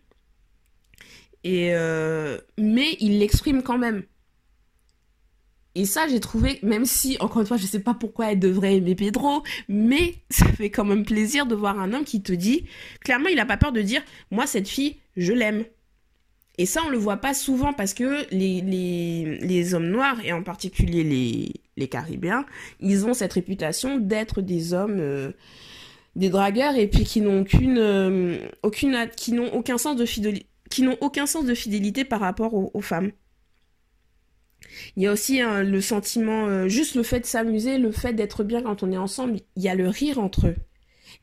et 1.45 1.71
euh, 1.75 2.39
mais 2.59 2.97
il 3.01 3.19
l'exprime 3.19 3.63
quand 3.63 3.79
même. 3.79 4.03
Et 5.77 5.85
ça, 5.85 6.09
j'ai 6.09 6.19
trouvé, 6.19 6.59
même 6.63 6.85
si, 6.85 7.17
encore 7.21 7.41
une 7.41 7.47
fois, 7.47 7.57
je 7.57 7.67
sais 7.67 7.81
pas 7.81 7.95
pourquoi 7.95 8.33
elle 8.33 8.41
devrait 8.41 8.77
aimer 8.77 8.97
Pedro, 8.97 9.43
mais 9.69 10.17
ça 10.31 10.47
fait 10.47 10.71
quand 10.71 10.85
même 10.85 11.05
plaisir 11.05 11.47
de 11.47 11.55
voir 11.55 11.79
un 11.79 11.93
homme 11.93 12.05
qui 12.05 12.23
te 12.23 12.33
dit, 12.33 12.65
clairement, 13.01 13.29
il 13.29 13.39
a 13.39 13.47
pas 13.47 13.57
peur 13.57 13.73
de 13.73 13.81
dire, 13.81 14.03
moi, 14.31 14.47
cette 14.47 14.69
fille, 14.69 14.97
je 15.17 15.33
l'aime. 15.33 15.65
Et 16.59 16.67
ça, 16.67 16.83
on 16.87 16.91
le 16.91 16.99
voit 16.99 17.19
pas 17.19 17.35
souvent 17.35 17.73
parce 17.73 17.95
que 17.95 18.27
les, 18.33 19.75
hommes 19.75 19.89
noirs, 19.89 20.19
et 20.25 20.33
en 20.33 20.43
particulier 20.43 21.05
les, 21.77 21.89
Caribéens, 21.89 22.45
ils 22.81 23.07
ont 23.07 23.15
cette 23.15 23.33
réputation 23.33 23.97
d'être 23.97 24.43
des 24.43 24.75
hommes, 24.75 24.99
euh, 25.01 25.31
des 26.17 26.29
dragueurs, 26.29 26.77
et 26.77 26.89
puis 26.89 27.05
qui 27.05 27.23
n'ont 27.23 27.41
aucune, 27.41 27.79
euh, 27.79 28.39
aucune, 28.63 29.09
qui 29.17 29.33
n'ont 29.33 29.55
aucun 29.55 29.79
sens 29.79 29.97
de 29.97 30.05
fidélité 30.05 30.50
qui 30.71 30.83
n'ont 30.83 30.97
aucun 31.01 31.27
sens 31.27 31.45
de 31.45 31.55
fidélité 31.55 32.05
par 32.05 32.21
rapport 32.21 32.55
aux, 32.55 32.81
femmes. 32.81 33.13
Il 34.97 35.03
y 35.03 35.07
a 35.07 35.13
aussi 35.13 35.41
hein, 35.41 35.63
le 35.63 35.81
sentiment, 35.81 36.47
euh, 36.47 36.69
juste 36.69 36.95
le 36.95 37.03
fait 37.03 37.21
de 37.21 37.27
s'amuser, 37.27 37.77
le 37.77 37.91
fait 37.91 38.13
d'être 38.13 38.45
bien 38.45 38.63
quand 38.63 38.83
on 38.83 38.93
est 38.93 38.97
ensemble. 38.97 39.41
Il 39.57 39.63
y 39.63 39.69
a 39.69 39.75
le 39.75 39.89
rire 39.89 40.19
entre 40.19 40.47
eux. 40.47 40.57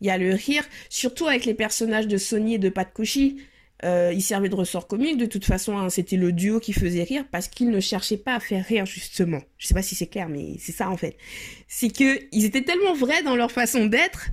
Il 0.01 0.07
y 0.07 0.09
a 0.09 0.17
le 0.17 0.33
rire, 0.33 0.63
surtout 0.89 1.27
avec 1.27 1.45
les 1.45 1.53
personnages 1.53 2.07
de 2.07 2.17
Sony 2.17 2.55
et 2.55 2.59
de 2.59 2.69
Pat 2.69 2.91
Cauchy. 2.93 3.37
Euh, 3.85 4.11
ils 4.13 4.21
servaient 4.23 4.49
de 4.49 4.55
ressort 4.55 4.87
comique, 4.87 5.17
de 5.17 5.27
toute 5.27 5.45
façon, 5.45 5.77
hein, 5.77 5.89
c'était 5.89 6.17
le 6.17 6.31
duo 6.31 6.59
qui 6.59 6.73
faisait 6.73 7.03
rire 7.03 7.25
parce 7.31 7.47
qu'ils 7.47 7.69
ne 7.69 7.79
cherchaient 7.79 8.17
pas 8.17 8.35
à 8.35 8.39
faire 8.39 8.65
rire, 8.65 8.85
justement. 8.85 9.41
Je 9.57 9.67
sais 9.67 9.75
pas 9.75 9.83
si 9.83 9.95
c'est 9.95 10.07
clair, 10.07 10.29
mais 10.29 10.55
c'est 10.59 10.71
ça 10.71 10.89
en 10.89 10.97
fait. 10.97 11.15
C'est 11.67 11.89
que 11.89 12.19
ils 12.31 12.43
étaient 12.43 12.63
tellement 12.63 12.95
vrais 12.95 13.23
dans 13.23 13.35
leur 13.35 13.51
façon 13.51 13.85
d'être 13.85 14.29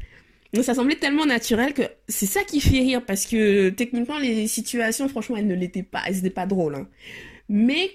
ça 0.63 0.75
semblait 0.75 0.97
tellement 0.97 1.27
naturel 1.27 1.75
que 1.75 1.83
c'est 2.09 2.27
ça 2.27 2.45
qui 2.45 2.61
fait 2.61 2.81
rire 2.81 3.05
parce 3.05 3.27
que 3.27 3.71
techniquement 3.71 4.19
les 4.19 4.47
situations 4.47 5.09
franchement 5.09 5.37
elles 5.37 5.47
ne 5.47 5.55
l'étaient 5.55 5.83
pas, 5.83 6.03
elles 6.07 6.17
n'étaient 6.17 6.31
pas 6.31 6.47
drôles. 6.47 6.77
Hein. 6.77 6.89
Mais 7.49 7.91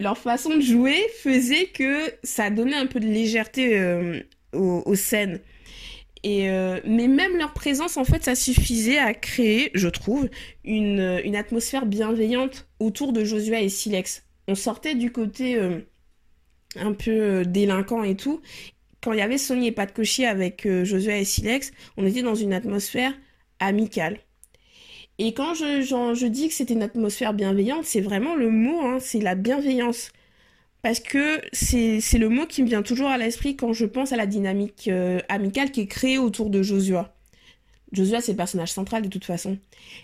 leur 0.00 0.18
façon 0.18 0.56
de 0.56 0.60
jouer 0.60 0.96
faisait 1.22 1.66
que 1.66 2.12
ça 2.22 2.50
donnait 2.50 2.76
un 2.76 2.86
peu 2.86 3.00
de 3.00 3.06
légèreté 3.06 3.78
euh, 3.78 4.20
aux, 4.52 4.94
scènes. 4.94 5.40
Et 6.22 6.50
euh, 6.50 6.80
mais 6.86 7.06
même 7.06 7.36
leur 7.36 7.52
présence, 7.52 7.96
en 7.96 8.04
fait, 8.04 8.24
ça 8.24 8.34
suffisait 8.34 8.98
à 8.98 9.12
créer, 9.14 9.70
je 9.74 9.88
trouve, 9.88 10.28
une, 10.64 11.20
une 11.24 11.36
atmosphère 11.36 11.86
bienveillante 11.86 12.68
autour 12.80 13.12
de 13.12 13.24
Josué 13.24 13.62
et 13.62 13.68
Silex. 13.68 14.24
On 14.48 14.54
sortait 14.54 14.94
du 14.94 15.12
côté 15.12 15.56
euh, 15.56 15.80
un 16.76 16.92
peu 16.92 17.44
délinquant 17.44 18.02
et 18.02 18.16
tout, 18.16 18.40
quand 19.04 19.12
il 19.12 19.18
y 19.18 19.22
avait 19.22 19.36
Sony 19.36 19.66
et 19.66 19.72
Pat 19.72 19.92
Cauchy 19.92 20.24
avec 20.24 20.64
euh, 20.64 20.82
Josué 20.82 21.20
et 21.20 21.24
Silex, 21.26 21.72
on 21.98 22.06
était 22.06 22.22
dans 22.22 22.34
une 22.34 22.54
atmosphère 22.54 23.12
amicale. 23.60 24.18
Et 25.18 25.34
quand 25.34 25.52
je, 25.52 26.26
dis 26.26 26.48
que 26.48 26.54
c'était 26.54 26.72
une 26.72 26.82
atmosphère 26.82 27.34
bienveillante, 27.34 27.84
c'est 27.84 28.00
vraiment 28.00 28.34
le 28.34 28.48
mot, 28.48 28.80
hein, 28.80 28.96
c'est 29.00 29.20
la 29.20 29.34
bienveillance. 29.34 30.10
Parce 30.80 31.00
que 31.00 31.42
c'est 31.52 32.00
le 32.18 32.28
mot 32.30 32.46
qui 32.46 32.62
me 32.62 32.68
vient 32.68 32.82
toujours 32.82 33.08
à 33.08 33.18
l'esprit 33.18 33.56
quand 33.56 33.74
je 33.74 33.84
pense 33.84 34.12
à 34.12 34.16
la 34.16 34.26
dynamique 34.26 34.88
euh, 34.88 35.20
amicale 35.28 35.70
qui 35.70 35.82
est 35.82 35.86
créée 35.86 36.18
autour 36.18 36.48
de 36.48 36.62
Joshua. 36.62 37.14
Joshua, 37.92 38.22
c'est 38.22 38.32
le 38.32 38.36
personnage 38.36 38.72
central 38.72 39.02
de 39.02 39.08
toute 39.08 39.24
façon. 39.26 39.58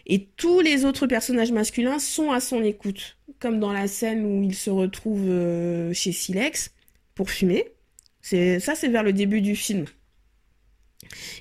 Et 0.07 0.29
tous 0.37 0.61
les 0.61 0.85
autres 0.85 1.07
personnages 1.07 1.53
masculins 1.53 1.99
sont 1.99 2.33
à 2.33 2.41
son 2.41 2.63
écoute. 2.63 3.17
Comme 3.41 3.61
dans 3.61 3.73
la 3.73 3.89
scène 3.89 4.27
où 4.27 4.43
il 4.43 4.55
se 4.55 4.69
retrouve 4.69 5.27
euh, 5.27 5.93
chez 5.95 6.13
Silex 6.13 6.73
pour 7.15 7.31
fumer. 7.31 7.65
Ça, 8.23 8.75
c'est 8.75 8.89
vers 8.89 9.03
le 9.03 9.13
début 9.13 9.41
du 9.41 9.57
film. 9.57 9.87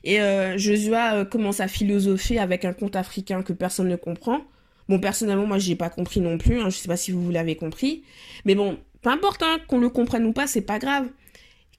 Et 0.03 0.21
euh, 0.21 0.57
Joshua 0.57 1.15
euh, 1.15 1.25
commence 1.25 1.59
à 1.59 1.67
philosopher 1.67 2.39
avec 2.39 2.65
un 2.65 2.73
conte 2.73 2.95
africain 2.95 3.43
que 3.43 3.53
personne 3.53 3.89
ne 3.89 3.95
comprend. 3.95 4.41
Bon, 4.87 4.99
personnellement, 4.99 5.45
moi, 5.45 5.59
j'ai 5.59 5.75
pas 5.75 5.89
compris 5.89 6.21
non 6.21 6.37
plus. 6.37 6.59
Hein, 6.59 6.69
je 6.69 6.77
sais 6.77 6.87
pas 6.87 6.97
si 6.97 7.11
vous 7.11 7.29
l'avez 7.29 7.55
compris. 7.55 8.03
Mais 8.45 8.55
bon, 8.55 8.79
peu 9.01 9.09
importe 9.09 9.43
hein, 9.43 9.59
qu'on 9.67 9.79
le 9.79 9.89
comprenne 9.89 10.25
ou 10.25 10.33
pas, 10.33 10.47
c'est 10.47 10.61
pas 10.61 10.79
grave. 10.79 11.07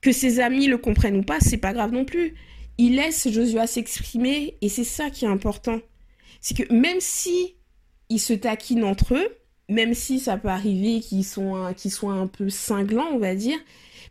Que 0.00 0.12
ses 0.12 0.40
amis 0.40 0.66
le 0.66 0.78
comprennent 0.78 1.16
ou 1.16 1.22
pas, 1.22 1.40
c'est 1.40 1.58
pas 1.58 1.72
grave 1.72 1.92
non 1.92 2.04
plus. 2.04 2.34
Il 2.78 2.96
laisse 2.96 3.28
Joshua 3.28 3.66
s'exprimer 3.66 4.56
et 4.60 4.68
c'est 4.68 4.84
ça 4.84 5.10
qui 5.10 5.24
est 5.24 5.28
important. 5.28 5.80
C'est 6.40 6.56
que 6.56 6.72
même 6.72 7.00
si 7.00 7.56
ils 8.08 8.20
se 8.20 8.32
taquinent 8.32 8.84
entre 8.84 9.14
eux, 9.14 9.28
même 9.68 9.92
si 9.94 10.18
ça 10.18 10.36
peut 10.38 10.48
arriver 10.48 11.00
qu'ils 11.00 11.24
soient 11.24 12.12
un 12.12 12.26
peu 12.26 12.48
cinglants, 12.48 13.08
on 13.12 13.18
va 13.18 13.34
dire, 13.34 13.58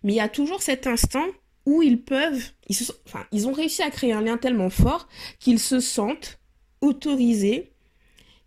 mais 0.03 0.13
il 0.13 0.17
y 0.17 0.21
a 0.21 0.29
toujours 0.29 0.61
cet 0.61 0.87
instant 0.87 1.25
où 1.65 1.81
ils 1.81 2.01
peuvent, 2.01 2.51
ils, 2.67 2.77
enfin, 3.05 3.25
ils 3.31 3.47
ont 3.47 3.51
réussi 3.51 3.81
à 3.83 3.89
créer 3.89 4.13
un 4.13 4.21
lien 4.21 4.37
tellement 4.37 4.69
fort 4.69 5.07
qu'ils 5.39 5.59
se 5.59 5.79
sentent 5.79 6.39
autorisés, 6.81 7.73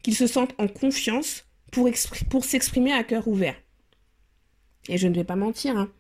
qu'ils 0.03 0.17
se 0.17 0.27
sentent 0.27 0.55
en 0.59 0.67
confiance 0.67 1.45
pour, 1.71 2.45
s'exprimer 2.45 2.93
à 2.93 3.05
cœur 3.05 3.29
ouvert. 3.29 3.57
Et 4.89 4.99
je 4.99 5.09
ne 5.09 5.15
vais 5.15 5.25
pas 5.25 5.37
mentir, 5.37 5.77
hein. 5.77 5.91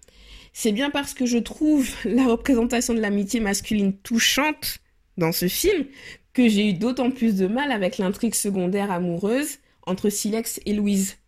c'est 0.53 0.72
bien 0.72 0.90
parce 0.90 1.14
que 1.14 1.26
je 1.26 1.38
trouve 1.38 1.88
la 2.05 2.26
représentation 2.26 2.94
de 2.94 3.00
l'amitié 3.00 3.40
masculine 3.40 3.96
touchante 3.98 4.78
dans 5.16 5.32
ce 5.32 5.48
film 5.48 5.86
que 6.32 6.48
j'ai 6.48 6.70
eu 6.70 6.72
d'autant 6.72 7.11
plus 7.11 7.36
de 7.36 7.46
mal 7.46 7.70
avec 7.72 7.98
l'intrigue 7.98 8.34
secondaire 8.34 8.90
amoureuse 8.90 9.59
entre 9.86 10.09
Silex 10.09 10.61
et 10.64 10.72
Louise. 10.72 11.18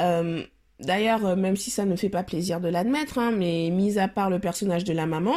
Euh, 0.00 0.44
d'ailleurs, 0.84 1.24
euh, 1.26 1.36
même 1.36 1.56
si 1.56 1.70
ça 1.70 1.84
ne 1.84 1.96
fait 1.96 2.08
pas 2.08 2.22
plaisir 2.22 2.60
de 2.60 2.68
l'admettre, 2.68 3.18
hein, 3.18 3.32
mais 3.32 3.70
mis 3.70 3.98
à 3.98 4.08
part 4.08 4.30
le 4.30 4.38
personnage 4.38 4.84
de 4.84 4.92
la 4.92 5.06
maman, 5.06 5.36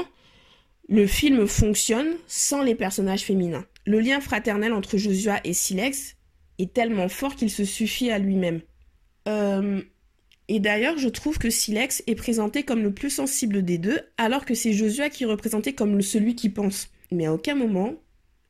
le 0.90 1.06
film 1.06 1.48
fonctionne 1.48 2.16
sans 2.28 2.64
les 2.64 2.76
personnages 2.76 3.24
féminins. 3.24 3.66
Le 3.86 4.00
lien 4.00 4.22
fraternel 4.22 4.74
entre 4.74 4.98
Josua 4.98 5.40
et 5.44 5.54
Silex 5.54 6.16
est 6.60 6.74
tellement 6.74 7.10
fort 7.10 7.36
qu'il 7.36 7.50
se 7.50 7.66
suffit 7.66 8.10
à 8.10 8.20
lui-même. 8.20 8.62
Euh, 9.28 9.82
et 10.48 10.60
d'ailleurs, 10.60 10.98
je 10.98 11.10
trouve 11.10 11.38
que 11.38 11.50
Silex 11.50 12.04
est 12.08 12.16
présenté 12.16 12.64
comme 12.64 12.84
le 12.84 12.94
plus 12.94 13.10
sensible 13.10 13.64
des 13.64 13.78
deux, 13.78 14.00
alors 14.18 14.46
que 14.46 14.54
c'est 14.54 14.72
Josua 14.72 15.10
qui 15.10 15.24
est 15.24 15.28
représenté 15.28 15.74
comme 15.74 16.02
celui 16.02 16.36
qui 16.36 16.50
pense. 16.50 16.90
Mais 17.12 17.26
à 17.26 17.34
aucun 17.34 17.56
moment, 17.56 17.96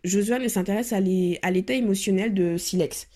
Josua 0.03 0.37
ne 0.37 0.47
s'intéresse 0.47 0.93
à 0.93 0.99
l'état 0.99 1.73
émotionnel 1.73 2.33
de 2.33 2.57
Silex. 2.57 3.07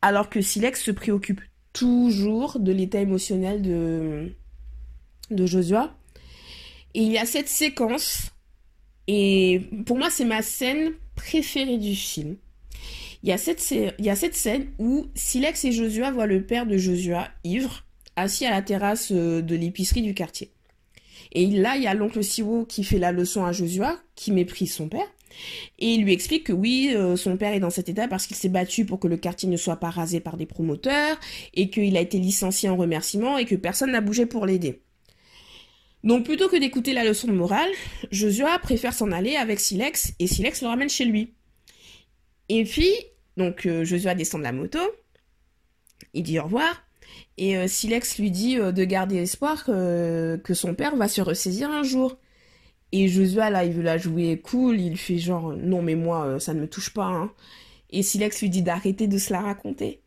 Alors 0.00 0.30
que 0.30 0.40
Silex 0.40 0.82
se 0.82 0.92
préoccupe 0.92 1.40
toujours 1.72 2.58
de 2.58 2.72
l'état 2.72 3.00
émotionnel 3.00 3.62
de, 3.62 4.32
de 5.30 5.46
Josua. 5.46 5.96
Et 6.94 7.02
il 7.02 7.12
y 7.12 7.18
a 7.18 7.26
cette 7.26 7.48
séquence, 7.48 8.30
et 9.06 9.62
pour 9.86 9.96
moi 9.96 10.10
c'est 10.10 10.24
ma 10.24 10.42
scène 10.42 10.92
préférée 11.14 11.78
du 11.78 11.94
film. 11.94 12.36
Il 13.22 13.28
y, 13.28 13.32
a 13.32 13.38
cette, 13.38 13.70
il 13.70 14.04
y 14.04 14.08
a 14.08 14.16
cette 14.16 14.34
scène 14.34 14.68
où 14.78 15.06
Silex 15.14 15.64
et 15.66 15.72
Josua 15.72 16.10
voient 16.10 16.26
le 16.26 16.42
père 16.42 16.66
de 16.66 16.78
Josua, 16.78 17.28
ivre, 17.44 17.84
assis 18.16 18.46
à 18.46 18.50
la 18.50 18.62
terrasse 18.62 19.12
euh, 19.12 19.42
de 19.42 19.54
l'épicerie 19.54 20.00
du 20.00 20.14
quartier. 20.14 20.50
Et 21.32 21.46
là, 21.46 21.76
il 21.76 21.82
y 21.82 21.86
a 21.86 21.94
l'oncle 21.94 22.24
Siwo 22.24 22.64
qui 22.64 22.82
fait 22.82 22.98
la 22.98 23.12
leçon 23.12 23.44
à 23.44 23.52
Josua, 23.52 24.00
qui 24.14 24.32
méprise 24.32 24.72
son 24.72 24.88
père. 24.88 25.06
Et 25.78 25.94
il 25.94 26.04
lui 26.04 26.12
explique 26.12 26.44
que 26.44 26.52
oui, 26.52 26.92
euh, 26.94 27.16
son 27.16 27.36
père 27.36 27.52
est 27.52 27.60
dans 27.60 27.70
cet 27.70 27.88
état 27.88 28.08
parce 28.08 28.26
qu'il 28.26 28.36
s'est 28.36 28.48
battu 28.48 28.84
pour 28.84 29.00
que 29.00 29.08
le 29.08 29.16
quartier 29.16 29.48
ne 29.48 29.56
soit 29.56 29.76
pas 29.76 29.90
rasé 29.90 30.20
par 30.20 30.36
des 30.36 30.46
promoteurs, 30.46 31.18
et 31.54 31.70
qu'il 31.70 31.96
a 31.96 32.00
été 32.00 32.18
licencié 32.18 32.68
en 32.68 32.76
remerciement, 32.76 33.38
et 33.38 33.44
que 33.44 33.54
personne 33.54 33.92
n'a 33.92 34.00
bougé 34.00 34.26
pour 34.26 34.46
l'aider. 34.46 34.82
Donc 36.04 36.24
plutôt 36.24 36.48
que 36.48 36.56
d'écouter 36.56 36.92
la 36.92 37.04
leçon 37.04 37.28
de 37.28 37.32
morale, 37.32 37.70
Josua 38.10 38.58
préfère 38.58 38.94
s'en 38.94 39.12
aller 39.12 39.36
avec 39.36 39.60
Silex, 39.60 40.12
et 40.18 40.26
Silex 40.26 40.62
le 40.62 40.68
ramène 40.68 40.88
chez 40.88 41.04
lui. 41.04 41.34
Et 42.48 42.64
puis, 42.64 42.92
donc 43.36 43.66
euh, 43.66 43.84
Josua 43.84 44.14
descend 44.14 44.40
de 44.40 44.44
la 44.44 44.52
moto, 44.52 44.78
il 46.14 46.22
dit 46.22 46.38
au 46.38 46.44
revoir, 46.44 46.82
et 47.36 47.56
euh, 47.56 47.68
Silex 47.68 48.18
lui 48.18 48.30
dit 48.30 48.56
de 48.56 48.84
garder 48.84 49.16
espoir 49.16 49.64
que 49.64 50.54
son 50.54 50.74
père 50.74 50.96
va 50.96 51.08
se 51.08 51.20
ressaisir 51.20 51.70
un 51.70 51.82
jour. 51.82 52.18
Et 52.92 53.08
Joshua, 53.08 53.50
là, 53.50 53.64
il 53.64 53.72
veut 53.72 53.82
la 53.82 53.98
jouer 53.98 54.40
cool, 54.42 54.80
il 54.80 54.96
fait 54.96 55.18
genre, 55.18 55.54
non, 55.56 55.82
mais 55.82 55.94
moi, 55.94 56.26
euh, 56.26 56.38
ça 56.38 56.54
ne 56.54 56.60
me 56.60 56.68
touche 56.68 56.90
pas. 56.90 57.06
Hein. 57.06 57.32
Et 57.90 58.02
Silex 58.02 58.40
lui 58.40 58.50
dit 58.50 58.62
d'arrêter 58.62 59.06
de 59.06 59.18
se 59.18 59.32
la 59.32 59.40
raconter. 59.40 60.00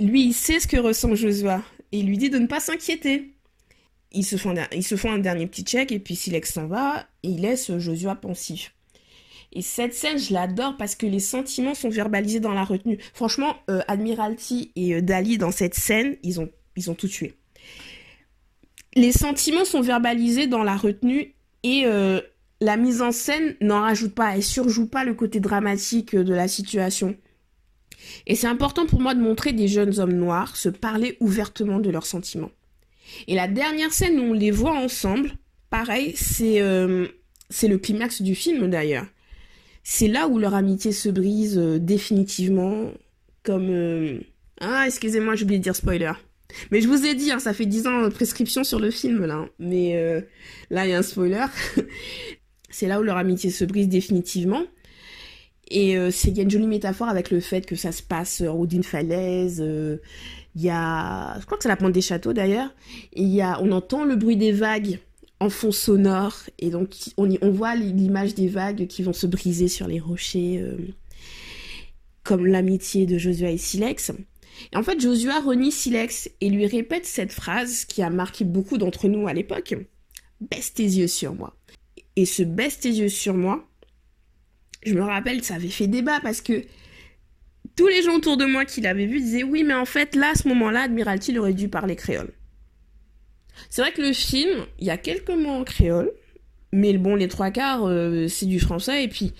Lui, 0.00 0.24
il 0.26 0.32
sait 0.32 0.60
ce 0.60 0.66
que 0.66 0.76
ressent 0.76 1.14
Joshua, 1.14 1.62
et 1.92 1.98
il 1.98 2.06
lui 2.06 2.18
dit 2.18 2.30
de 2.30 2.38
ne 2.38 2.46
pas 2.46 2.60
s'inquiéter. 2.60 3.32
Ils 4.12 4.24
se, 4.24 4.36
font, 4.36 5.10
un 5.10 5.18
dernier 5.18 5.46
petit 5.48 5.62
check, 5.62 5.90
et 5.90 5.98
puis 5.98 6.14
Silex 6.14 6.52
s'en 6.52 6.66
va, 6.66 7.06
et 7.24 7.30
il 7.30 7.40
laisse 7.40 7.76
Joshua 7.78 8.14
pensif. 8.14 8.74
Et 9.52 9.62
cette 9.62 9.94
scène, 9.94 10.18
je 10.18 10.32
l'adore 10.32 10.76
parce 10.76 10.94
que 10.94 11.06
les 11.06 11.20
sentiments 11.20 11.74
sont 11.74 11.88
verbalisés 11.88 12.40
dans 12.40 12.52
la 12.52 12.64
retenue. 12.64 12.98
Franchement, 13.12 13.56
euh, 13.70 13.82
Admiralty 13.86 14.72
et 14.74 14.94
euh, 14.94 15.02
Dali, 15.02 15.38
dans 15.38 15.52
cette 15.52 15.74
scène, 15.74 16.16
ils 16.22 16.40
ont, 16.40 16.50
ils 16.76 16.90
ont 16.90 16.94
tout 16.94 17.08
tué 17.08 17.34
les 18.94 19.12
sentiments 19.12 19.64
sont 19.64 19.80
verbalisés 19.80 20.46
dans 20.46 20.62
la 20.62 20.76
retenue 20.76 21.34
et 21.62 21.82
euh, 21.86 22.20
la 22.60 22.76
mise 22.76 23.02
en 23.02 23.12
scène 23.12 23.56
n'en 23.60 23.80
rajoute 23.80 24.14
pas, 24.14 24.36
elle 24.36 24.42
surjoue 24.42 24.86
pas 24.86 25.04
le 25.04 25.14
côté 25.14 25.40
dramatique 25.40 26.14
de 26.14 26.34
la 26.34 26.48
situation. 26.48 27.16
Et 28.26 28.34
c'est 28.34 28.46
important 28.46 28.86
pour 28.86 29.00
moi 29.00 29.14
de 29.14 29.20
montrer 29.20 29.52
des 29.52 29.68
jeunes 29.68 29.98
hommes 29.98 30.12
noirs 30.12 30.56
se 30.56 30.68
parler 30.68 31.16
ouvertement 31.20 31.80
de 31.80 31.90
leurs 31.90 32.06
sentiments. 32.06 32.50
Et 33.26 33.34
la 33.34 33.48
dernière 33.48 33.92
scène 33.92 34.18
où 34.18 34.24
on 34.24 34.32
les 34.32 34.50
voit 34.50 34.76
ensemble, 34.76 35.32
pareil, 35.70 36.12
c'est 36.16 36.60
euh, 36.60 37.06
le 37.62 37.76
climax 37.76 38.22
du 38.22 38.34
film 38.34 38.68
d'ailleurs. 38.68 39.06
C'est 39.82 40.08
là 40.08 40.28
où 40.28 40.38
leur 40.38 40.54
amitié 40.54 40.92
se 40.92 41.08
brise 41.08 41.58
euh, 41.58 41.78
définitivement, 41.78 42.90
comme... 43.42 44.20
Ah, 44.60 44.84
excusez-moi, 44.86 45.34
j'ai 45.34 45.44
oublié 45.44 45.58
de 45.58 45.64
dire 45.64 45.76
spoiler. 45.76 46.12
Mais 46.70 46.80
je 46.80 46.88
vous 46.88 47.04
ai 47.04 47.14
dit, 47.14 47.30
hein, 47.30 47.38
ça 47.38 47.52
fait 47.52 47.66
10 47.66 47.86
ans 47.86 48.02
de 48.02 48.08
prescription 48.08 48.64
sur 48.64 48.78
le 48.80 48.90
film, 48.90 49.24
là. 49.24 49.46
Mais 49.58 49.96
euh, 49.96 50.20
là, 50.70 50.86
il 50.86 50.90
y 50.90 50.94
a 50.94 50.98
un 50.98 51.02
spoiler. 51.02 51.46
c'est 52.70 52.86
là 52.86 53.00
où 53.00 53.02
leur 53.02 53.16
amitié 53.16 53.50
se 53.50 53.64
brise 53.64 53.88
définitivement. 53.88 54.62
Et 55.70 55.96
euh, 55.96 56.10
il 56.24 56.36
y 56.36 56.40
a 56.40 56.42
une 56.42 56.50
jolie 56.50 56.66
métaphore 56.66 57.08
avec 57.08 57.30
le 57.30 57.40
fait 57.40 57.64
que 57.64 57.74
ça 57.74 57.90
se 57.92 58.02
passe 58.02 58.42
au 58.42 58.52
haut 58.52 58.66
d'une 58.66 58.84
falaise. 58.84 59.62
Euh, 59.64 59.98
il 60.56 60.62
y 60.62 60.68
je 60.68 61.44
crois 61.46 61.56
que 61.56 61.62
c'est 61.62 61.68
la 61.68 61.76
pointe 61.76 61.92
des 61.92 62.02
châteaux 62.02 62.32
d'ailleurs. 62.32 62.72
Y 63.16 63.42
on 63.60 63.72
entend 63.72 64.04
le 64.04 64.14
bruit 64.14 64.36
des 64.36 64.52
vagues 64.52 64.98
en 65.40 65.50
fond 65.50 65.72
sonore. 65.72 66.36
Et 66.58 66.70
donc 66.70 66.94
on, 67.16 67.28
on 67.40 67.50
voit 67.50 67.74
l'image 67.74 68.34
des 68.34 68.46
vagues 68.46 68.86
qui 68.86 69.02
vont 69.02 69.12
se 69.12 69.26
briser 69.26 69.66
sur 69.66 69.88
les 69.88 69.98
rochers, 69.98 70.62
comme 72.22 72.46
l'amitié 72.46 73.06
de 73.06 73.18
Josué 73.18 73.54
et 73.54 73.58
Silex. 73.58 74.12
Et 74.72 74.76
en 74.76 74.82
fait, 74.82 75.00
Joshua 75.00 75.40
renie 75.40 75.72
Silex 75.72 76.30
et 76.40 76.50
lui 76.50 76.66
répète 76.66 77.06
cette 77.06 77.32
phrase 77.32 77.84
qui 77.84 78.02
a 78.02 78.10
marqué 78.10 78.44
beaucoup 78.44 78.78
d'entre 78.78 79.08
nous 79.08 79.26
à 79.26 79.32
l'époque. 79.32 79.74
Baisse 80.40 80.74
tes 80.74 80.84
yeux 80.84 81.06
sur 81.06 81.34
moi. 81.34 81.56
Et 82.16 82.26
ce 82.26 82.42
baisse 82.42 82.80
tes 82.80 82.90
yeux 82.90 83.08
sur 83.08 83.34
moi, 83.34 83.68
je 84.84 84.94
me 84.94 85.02
rappelle, 85.02 85.42
ça 85.42 85.54
avait 85.54 85.68
fait 85.68 85.86
débat 85.86 86.20
parce 86.20 86.40
que 86.40 86.64
tous 87.76 87.88
les 87.88 88.02
gens 88.02 88.16
autour 88.16 88.36
de 88.36 88.44
moi 88.44 88.64
qui 88.64 88.80
l'avaient 88.80 89.06
vu 89.06 89.20
disaient 89.20 89.42
oui, 89.42 89.64
mais 89.64 89.74
en 89.74 89.84
fait, 89.84 90.14
là, 90.14 90.30
à 90.30 90.34
ce 90.34 90.46
moment-là, 90.48 90.82
Admiralty 90.82 91.36
aurait 91.38 91.54
dû 91.54 91.68
parler 91.68 91.96
créole? 91.96 92.32
C'est 93.70 93.82
vrai 93.82 93.92
que 93.92 94.02
le 94.02 94.12
film, 94.12 94.66
il 94.78 94.86
y 94.86 94.90
a 94.90 94.96
quelques 94.96 95.30
mots 95.30 95.50
en 95.50 95.64
créole, 95.64 96.12
mais 96.72 96.96
bon, 96.98 97.14
les 97.14 97.28
trois 97.28 97.50
quarts, 97.50 97.86
euh, 97.86 98.28
c'est 98.28 98.46
du 98.46 98.60
français. 98.60 99.04
Et 99.04 99.08
puis, 99.08 99.32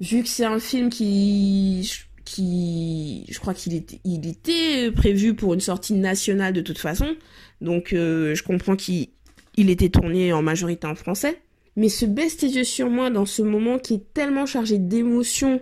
vu 0.00 0.22
que 0.22 0.28
c'est 0.28 0.44
un 0.44 0.58
film 0.58 0.90
qui, 0.90 1.90
qui, 2.24 3.26
je 3.28 3.38
crois 3.38 3.54
qu'il 3.54 3.74
était, 3.74 4.90
prévu 4.92 5.34
pour 5.34 5.54
une 5.54 5.60
sortie 5.60 5.94
nationale 5.94 6.52
de 6.52 6.60
toute 6.60 6.78
façon, 6.78 7.16
donc 7.60 7.92
euh, 7.92 8.34
je 8.34 8.42
comprends 8.42 8.76
qu'il 8.76 9.08
il 9.56 9.70
était 9.70 9.88
tourné 9.88 10.32
en 10.32 10.42
majorité 10.42 10.86
en 10.86 10.94
français. 10.94 11.40
Mais 11.76 11.88
ce 11.88 12.04
tes 12.04 12.46
yeux 12.46 12.64
sur 12.64 12.90
moi 12.90 13.10
dans 13.10 13.26
ce 13.26 13.42
moment 13.42 13.78
qui 13.78 13.94
est 13.94 14.12
tellement 14.14 14.46
chargé 14.46 14.78
d'émotions 14.78 15.60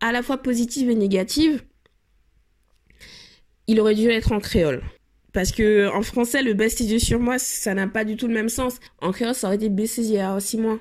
à 0.00 0.12
la 0.12 0.22
fois 0.22 0.38
positives 0.38 0.90
et 0.90 0.94
négatives, 0.94 1.62
il 3.66 3.80
aurait 3.80 3.94
dû 3.94 4.08
être 4.08 4.32
en 4.32 4.40
créole. 4.40 4.82
Parce 5.32 5.52
que 5.52 5.88
en 5.94 6.02
français, 6.02 6.42
le 6.42 6.56
tes 6.56 6.84
yeux 6.84 6.98
sur 6.98 7.20
moi, 7.20 7.38
ça 7.38 7.74
n'a 7.74 7.86
pas 7.86 8.04
du 8.04 8.16
tout 8.16 8.28
le 8.28 8.34
même 8.34 8.48
sens. 8.48 8.80
En 9.00 9.12
créole, 9.12 9.34
ça 9.34 9.46
aurait 9.46 9.56
été 9.56 9.68
les 9.68 10.12
yeux 10.12 10.34
aussi 10.34 10.58
moi. 10.58 10.78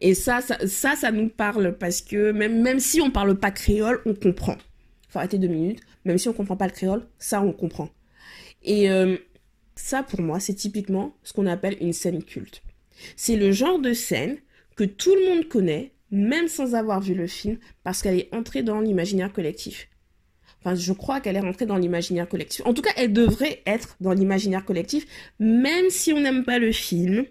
Et 0.00 0.14
ça, 0.14 0.40
ça, 0.40 0.56
ça, 0.96 1.12
nous 1.12 1.28
parle 1.28 1.76
parce 1.76 2.00
que 2.00 2.32
même, 2.32 2.62
même 2.62 2.80
si 2.80 3.00
on 3.00 3.10
parle 3.10 3.38
pas 3.38 3.50
créole, 3.50 4.00
on 4.06 4.14
comprend. 4.14 4.56
Faut 5.08 5.18
arrêter 5.18 5.38
deux 5.38 5.48
minutes. 5.48 5.80
Même 6.04 6.18
si 6.18 6.28
on 6.28 6.32
comprend 6.32 6.56
pas 6.56 6.66
le 6.66 6.72
créole, 6.72 7.06
ça, 7.18 7.42
on 7.42 7.52
comprend. 7.52 7.90
Et 8.62 8.90
euh, 8.90 9.16
ça, 9.76 10.02
pour 10.02 10.22
moi, 10.22 10.40
c'est 10.40 10.54
typiquement 10.54 11.14
ce 11.22 11.32
qu'on 11.32 11.46
appelle 11.46 11.76
une 11.80 11.92
scène 11.92 12.22
culte. 12.22 12.62
C'est 13.16 13.36
le 13.36 13.52
genre 13.52 13.78
de 13.78 13.92
scène 13.92 14.38
que 14.76 14.84
tout 14.84 15.14
le 15.14 15.28
monde 15.28 15.48
connaît, 15.48 15.92
même 16.10 16.48
sans 16.48 16.74
avoir 16.74 17.00
vu 17.00 17.14
le 17.14 17.26
film, 17.26 17.58
parce 17.82 18.02
qu'elle 18.02 18.18
est 18.18 18.34
entrée 18.34 18.62
dans 18.62 18.80
l'imaginaire 18.80 19.32
collectif. 19.32 19.88
Enfin, 20.60 20.74
je 20.74 20.92
crois 20.92 21.20
qu'elle 21.20 21.36
est 21.36 21.40
rentrée 21.40 21.66
dans 21.66 21.76
l'imaginaire 21.76 22.28
collectif. 22.28 22.64
En 22.66 22.74
tout 22.74 22.82
cas, 22.82 22.90
elle 22.96 23.12
devrait 23.12 23.62
être 23.66 23.96
dans 24.00 24.12
l'imaginaire 24.12 24.64
collectif, 24.64 25.06
même 25.38 25.88
si 25.88 26.12
on 26.12 26.20
n'aime 26.20 26.44
pas 26.44 26.58
le 26.58 26.72
film, 26.72 27.24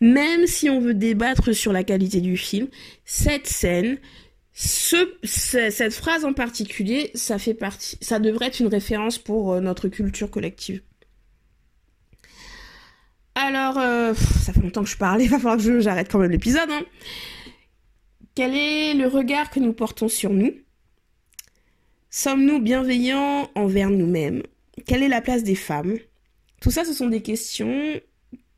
même 0.00 0.46
si 0.46 0.70
on 0.70 0.80
veut 0.80 0.94
débattre 0.94 1.54
sur 1.54 1.72
la 1.72 1.84
qualité 1.84 2.20
du 2.20 2.36
film, 2.36 2.68
cette 3.04 3.46
scène, 3.46 3.98
cette 4.52 5.94
phrase 5.94 6.24
en 6.24 6.32
particulier, 6.32 7.10
ça 7.14 7.38
fait 7.38 7.54
partie, 7.54 7.98
ça 8.00 8.18
devrait 8.18 8.46
être 8.46 8.60
une 8.60 8.68
référence 8.68 9.18
pour 9.18 9.52
euh, 9.52 9.60
notre 9.60 9.88
culture 9.88 10.30
collective. 10.30 10.82
Alors, 13.34 13.78
euh, 13.78 14.14
ça 14.14 14.54
fait 14.54 14.62
longtemps 14.62 14.82
que 14.82 14.88
je 14.88 14.96
parlais, 14.96 15.24
il 15.24 15.30
va 15.30 15.38
falloir 15.38 15.58
que 15.58 15.80
j'arrête 15.80 16.10
quand 16.10 16.18
même 16.18 16.30
l'épisode. 16.30 16.70
Hein. 16.70 16.84
Quel 18.34 18.54
est 18.54 18.94
le 18.94 19.08
regard 19.08 19.50
que 19.50 19.60
nous 19.60 19.74
portons 19.74 20.08
sur 20.08 20.30
nous? 20.30 20.54
Sommes-nous 22.08 22.60
bienveillants 22.60 23.50
envers 23.54 23.90
nous-mêmes? 23.90 24.42
Quelle 24.86 25.02
est 25.02 25.08
la 25.08 25.20
place 25.20 25.42
des 25.42 25.54
femmes? 25.54 25.98
Tout 26.62 26.70
ça, 26.70 26.86
ce 26.86 26.94
sont 26.94 27.08
des 27.08 27.20
questions 27.20 28.00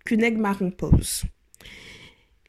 que 0.09 0.37
Marron 0.37 0.71
pose. 0.71 1.25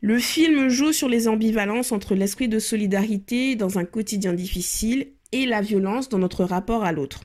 Le 0.02 0.18
film 0.18 0.70
joue 0.70 0.94
sur 0.94 1.10
les 1.10 1.28
ambivalences 1.28 1.92
entre 1.92 2.16
l'esprit 2.16 2.48
de 2.48 2.58
solidarité 2.58 3.56
dans 3.58 3.78
un 3.78 3.86
quotidien 3.86 4.34
difficile 4.34 5.12
et 5.34 5.46
la 5.46 5.62
violence 5.62 6.08
dans 6.08 6.20
notre 6.20 6.46
rapport 6.46 6.86
à 6.86 6.94
l'autre. 6.94 7.24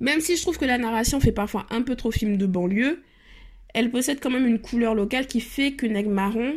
Même 0.00 0.20
si 0.20 0.36
je 0.36 0.42
trouve 0.42 0.58
que 0.58 0.64
la 0.64 0.78
narration 0.78 1.20
fait 1.20 1.32
parfois 1.32 1.66
un 1.70 1.82
peu 1.82 1.94
trop 1.94 2.10
film 2.10 2.36
de 2.36 2.46
banlieue, 2.46 3.02
elle 3.72 3.92
possède 3.92 4.18
quand 4.20 4.30
même 4.30 4.46
une 4.46 4.60
couleur 4.60 4.96
locale 4.96 5.28
qui 5.28 5.40
fait 5.40 5.72
que 5.72 5.86
Neg 5.86 6.08
Marron, 6.08 6.54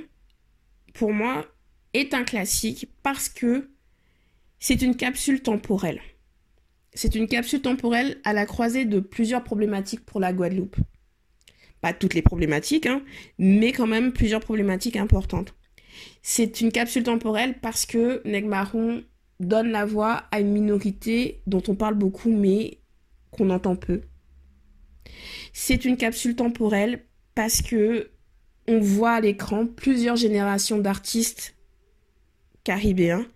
pour 0.95 1.13
moi, 1.13 1.45
est 1.93 2.15
un 2.15 2.23
classique 2.23 2.89
parce 3.03 3.29
que 3.29 3.69
c'est 4.59 4.81
une 4.81 4.95
capsule 4.95 5.43
temporelle. 5.43 6.01
C'est 6.95 7.13
une 7.13 7.27
capsule 7.27 7.61
temporelle 7.61 8.19
à 8.23 8.33
la 8.33 8.47
croisée 8.47 8.85
de 8.85 8.99
plusieurs 8.99 9.43
problématiques 9.43 10.05
pour 10.05 10.19
la 10.19 10.33
Guadeloupe. 10.33 10.77
Pas 11.83 11.91
toutes 11.91 12.13
les 12.13 12.21
problématiques, 12.21 12.85
hein, 12.85 13.03
mais 13.37 13.73
quand 13.73 13.87
même 13.87 14.13
plusieurs 14.13 14.39
problématiques 14.39 14.95
importantes. 14.95 15.53
C'est 16.21 16.61
une 16.61 16.71
capsule 16.71 17.03
temporelle 17.03 17.59
parce 17.59 17.85
que 17.85 18.21
Neg 18.23 18.45
Marron 18.45 19.03
donne 19.41 19.69
la 19.69 19.83
voix 19.83 20.23
à 20.31 20.39
une 20.39 20.53
minorité 20.53 21.41
dont 21.45 21.61
on 21.67 21.75
parle 21.75 21.95
beaucoup 21.95 22.31
mais 22.31 22.79
qu'on 23.31 23.49
entend 23.49 23.75
peu. 23.75 24.01
C'est 25.51 25.83
une 25.83 25.97
capsule 25.97 26.37
temporelle 26.37 27.03
parce 27.35 27.61
que 27.61 28.11
on 28.69 28.79
voit 28.79 29.11
à 29.11 29.19
l'écran 29.19 29.67
plusieurs 29.67 30.15
générations 30.15 30.77
d'artistes 30.77 31.57
caribéens 32.63 33.27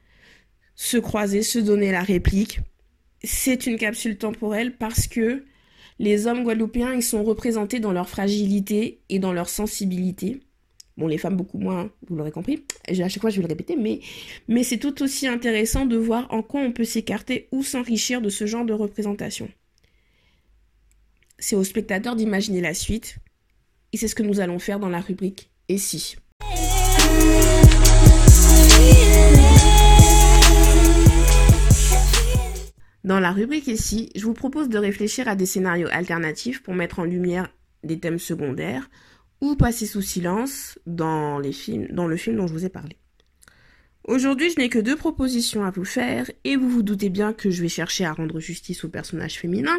se 0.75 0.95
croiser, 0.95 1.41
se 1.43 1.59
donner 1.59 1.91
la 1.91 2.03
réplique. 2.03 2.61
C'est 3.23 3.67
une 3.67 3.77
capsule 3.77 4.17
temporelle 4.17 4.77
parce 4.77 5.07
que 5.07 5.43
les 5.99 6.27
hommes 6.27 6.43
guadeloupéens, 6.43 6.93
ils 6.93 7.03
sont 7.03 7.23
représentés 7.23 7.79
dans 7.79 7.91
leur 7.91 8.09
fragilité 8.09 8.99
et 9.09 9.19
dans 9.19 9.33
leur 9.33 9.49
sensibilité. 9.49 10.39
Bon, 10.97 11.07
les 11.07 11.17
femmes 11.17 11.35
beaucoup 11.35 11.59
moins, 11.59 11.91
vous 12.07 12.15
l'aurez 12.15 12.31
compris. 12.31 12.63
À 12.87 12.93
chaque 12.93 13.21
fois, 13.21 13.29
je 13.29 13.37
vais 13.37 13.43
le 13.43 13.47
répéter, 13.47 13.75
mais, 13.75 14.63
c'est 14.63 14.77
tout 14.77 15.03
aussi 15.03 15.27
intéressant 15.27 15.85
de 15.85 15.97
voir 15.97 16.27
en 16.31 16.41
quoi 16.41 16.61
on 16.61 16.71
peut 16.71 16.85
s'écarter 16.85 17.47
ou 17.51 17.63
s'enrichir 17.63 18.21
de 18.21 18.29
ce 18.29 18.45
genre 18.45 18.65
de 18.65 18.73
représentation. 18.73 19.49
C'est 21.39 21.55
au 21.55 21.63
spectateur 21.63 22.15
d'imaginer 22.15 22.61
la 22.61 22.73
suite, 22.73 23.17
et 23.93 23.97
c'est 23.97 24.07
ce 24.07 24.15
que 24.15 24.23
nous 24.23 24.39
allons 24.39 24.59
faire 24.59 24.79
dans 24.79 24.89
la 24.89 25.01
rubrique 25.01 25.51
Et 25.69 25.77
Dans 33.07 33.21
la 33.21 33.31
rubrique 33.31 33.67
ici, 33.67 34.09
je 34.17 34.25
vous 34.25 34.33
propose 34.33 34.67
de 34.67 34.77
réfléchir 34.77 35.29
à 35.29 35.37
des 35.37 35.45
scénarios 35.45 35.87
alternatifs 35.93 36.61
pour 36.61 36.73
mettre 36.73 36.99
en 36.99 37.05
lumière 37.05 37.47
des 37.85 38.01
thèmes 38.01 38.19
secondaires 38.19 38.89
ou 39.39 39.55
passer 39.55 39.85
sous 39.85 40.01
silence 40.01 40.77
dans, 40.85 41.39
le 41.39 41.53
film 41.53 41.87
dont 41.89 42.09
je 42.09 42.51
vous 42.51 42.65
ai 42.65 42.69
parlé. 42.69 42.97
Aujourd'hui, 44.03 44.49
je 44.49 44.59
n'ai 44.59 44.67
que 44.67 44.77
deux 44.77 44.97
propositions 44.97 45.63
à 45.63 45.71
vous 45.71 45.85
faire 45.85 46.29
et 46.43 46.57
vous 46.57 46.67
vous 46.67 46.83
doutez 46.83 47.07
bien 47.07 47.31
que 47.31 47.49
je 47.49 47.61
vais 47.61 47.69
chercher 47.69 48.03
à 48.03 48.11
rendre 48.11 48.41
justice 48.41 48.83
au 48.83 48.89
personnage 48.89 49.39
féminin. 49.39 49.77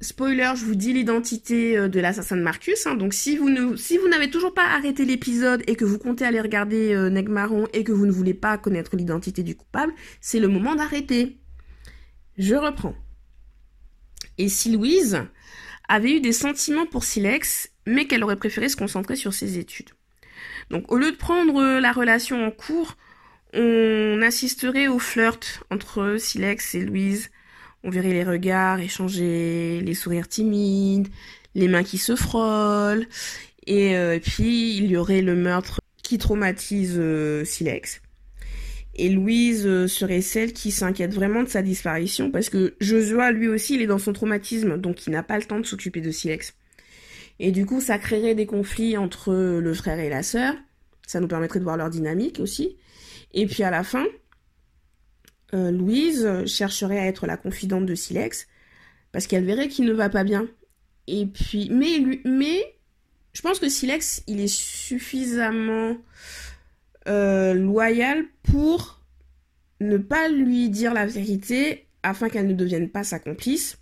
Spoiler, 0.00 0.52
je 0.56 0.64
vous 0.64 0.76
dis 0.76 0.94
l'identité 0.94 1.76
euh, 1.76 1.88
de 1.88 2.00
l'assassin 2.00 2.38
de 2.38 2.42
Marcus. 2.42 2.86
Hein. 2.86 2.94
donc 2.94 3.12
si 3.12 3.36
vous 3.36 3.50
ne, 3.50 3.76
si 3.76 3.98
vous 3.98 4.08
n'avez 4.08 4.30
toujours 4.30 4.54
pas 4.54 4.64
arrêté 4.64 5.04
l'épisode 5.04 5.62
et 5.66 5.76
que 5.76 5.84
vous 5.84 5.98
comptez 5.98 6.24
aller 6.24 6.40
regarder 6.40 6.94
euh, 6.94 7.10
Negmaron 7.10 7.66
et 7.74 7.84
que 7.84 7.92
vous 7.92 8.06
ne 8.06 8.12
voulez 8.12 8.34
pas 8.34 8.56
connaître 8.56 8.96
l'identité 8.96 9.42
du 9.42 9.54
coupable, 9.54 9.92
c'est 10.22 10.40
le 10.40 10.48
moment 10.48 10.74
d'arrêter. 10.74 11.38
Je 12.38 12.54
reprends. 12.54 12.94
Et 14.38 14.48
si 14.48 14.72
Louise 14.72 15.22
avait 15.88 16.16
eu 16.16 16.20
des 16.20 16.32
sentiments 16.32 16.86
pour 16.86 17.04
Silex, 17.04 17.70
mais 17.86 18.06
qu'elle 18.06 18.24
aurait 18.24 18.36
préféré 18.36 18.68
se 18.68 18.76
concentrer 18.76 19.16
sur 19.16 19.32
ses 19.32 19.58
études. 19.58 19.90
Donc 20.70 20.90
au 20.90 20.96
lieu 20.96 21.12
de 21.12 21.16
prendre 21.16 21.78
la 21.78 21.92
relation 21.92 22.44
en 22.44 22.50
cours, 22.50 22.96
on 23.52 24.20
assisterait 24.22 24.88
au 24.88 24.98
flirt 24.98 25.62
entre 25.70 26.16
Silex 26.18 26.74
et 26.74 26.80
Louise. 26.80 27.30
On 27.84 27.90
verrait 27.90 28.12
les 28.12 28.24
regards 28.24 28.80
échanger, 28.80 29.80
les 29.80 29.94
sourires 29.94 30.28
timides, 30.28 31.08
les 31.54 31.68
mains 31.68 31.84
qui 31.84 31.98
se 31.98 32.16
frôlent. 32.16 33.06
Et 33.66 33.96
euh, 33.96 34.18
puis 34.18 34.76
il 34.76 34.86
y 34.86 34.96
aurait 34.96 35.22
le 35.22 35.36
meurtre 35.36 35.80
qui 36.02 36.18
traumatise 36.18 36.96
euh, 36.98 37.44
Silex. 37.44 38.00
Et 38.96 39.08
Louise 39.08 39.66
euh, 39.66 39.88
serait 39.88 40.20
celle 40.20 40.52
qui 40.52 40.70
s'inquiète 40.70 41.12
vraiment 41.12 41.42
de 41.42 41.48
sa 41.48 41.62
disparition 41.62 42.30
parce 42.30 42.48
que 42.48 42.76
Joshua, 42.80 43.32
lui 43.32 43.48
aussi, 43.48 43.74
il 43.74 43.82
est 43.82 43.86
dans 43.86 43.98
son 43.98 44.12
traumatisme, 44.12 44.78
donc 44.78 45.06
il 45.06 45.10
n'a 45.10 45.22
pas 45.22 45.38
le 45.38 45.44
temps 45.44 45.58
de 45.58 45.66
s'occuper 45.66 46.00
de 46.00 46.10
Silex. 46.10 46.54
Et 47.40 47.50
du 47.50 47.66
coup, 47.66 47.80
ça 47.80 47.98
créerait 47.98 48.36
des 48.36 48.46
conflits 48.46 48.96
entre 48.96 49.34
le 49.34 49.74
frère 49.74 49.98
et 49.98 50.08
la 50.08 50.22
sœur. 50.22 50.54
Ça 51.06 51.18
nous 51.18 51.26
permettrait 51.26 51.58
de 51.58 51.64
voir 51.64 51.76
leur 51.76 51.90
dynamique 51.90 52.38
aussi. 52.38 52.76
Et 53.32 53.46
puis 53.46 53.64
à 53.64 53.70
la 53.70 53.82
fin, 53.82 54.06
euh, 55.52 55.72
Louise 55.72 56.46
chercherait 56.46 57.00
à 57.00 57.06
être 57.06 57.26
la 57.26 57.36
confidente 57.36 57.86
de 57.86 57.94
Silex 57.96 58.46
parce 59.10 59.26
qu'elle 59.26 59.44
verrait 59.44 59.68
qu'il 59.68 59.86
ne 59.86 59.92
va 59.92 60.08
pas 60.08 60.22
bien. 60.22 60.48
Et 61.08 61.26
puis, 61.26 61.68
mais, 61.70 61.98
lui, 61.98 62.20
mais 62.24 62.76
je 63.32 63.42
pense 63.42 63.58
que 63.58 63.68
Silex, 63.68 64.22
il 64.28 64.40
est 64.40 64.46
suffisamment 64.46 65.96
euh, 67.08 67.54
loyale 67.54 68.24
pour 68.42 69.00
ne 69.80 69.98
pas 69.98 70.28
lui 70.28 70.70
dire 70.70 70.94
la 70.94 71.06
vérité 71.06 71.86
afin 72.02 72.28
qu'elle 72.28 72.46
ne 72.46 72.54
devienne 72.54 72.88
pas 72.88 73.04
sa 73.04 73.18
complice. 73.18 73.78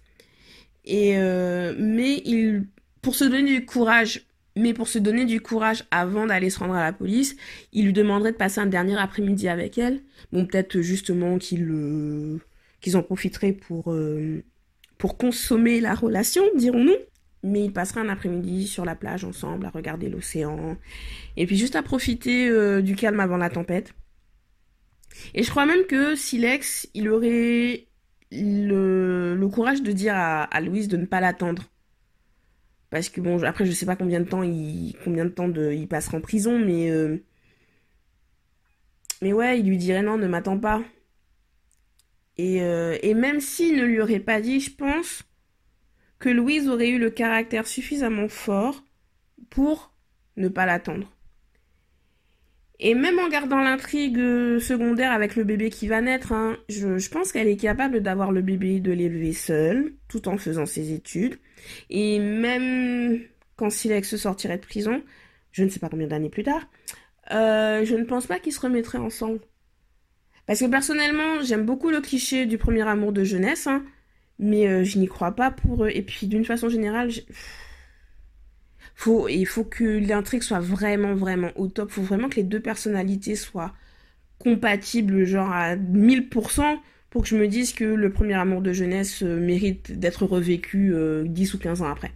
Et 0.85 1.16
euh, 1.16 1.75
mais 1.79 2.23
il, 2.25 2.66
pour 3.01 3.14
se 3.14 3.25
donner 3.25 3.59
du 3.59 3.64
courage, 3.64 4.27
mais 4.57 4.75
pour 4.75 4.89
se 4.89 4.99
donner 4.99 5.25
du 5.25 5.41
courage 5.41 5.85
avant 5.91 6.27
d'aller 6.27 6.51
se 6.51 6.59
rendre 6.59 6.75
à 6.75 6.83
la 6.83 6.93
police, 6.93 7.37
il 7.73 7.87
lui 7.87 7.93
demanderait 7.93 8.33
de 8.33 8.37
passer 8.37 8.61
un 8.61 8.66
dernier 8.66 8.97
après-midi 8.97 9.49
avec 9.49 9.79
elle. 9.79 10.01
Bon, 10.33 10.47
peut-être 10.47 10.81
justement 10.81 11.39
qu'ils 11.39 11.68
euh, 11.70 12.39
qu'ils 12.81 12.97
en 12.97 13.03
profiteraient 13.03 13.53
pour 13.53 13.95
pour 14.99 15.16
consommer 15.16 15.81
la 15.81 15.95
relation, 15.95 16.43
dirons-nous 16.57 16.97
mais 17.43 17.64
ils 17.64 17.72
passeraient 17.72 18.01
un 18.01 18.09
après-midi 18.09 18.66
sur 18.66 18.84
la 18.84 18.95
plage 18.95 19.24
ensemble 19.24 19.66
à 19.66 19.70
regarder 19.70 20.09
l'océan 20.09 20.76
et 21.36 21.47
puis 21.47 21.57
juste 21.57 21.76
à 21.76 21.82
profiter 21.82 22.49
euh, 22.49 22.82
du 22.82 22.95
calme 22.95 23.20
avant 23.20 23.36
la 23.36 23.51
tempête. 23.51 23.95
Et 25.34 25.43
je 25.43 25.51
crois 25.51 25.66
même 25.66 25.84
que 25.86 26.14
Silex, 26.14 26.88
il 26.95 27.09
aurait 27.09 27.86
le, 28.30 29.47
courage 29.53 29.82
de 29.82 29.93
dire 29.93 30.14
à, 30.16 30.61
Louise 30.61 30.88
de 30.88 30.97
ne 30.97 31.07
pas 31.07 31.20
l'attendre. 31.20 31.64
Parce 32.90 33.09
que 33.09 33.20
bon, 33.20 33.43
après 33.43 33.64
je 33.66 33.72
sais 33.72 33.86
pas 33.86 33.97
combien 33.97 34.20
de 34.20 34.28
temps 34.28 34.43
il, 34.43 34.95
combien 35.05 35.24
de 35.24 35.30
temps 35.30 35.51
il 35.51 35.88
passera 35.88 36.18
en 36.18 36.20
prison, 36.20 36.59
mais 36.59 36.90
euh, 36.90 37.22
mais 39.22 39.32
ouais, 39.32 39.61
il 39.61 39.66
lui 39.66 39.78
dirait 39.78 40.03
non, 40.03 40.18
ne 40.18 40.26
m'attends 40.26 40.59
pas. 40.59 40.82
Et, 42.38 42.62
euh, 42.62 42.99
et 43.03 43.14
même 43.14 43.40
s'il 43.40 43.76
ne 43.76 43.84
lui 43.84 44.01
aurait 44.01 44.20
pas 44.20 44.40
dit, 44.40 44.61
je 44.61 44.70
pense 44.70 45.24
que 46.23 46.29
Louise 46.29 46.68
aurait 46.68 46.89
eu 46.89 47.01
le 47.01 47.11
caractère 47.11 47.66
suffisamment 47.66 48.29
fort 48.29 48.85
pour 49.51 49.93
ne 50.37 50.47
pas 50.47 50.66
l'attendre. 50.66 51.12
Et 52.79 52.95
même 52.95 53.18
en 53.18 53.29
gardant 53.29 53.61
l'intrigue 53.61 54.18
secondaire 54.61 55.11
avec 55.11 55.35
le 55.35 55.43
bébé 55.43 55.68
qui 55.68 55.89
va 55.89 56.01
naître, 56.01 56.33
hein, 56.33 56.57
je, 56.68 57.09
pense 57.11 57.33
qu'elle 57.33 57.49
est 57.49 57.57
capable 57.57 58.01
d'avoir 58.01 58.31
le 58.31 58.41
bébé, 58.41 58.79
de 58.79 58.93
l'élever 58.93 59.33
seule, 59.33 59.95
tout 60.09 60.29
en 60.29 60.39
faisant 60.39 60.64
ses 60.64 60.93
études. 60.93 61.39
Et 61.91 62.20
même 62.20 63.20
quand 63.57 63.70
Silex 63.70 64.14
sortirait 64.16 64.59
de 64.59 64.66
prison, 64.66 65.03
je 65.51 65.64
ne 65.64 65.68
sais 65.68 65.81
pas 65.81 65.89
combien 65.89 66.07
d'années 66.07 66.31
plus 66.31 66.45
tard, 66.45 66.62
euh, 67.33 67.85
je 67.85 67.97
ne 67.97 68.05
pense 68.05 68.29
pas 68.29 68.39
qu'ils 68.39 68.53
se 68.53 68.61
remettraient 68.61 68.99
ensemble. 68.99 69.41
Parce 70.47 70.61
que 70.61 70.66
personnellement, 70.66 71.43
j'aime 71.43 71.66
beaucoup 71.66 71.91
le 71.91 72.01
cliché 72.01 72.47
du 72.47 72.59
premier 72.59 72.83
amour 72.83 73.12
de 73.12 73.25
jeunesse. 73.25 73.66
Hein 73.66 73.85
mais 74.39 74.66
euh, 74.66 74.85
je 74.85 74.99
n'y 74.99 75.07
crois 75.07 75.33
pas 75.33 75.51
pour 75.51 75.85
eux. 75.85 75.91
Et 75.93 76.03
puis 76.03 76.26
d'une 76.26 76.45
façon 76.45 76.68
générale, 76.68 77.11
il 79.07 79.47
faut 79.47 79.64
que 79.64 79.85
l'intrigue 79.85 80.43
soit 80.43 80.61
vraiment, 80.61 81.14
vraiment 81.14 81.51
au 81.57 81.68
top. 81.68 81.89
Il 81.91 81.95
faut 81.95 82.03
vraiment 82.03 82.28
que 82.28 82.37
les 82.37 82.43
deux 82.43 82.61
personnalités 82.61 83.37
soient 83.37 83.72
compatibles, 84.39 85.24
genre 85.24 85.51
à 85.53 85.76
1000%, 85.76 86.78
pour 87.11 87.22
que 87.22 87.28
je 87.28 87.37
me 87.37 87.47
dise 87.47 87.72
que 87.72 87.85
le 87.85 88.12
premier 88.12 88.35
amour 88.35 88.62
de 88.62 88.72
jeunesse 88.72 89.22
euh, 89.22 89.39
mérite 89.39 89.93
d'être 89.93 90.26
revécu 90.26 90.89
10 90.89 90.93
euh, 90.95 91.57
ou 91.57 91.59
15 91.59 91.83
ans 91.83 91.91
après. 91.91 92.12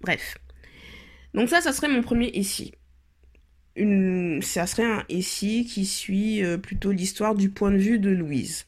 Bref. 0.00 0.38
Donc 1.34 1.48
ça, 1.48 1.60
ça 1.60 1.72
serait 1.72 1.88
mon 1.88 2.02
premier 2.02 2.30
ici. 2.30 2.72
Ça 3.76 4.66
serait 4.66 4.90
un 4.90 5.04
ici 5.10 5.66
qui 5.66 5.84
suit 5.84 6.42
plutôt 6.62 6.92
l'histoire 6.92 7.34
du 7.34 7.50
point 7.50 7.70
de 7.70 7.76
vue 7.76 7.98
de 7.98 8.08
Louise. 8.08 8.65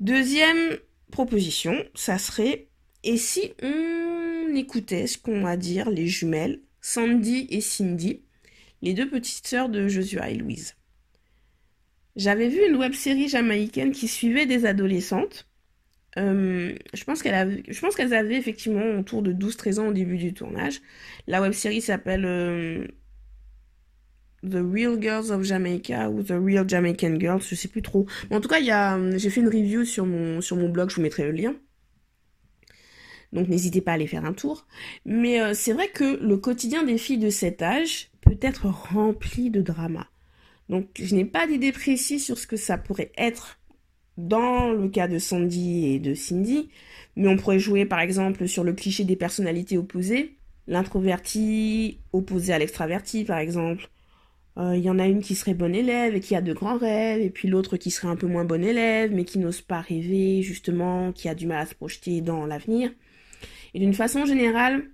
Deuxième 0.00 0.78
proposition, 1.10 1.74
ça 1.94 2.18
serait 2.18 2.68
et 3.02 3.16
si 3.16 3.52
on 3.62 4.54
écoutait 4.54 5.08
ce 5.08 5.18
qu'ont 5.18 5.44
à 5.44 5.56
dire 5.56 5.90
les 5.90 6.06
jumelles 6.06 6.60
Sandy 6.80 7.48
et 7.50 7.60
Cindy, 7.60 8.22
les 8.80 8.94
deux 8.94 9.08
petites 9.08 9.46
sœurs 9.46 9.68
de 9.68 9.88
Joshua 9.88 10.30
et 10.30 10.36
Louise? 10.36 10.76
J'avais 12.14 12.48
vu 12.48 12.64
une 12.68 12.76
web 12.76 12.92
série 12.92 13.28
jamaïcaine 13.28 13.90
qui 13.90 14.06
suivait 14.06 14.46
des 14.46 14.66
adolescentes. 14.66 15.48
Euh, 16.16 16.74
je 16.92 17.04
pense 17.04 17.22
qu'elles 17.22 18.14
avaient 18.14 18.36
effectivement 18.36 18.98
autour 18.98 19.22
de 19.22 19.32
12-13 19.32 19.80
ans 19.80 19.88
au 19.88 19.92
début 19.92 20.16
du 20.16 20.32
tournage. 20.32 20.80
La 21.26 21.40
web 21.40 21.52
série 21.52 21.80
s'appelle 21.80 22.24
euh, 22.24 22.86
The 24.42 24.60
Real 24.62 25.00
Girls 25.00 25.30
of 25.30 25.42
Jamaica 25.42 26.10
ou 26.10 26.22
The 26.22 26.34
Real 26.40 26.68
Jamaican 26.68 27.18
Girls, 27.18 27.42
je 27.48 27.54
sais 27.54 27.68
plus 27.68 27.82
trop. 27.82 28.06
en 28.30 28.40
tout 28.40 28.48
cas, 28.48 28.60
a, 28.72 29.16
j'ai 29.16 29.30
fait 29.30 29.40
une 29.40 29.48
review 29.48 29.84
sur 29.84 30.06
mon, 30.06 30.40
sur 30.40 30.56
mon 30.56 30.68
blog, 30.68 30.90
je 30.90 30.96
vous 30.96 31.02
mettrai 31.02 31.24
le 31.24 31.32
lien. 31.32 31.54
Donc 33.32 33.48
n'hésitez 33.48 33.80
pas 33.80 33.92
à 33.92 33.94
aller 33.94 34.06
faire 34.06 34.24
un 34.24 34.32
tour. 34.32 34.66
Mais 35.04 35.40
euh, 35.40 35.54
c'est 35.54 35.72
vrai 35.72 35.88
que 35.88 36.18
le 36.22 36.36
quotidien 36.36 36.82
des 36.84 36.98
filles 36.98 37.18
de 37.18 37.30
cet 37.30 37.62
âge 37.62 38.10
peut 38.20 38.38
être 38.40 38.66
rempli 38.66 39.50
de 39.50 39.60
drama. 39.60 40.06
Donc 40.68 40.88
je 40.98 41.14
n'ai 41.14 41.24
pas 41.24 41.46
d'idée 41.46 41.72
précise 41.72 42.24
sur 42.24 42.38
ce 42.38 42.46
que 42.46 42.56
ça 42.56 42.78
pourrait 42.78 43.12
être 43.16 43.58
dans 44.16 44.72
le 44.72 44.88
cas 44.88 45.08
de 45.08 45.18
Sandy 45.18 45.86
et 45.86 45.98
de 46.00 46.14
Cindy, 46.14 46.70
mais 47.16 47.28
on 47.28 47.36
pourrait 47.36 47.60
jouer 47.60 47.86
par 47.86 48.00
exemple 48.00 48.48
sur 48.48 48.64
le 48.64 48.72
cliché 48.72 49.04
des 49.04 49.16
personnalités 49.16 49.78
opposées, 49.78 50.36
l'introverti 50.66 52.00
opposé 52.12 52.52
à 52.52 52.58
l'extraverti 52.58 53.24
par 53.24 53.38
exemple. 53.38 53.88
Euh, 54.58 54.76
il 54.76 54.82
y 54.82 54.90
en 54.90 54.98
a 54.98 55.06
une 55.06 55.22
qui 55.22 55.34
serait 55.34 55.54
bonne 55.54 55.74
élève 55.74 56.16
et 56.16 56.20
qui 56.20 56.34
a 56.34 56.40
de 56.40 56.52
grands 56.52 56.78
rêves, 56.78 57.20
et 57.20 57.30
puis 57.30 57.48
l'autre 57.48 57.76
qui 57.76 57.90
serait 57.90 58.08
un 58.08 58.16
peu 58.16 58.26
moins 58.26 58.44
bonne 58.44 58.64
élève, 58.64 59.12
mais 59.12 59.24
qui 59.24 59.38
n'ose 59.38 59.60
pas 59.60 59.80
rêver, 59.80 60.42
justement, 60.42 61.12
qui 61.12 61.28
a 61.28 61.34
du 61.34 61.46
mal 61.46 61.58
à 61.58 61.66
se 61.66 61.74
projeter 61.74 62.20
dans 62.20 62.44
l'avenir. 62.44 62.90
Et 63.74 63.78
d'une 63.78 63.94
façon 63.94 64.26
générale, 64.26 64.84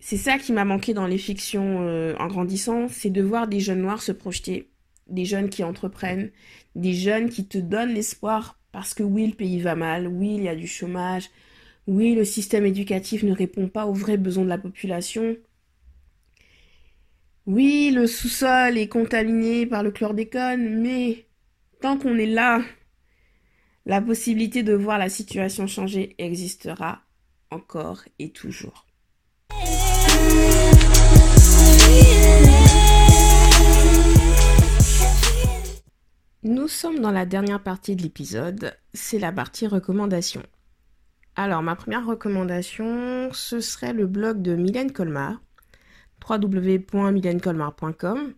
c'est 0.00 0.16
ça 0.16 0.38
qui 0.38 0.52
m'a 0.52 0.64
manqué 0.64 0.94
dans 0.94 1.06
les 1.06 1.18
fictions 1.18 1.82
euh, 1.82 2.14
en 2.18 2.26
grandissant, 2.26 2.88
c'est 2.88 3.10
de 3.10 3.22
voir 3.22 3.48
des 3.48 3.60
jeunes 3.60 3.82
noirs 3.82 4.02
se 4.02 4.12
projeter, 4.12 4.70
des 5.08 5.24
jeunes 5.24 5.48
qui 5.48 5.64
entreprennent, 5.64 6.30
des 6.74 6.92
jeunes 6.94 7.30
qui 7.30 7.46
te 7.46 7.58
donnent 7.58 7.94
l'espoir 7.94 8.58
parce 8.72 8.94
que 8.94 9.02
oui, 9.02 9.26
le 9.26 9.34
pays 9.34 9.60
va 9.60 9.74
mal, 9.74 10.06
oui, 10.08 10.34
il 10.36 10.42
y 10.44 10.48
a 10.48 10.54
du 10.54 10.66
chômage, 10.66 11.30
oui, 11.86 12.14
le 12.14 12.24
système 12.24 12.66
éducatif 12.66 13.22
ne 13.22 13.32
répond 13.32 13.68
pas 13.68 13.86
aux 13.86 13.92
vrais 13.92 14.16
besoins 14.16 14.44
de 14.44 14.48
la 14.48 14.58
population. 14.58 15.36
Oui, 17.52 17.90
le 17.92 18.06
sous-sol 18.06 18.78
est 18.78 18.86
contaminé 18.86 19.66
par 19.66 19.82
le 19.82 19.90
chlordécone, 19.90 20.80
mais 20.80 21.26
tant 21.80 21.98
qu'on 21.98 22.16
est 22.16 22.26
là, 22.26 22.62
la 23.86 24.00
possibilité 24.00 24.62
de 24.62 24.72
voir 24.72 24.98
la 24.98 25.08
situation 25.08 25.66
changer 25.66 26.14
existera 26.18 27.00
encore 27.50 28.04
et 28.20 28.30
toujours. 28.30 28.86
Nous 36.44 36.68
sommes 36.68 37.00
dans 37.00 37.10
la 37.10 37.26
dernière 37.26 37.64
partie 37.64 37.96
de 37.96 38.02
l'épisode, 38.02 38.78
c'est 38.94 39.18
la 39.18 39.32
partie 39.32 39.66
recommandation. 39.66 40.44
Alors 41.34 41.62
ma 41.62 41.74
première 41.74 42.06
recommandation, 42.06 43.30
ce 43.32 43.58
serait 43.58 43.92
le 43.92 44.06
blog 44.06 44.40
de 44.40 44.54
Mylène 44.54 44.92
Colmar, 44.92 45.40
www.mylenecolmar.com. 46.28 48.34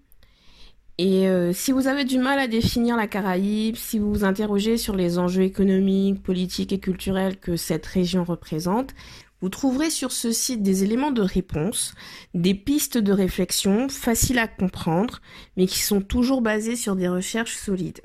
Et 0.99 1.29
euh, 1.29 1.53
si 1.53 1.73
vous 1.73 1.89
avez 1.89 2.05
du 2.05 2.19
mal 2.19 2.39
à 2.39 2.47
définir 2.47 2.97
la 2.97 3.07
Caraïbe, 3.07 3.77
si 3.77 3.99
vous 3.99 4.13
vous 4.13 4.25
interrogez 4.25 4.77
sur 4.77 4.95
les 4.95 5.19
enjeux 5.19 5.43
économiques, 5.43 6.23
politiques 6.23 6.73
et 6.73 6.79
culturels 6.79 7.39
que 7.39 7.57
cette 7.57 7.87
région 7.87 8.25
représente, 8.25 8.95
vous 9.41 9.49
trouverez 9.49 9.91
sur 9.91 10.13
ce 10.13 10.31
site 10.31 10.63
des 10.63 10.85
éléments 10.85 11.11
de 11.11 11.23
réponse, 11.23 11.95
des 12.35 12.55
pistes 12.55 12.99
de 12.99 13.13
réflexion 13.13 13.89
faciles 13.89 14.39
à 14.39 14.47
comprendre, 14.47 15.21
mais 15.57 15.67
qui 15.67 15.81
sont 15.81 16.01
toujours 16.01 16.43
basées 16.43 16.77
sur 16.77 16.95
des 16.95 17.09
recherches 17.09 17.57
solides. 17.57 18.03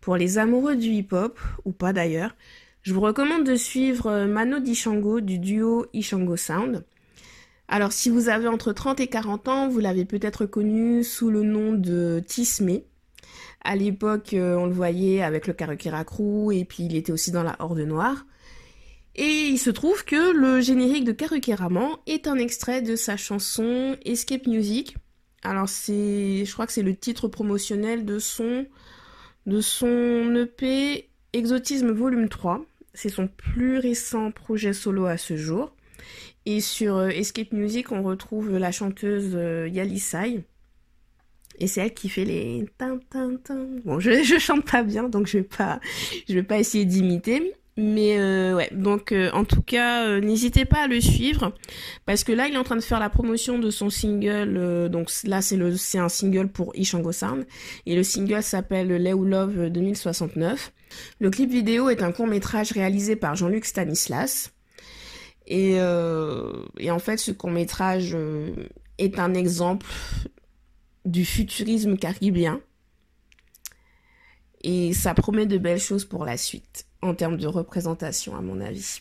Pour 0.00 0.16
les 0.16 0.38
amoureux 0.38 0.76
du 0.76 0.88
hip-hop, 0.88 1.38
ou 1.66 1.72
pas 1.72 1.92
d'ailleurs, 1.92 2.34
je 2.80 2.94
vous 2.94 3.02
recommande 3.02 3.44
de 3.44 3.56
suivre 3.56 4.06
euh, 4.06 4.26
Mano 4.26 4.60
Dishango 4.60 5.20
du 5.20 5.38
duo 5.38 5.84
Ishango 5.92 6.36
Sound. 6.36 6.84
Alors 7.68 7.92
si 7.92 8.08
vous 8.08 8.30
avez 8.30 8.48
entre 8.48 8.72
30 8.72 8.98
et 9.00 9.08
40 9.08 9.48
ans, 9.48 9.68
vous 9.68 9.78
l'avez 9.78 10.06
peut-être 10.06 10.46
connu 10.46 11.04
sous 11.04 11.30
le 11.30 11.42
nom 11.42 11.72
de 11.72 12.22
Tismé. 12.26 12.86
À 13.62 13.76
l'époque, 13.76 14.32
euh, 14.32 14.56
on 14.56 14.66
le 14.66 14.72
voyait 14.72 15.22
avec 15.22 15.46
le 15.46 15.52
Karukira 15.52 16.04
Crew 16.04 16.50
et 16.52 16.64
puis 16.64 16.84
il 16.84 16.96
était 16.96 17.12
aussi 17.12 17.30
dans 17.30 17.42
la 17.42 17.56
Horde 17.58 17.80
Noire. 17.80 18.24
Et 19.16 19.48
il 19.48 19.58
se 19.58 19.68
trouve 19.68 20.04
que 20.06 20.32
le 20.32 20.62
générique 20.62 21.04
de 21.04 21.12
Karukeraman 21.12 21.90
est 22.06 22.26
un 22.26 22.36
extrait 22.36 22.80
de 22.80 22.96
sa 22.96 23.18
chanson 23.18 23.96
Escape 24.04 24.46
Music. 24.46 24.96
Alors 25.42 25.68
c'est, 25.68 26.44
je 26.46 26.52
crois 26.52 26.66
que 26.66 26.72
c'est 26.72 26.82
le 26.82 26.96
titre 26.96 27.28
promotionnel 27.28 28.06
de 28.06 28.18
son, 28.18 28.66
de 29.46 29.60
son 29.60 30.34
EP 30.36 31.10
Exotisme 31.34 31.90
Volume 31.90 32.30
3. 32.30 32.64
C'est 32.94 33.10
son 33.10 33.28
plus 33.28 33.78
récent 33.78 34.30
projet 34.30 34.72
solo 34.72 35.04
à 35.04 35.18
ce 35.18 35.36
jour. 35.36 35.74
Et 36.48 36.62
sur 36.62 36.96
euh, 36.96 37.08
Escape 37.08 37.52
Music, 37.52 37.92
on 37.92 38.02
retrouve 38.02 38.56
la 38.56 38.72
chanteuse 38.72 39.32
euh, 39.34 39.68
Yalisai. 39.68 40.44
Et 41.58 41.66
c'est 41.66 41.82
elle 41.82 41.92
qui 41.92 42.08
fait 42.08 42.24
les 42.24 42.64
Bon, 43.84 44.00
je, 44.00 44.22
je 44.22 44.38
chante 44.38 44.64
pas 44.64 44.82
bien, 44.82 45.10
donc 45.10 45.26
je 45.26 45.38
vais 45.38 45.44
pas, 45.44 45.78
je 46.26 46.32
vais 46.32 46.42
pas 46.42 46.58
essayer 46.58 46.86
d'imiter. 46.86 47.52
Mais 47.76 48.18
euh, 48.18 48.56
ouais, 48.56 48.70
donc 48.72 49.14
en 49.34 49.44
tout 49.44 49.60
cas, 49.60 50.20
n'hésitez 50.20 50.64
pas 50.64 50.84
à 50.84 50.86
le 50.86 51.02
suivre 51.02 51.52
parce 52.06 52.24
que 52.24 52.32
là, 52.32 52.48
il 52.48 52.54
est 52.54 52.58
en 52.58 52.64
train 52.64 52.76
de 52.76 52.80
faire 52.80 52.98
la 52.98 53.10
promotion 53.10 53.58
de 53.58 53.70
son 53.70 53.90
single. 53.90 54.88
donc 54.88 55.10
là, 55.24 55.42
c'est 55.42 55.98
un 55.98 56.08
single 56.08 56.48
pour 56.48 56.74
Ishango 56.74 57.12
Sound 57.12 57.46
et 57.84 57.94
le 57.94 58.02
single 58.02 58.42
s'appelle 58.42 58.88
Leo 58.88 59.22
Love 59.22 59.68
2069. 59.68 60.72
Le 61.20 61.28
clip 61.28 61.50
vidéo 61.50 61.90
est 61.90 62.02
un 62.02 62.10
court 62.10 62.26
métrage 62.26 62.72
réalisé 62.72 63.16
par 63.16 63.36
Jean-Luc 63.36 63.66
Stanislas 63.66 64.54
et, 65.48 65.76
et 66.78 66.90
en 66.90 66.98
fait, 66.98 67.16
ce 67.16 67.32
court 67.32 67.50
métrage 67.50 68.16
est 68.98 69.18
un 69.18 69.34
exemple 69.34 69.86
du 71.04 71.24
futurisme 71.24 71.96
caribéen 71.96 72.60
et 74.62 74.92
ça 74.92 75.14
promet 75.14 75.46
de 75.46 75.58
belles 75.58 75.80
choses 75.80 76.04
pour 76.04 76.24
la 76.24 76.36
suite 76.36 76.86
en 77.02 77.14
termes 77.14 77.36
de 77.36 77.46
représentation, 77.46 78.36
à 78.36 78.40
mon 78.40 78.60
avis. 78.60 79.00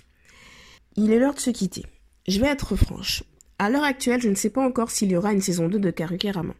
Il 0.95 1.11
est 1.11 1.19
l'heure 1.19 1.33
de 1.33 1.39
se 1.39 1.49
quitter. 1.49 1.85
Je 2.27 2.39
vais 2.39 2.47
être 2.47 2.75
franche. 2.75 3.23
À 3.59 3.69
l'heure 3.69 3.83
actuelle, 3.83 4.21
je 4.21 4.29
ne 4.29 4.35
sais 4.35 4.49
pas 4.49 4.65
encore 4.65 4.91
s'il 4.91 5.11
y 5.11 5.15
aura 5.15 5.33
une 5.33 5.41
saison 5.41 5.67
2 5.67 5.79
de 5.79 5.91
Karukeraman. 5.91 6.53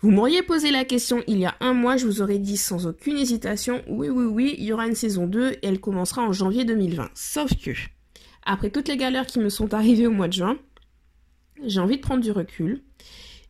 Vous 0.00 0.10
m'auriez 0.10 0.42
posé 0.42 0.70
la 0.70 0.84
question 0.84 1.22
il 1.26 1.38
y 1.38 1.46
a 1.46 1.54
un 1.60 1.72
mois, 1.72 1.96
je 1.96 2.06
vous 2.06 2.20
aurais 2.20 2.38
dit 2.38 2.56
sans 2.56 2.86
aucune 2.86 3.16
hésitation, 3.16 3.82
oui, 3.88 4.08
oui, 4.08 4.24
oui, 4.24 4.54
il 4.58 4.64
y 4.64 4.72
aura 4.72 4.86
une 4.86 4.94
saison 4.94 5.26
2 5.26 5.52
et 5.52 5.58
elle 5.62 5.80
commencera 5.80 6.22
en 6.22 6.32
janvier 6.32 6.64
2020. 6.64 7.10
Sauf 7.14 7.50
que, 7.56 7.70
après 8.46 8.70
toutes 8.70 8.88
les 8.88 8.96
galères 8.96 9.26
qui 9.26 9.40
me 9.40 9.48
sont 9.48 9.74
arrivées 9.74 10.06
au 10.06 10.12
mois 10.12 10.28
de 10.28 10.32
juin, 10.32 10.56
j'ai 11.64 11.80
envie 11.80 11.96
de 11.96 12.02
prendre 12.02 12.22
du 12.22 12.30
recul. 12.30 12.82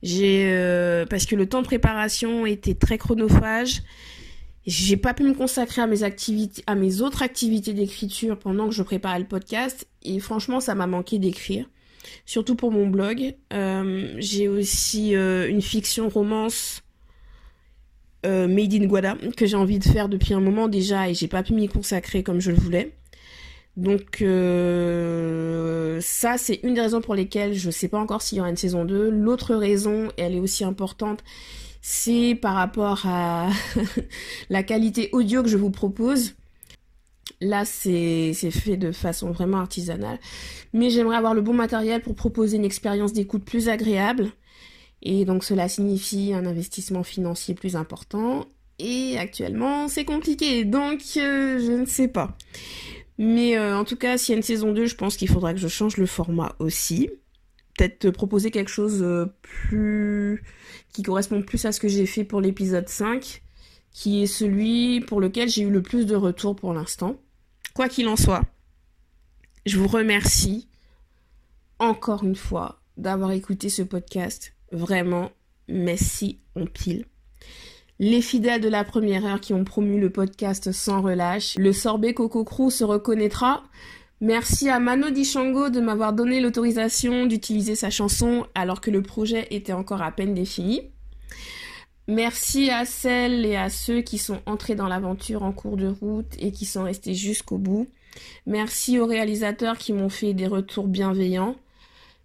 J'ai, 0.03 0.47
euh, 0.51 1.07
parce 1.07 1.27
que 1.27 1.37
le 1.37 1.49
temps 1.49 1.61
de 1.61 1.67
préparation 1.67 2.47
était 2.47 2.75
très 2.75 2.99
chronophage. 2.99 3.83
J'ai 4.67 4.97
pas 4.97 5.15
pu 5.15 5.23
me 5.23 5.35
consacrer 5.35 5.83
à 5.83 5.87
mes 5.87 6.03
activités, 6.03 6.63
à 6.67 6.75
mes 6.75 7.01
autres 7.01 7.23
activités 7.23 7.73
d'écriture 7.73 8.39
pendant 8.39 8.69
que 8.69 8.75
je 8.75 8.83
préparais 8.83 9.21
le 9.21 9.27
podcast 9.27 9.87
et 10.03 10.19
franchement 10.19 10.59
ça 10.59 10.75
m'a 10.75 10.89
manqué 10.89 11.21
d'écrire, 11.21 11.69
surtout 12.25 12.57
pour 12.57 12.73
mon 12.73 12.89
blog. 12.89 13.37
Euh, 13.53 14.15
j'ai 14.19 14.49
aussi 14.49 15.15
euh, 15.15 15.49
une 15.49 15.63
fiction 15.63 16.09
romance 16.09 16.83
made 18.25 18.75
in 18.75 18.87
Guada 18.87 19.17
que 19.37 19.47
j'ai 19.47 19.57
envie 19.57 19.79
de 19.79 19.85
faire 19.85 20.09
depuis 20.09 20.35
un 20.35 20.41
moment 20.41 20.67
déjà 20.67 21.09
et 21.09 21.15
j'ai 21.15 21.29
pas 21.29 21.45
pu 21.45 21.53
m'y 21.53 21.69
consacrer 21.69 22.25
comme 22.25 22.41
je 22.41 22.51
le 22.51 22.57
voulais. 22.57 22.93
Donc 23.77 24.25
ça 26.03 26.39
c'est 26.39 26.61
une 26.63 26.75
des 26.75 26.81
raisons 26.81 27.01
pour 27.01 27.15
lesquelles 27.15 27.55
je 27.55 27.71
sais 27.71 27.89
pas 27.89 27.99
encore 27.99 28.23
s'il 28.23 28.39
y 28.39 28.41
aura 28.41 28.51
une 28.51 28.57
saison 28.57 28.85
2. 28.85 29.11
L'autre 29.11 29.55
raison, 29.55 30.09
elle 30.17 30.35
est 30.35 30.41
aussi 30.41 30.65
importante, 30.65 31.23
c'est 31.83 32.35
par 32.35 32.55
rapport 32.55 33.07
à 33.07 33.49
la 34.51 34.63
qualité 34.63 35.09
audio 35.13 35.43
que 35.43 35.49
je 35.49 35.57
vous 35.57 35.71
propose. 35.71 36.35
Là, 37.41 37.65
c'est 37.65 38.33
fait 38.33 38.77
de 38.77 38.93
façon 38.93 39.31
vraiment 39.31 39.59
artisanale. 39.59 40.19
Mais 40.73 40.91
j'aimerais 40.91 41.17
avoir 41.17 41.35
le 41.35 41.43
bon 41.43 41.53
matériel 41.53 42.01
pour 42.01 42.15
proposer 42.15 42.57
une 42.57 42.65
expérience 42.65 43.13
d'écoute 43.13 43.45
plus 43.45 43.69
agréable. 43.69 44.31
Et 45.03 45.25
donc 45.25 45.45
cela 45.45 45.69
signifie 45.69 46.33
un 46.35 46.47
investissement 46.47 47.03
financier 47.03 47.55
plus 47.55 47.77
important. 47.77 48.47
Et 48.79 49.17
actuellement, 49.19 49.89
c'est 49.89 50.05
compliqué. 50.05 50.65
Donc, 50.65 51.01
euh, 51.17 51.59
je 51.59 51.73
ne 51.73 51.87
sais 51.87 52.09
pas. 52.09 52.37
Mais 53.19 53.57
euh, 53.57 53.77
en 53.77 53.85
tout 53.85 53.97
cas, 53.97 54.19
s'il 54.19 54.33
y 54.33 54.35
a 54.35 54.37
une 54.37 54.43
saison 54.43 54.73
2, 54.73 54.87
je 54.87 54.95
pense 54.95 55.17
qu'il 55.17 55.29
faudra 55.29 55.55
que 55.55 55.61
je 55.61 55.69
change 55.69 55.97
le 55.97 56.07
format 56.07 56.55
aussi 56.59 57.09
peut-être 57.77 58.11
proposer 58.11 58.51
quelque 58.51 58.71
chose 58.71 59.03
euh, 59.03 59.27
plus 59.43 60.43
qui 60.93 61.03
correspond 61.03 61.43
plus 61.43 61.65
à 61.65 61.73
ce 61.73 61.81
que 61.81 61.89
j'ai 61.89 62.07
fait 62.07 62.25
pour 62.25 62.41
l'épisode 62.41 62.89
5, 62.89 63.43
qui 63.93 64.23
est 64.23 64.27
celui 64.27 65.01
pour 65.01 65.21
lequel 65.21 65.49
j'ai 65.49 65.63
eu 65.63 65.71
le 65.71 65.83
plus 65.83 66.07
de 66.07 66.17
retours 66.17 66.57
pour 66.57 66.73
l'instant. 66.73 67.21
Quoi 67.75 67.89
qu'il 67.89 68.09
en 68.09 68.17
soit, 68.17 68.43
je 69.67 69.79
vous 69.79 69.89
remercie 69.89 70.69
encore 71.79 72.25
une 72.25 72.37
fois 72.37 72.81
d'avoir 72.97 73.33
écouté 73.33 73.69
ce 73.69 73.83
podcast. 73.83 74.55
Vraiment, 74.73 75.31
merci 75.69 76.41
on 76.55 76.67
pile. 76.67 77.05
Les 77.99 78.21
fidèles 78.21 78.61
de 78.61 78.69
la 78.69 78.85
première 78.85 79.25
heure 79.25 79.41
qui 79.41 79.55
ont 79.55 79.65
promu 79.65 79.99
le 79.99 80.11
podcast 80.11 80.71
sans 80.71 81.01
relâche, 81.01 81.55
le 81.57 81.73
sorbet 81.73 82.13
Coco 82.13 82.69
se 82.69 82.85
reconnaîtra 82.85 83.63
Merci 84.21 84.69
à 84.69 84.79
Mano 84.79 85.11
Dishango 85.11 85.71
de 85.71 85.81
m'avoir 85.81 86.13
donné 86.13 86.41
l'autorisation 86.41 87.25
d'utiliser 87.25 87.75
sa 87.75 87.89
chanson 87.89 88.47
alors 88.55 88.83
que 88.83 88.91
le 88.91 89.03
projet 89.03 89.47
était 89.51 89.73
encore 89.73 90.03
à 90.03 90.13
peine 90.13 90.35
défini. 90.35 90.83
Merci 92.07 92.71
à 92.71 92.85
celles 92.85 93.47
et 93.47 93.57
à 93.57 93.71
ceux 93.71 94.03
qui 94.03 94.19
sont 94.19 94.41
entrés 94.45 94.75
dans 94.75 94.89
l'aventure 94.89 95.43
en 95.43 95.53
cours 95.53 95.77
de 95.79 95.89
route 95.89 96.35
et 96.39 96.53
qui 96.53 96.67
sont 96.67 96.85
restés 96.85 97.15
jusqu'au 97.15 97.57
bout. 97.57 97.89
Merci 98.47 98.99
aux 98.99 99.07
réalisateurs 99.07 99.79
qui 99.79 99.93
m'ont 99.93 100.09
fait 100.11 100.35
des 100.35 100.47
retours 100.47 100.87
bienveillants. 100.87 101.57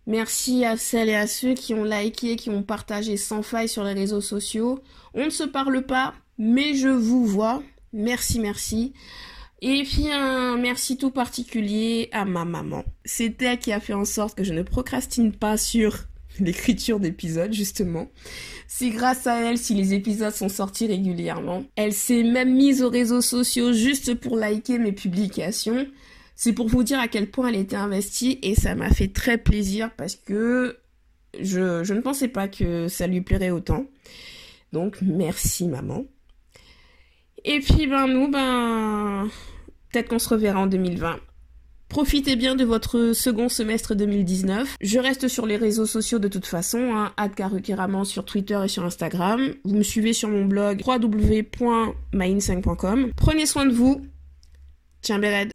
Merci 0.08 0.66
à 0.66 0.78
celles 0.78 1.10
et 1.10 1.16
à 1.16 1.28
ceux 1.28 1.54
qui 1.54 1.74
ont 1.74 1.84
liké, 1.84 2.36
qui 2.36 2.50
ont 2.50 2.64
partagé 2.64 3.18
sans 3.18 3.44
faille 3.44 3.70
sur 3.70 3.84
les 3.84 3.94
réseaux 3.94 4.22
sociaux. 4.22 4.80
On 5.14 5.26
ne 5.26 5.30
se 5.30 5.44
parle 5.44 5.84
pas, 5.86 6.14
mais 6.38 6.74
je 6.74 6.90
vous 6.90 7.26
vois. 7.26 7.62
Merci, 7.94 8.40
merci. 8.40 8.94
Et 9.62 9.84
puis 9.84 10.12
un 10.12 10.58
merci 10.58 10.98
tout 10.98 11.12
particulier 11.12 12.10
à 12.12 12.26
ma 12.26 12.46
maman. 12.46 12.84
C'est 13.06 13.40
elle 13.44 13.60
qui 13.60 13.72
a 13.72 13.80
fait 13.80 13.94
en 13.94 14.06
sorte 14.06 14.36
que 14.36 14.44
je 14.44 14.54
ne 14.54 14.64
procrastine 14.64 15.32
pas 15.32 15.56
sur 15.56 16.06
l'écriture 16.40 17.00
d'épisodes 17.00 17.54
justement. 17.54 18.08
C'est 18.68 18.90
grâce 18.90 19.28
à 19.28 19.40
elle 19.42 19.60
si 19.60 19.76
les 19.76 19.94
épisodes 19.94 20.34
sont 20.34 20.50
sortis 20.50 20.88
régulièrement. 20.88 21.64
Elle 21.76 21.94
s'est 21.94 22.24
même 22.24 22.56
mise 22.56 22.82
aux 22.82 22.90
réseaux 22.90 23.22
sociaux 23.22 23.72
juste 23.72 24.16
pour 24.16 24.36
liker 24.36 24.80
mes 24.80 24.94
publications. 24.94 25.86
C'est 26.44 26.54
pour 26.54 26.68
vous 26.68 26.82
dire 26.82 27.00
à 27.00 27.08
quel 27.08 27.30
point 27.30 27.50
elle 27.50 27.56
était 27.56 27.76
investie 27.76 28.40
et 28.42 28.56
ça 28.56 28.74
m'a 28.74 28.90
fait 28.90 29.10
très 29.10 29.38
plaisir 29.38 29.92
parce 29.96 30.16
que 30.16 30.80
je, 31.40 31.94
ne 31.94 32.02
pensais 32.02 32.30
pas 32.30 32.48
que 32.48 32.88
ça 32.88 33.06
lui 33.06 33.22
plairait 33.22 33.52
autant. 33.52 33.86
Donc 34.74 34.98
merci 35.04 35.68
maman. 35.68 36.06
Et 37.46 37.60
puis 37.60 37.86
ben 37.86 38.08
nous, 38.08 38.28
ben 38.28 39.30
peut-être 39.92 40.10
qu'on 40.10 40.18
se 40.18 40.30
reverra 40.30 40.62
en 40.62 40.66
2020. 40.66 41.20
Profitez 41.90 42.36
bien 42.36 42.56
de 42.56 42.66
votre 42.66 43.14
second 43.14 43.48
semestre 43.48 43.94
2019. 43.94 44.78
Je 44.82 44.98
reste 44.98 45.28
sur 45.28 45.46
les 45.46 45.58
réseaux 45.58 45.86
sociaux 45.86 46.18
de 46.18 46.28
toute 46.28 46.48
façon, 46.48 46.96
hein, 46.96 47.14
sur 48.04 48.26
Twitter 48.26 48.60
et 48.66 48.68
sur 48.68 48.84
Instagram. 48.84 49.54
Vous 49.64 49.76
me 49.76 49.84
suivez 49.84 50.14
sur 50.14 50.30
mon 50.30 50.46
blog 50.46 50.82
www.main5.com. 50.88 53.12
Prenez 53.16 53.46
soin 53.46 53.68
de 53.68 53.74
vous. 53.74 54.02
Tiens, 55.04 55.20
Béred. 55.20 55.52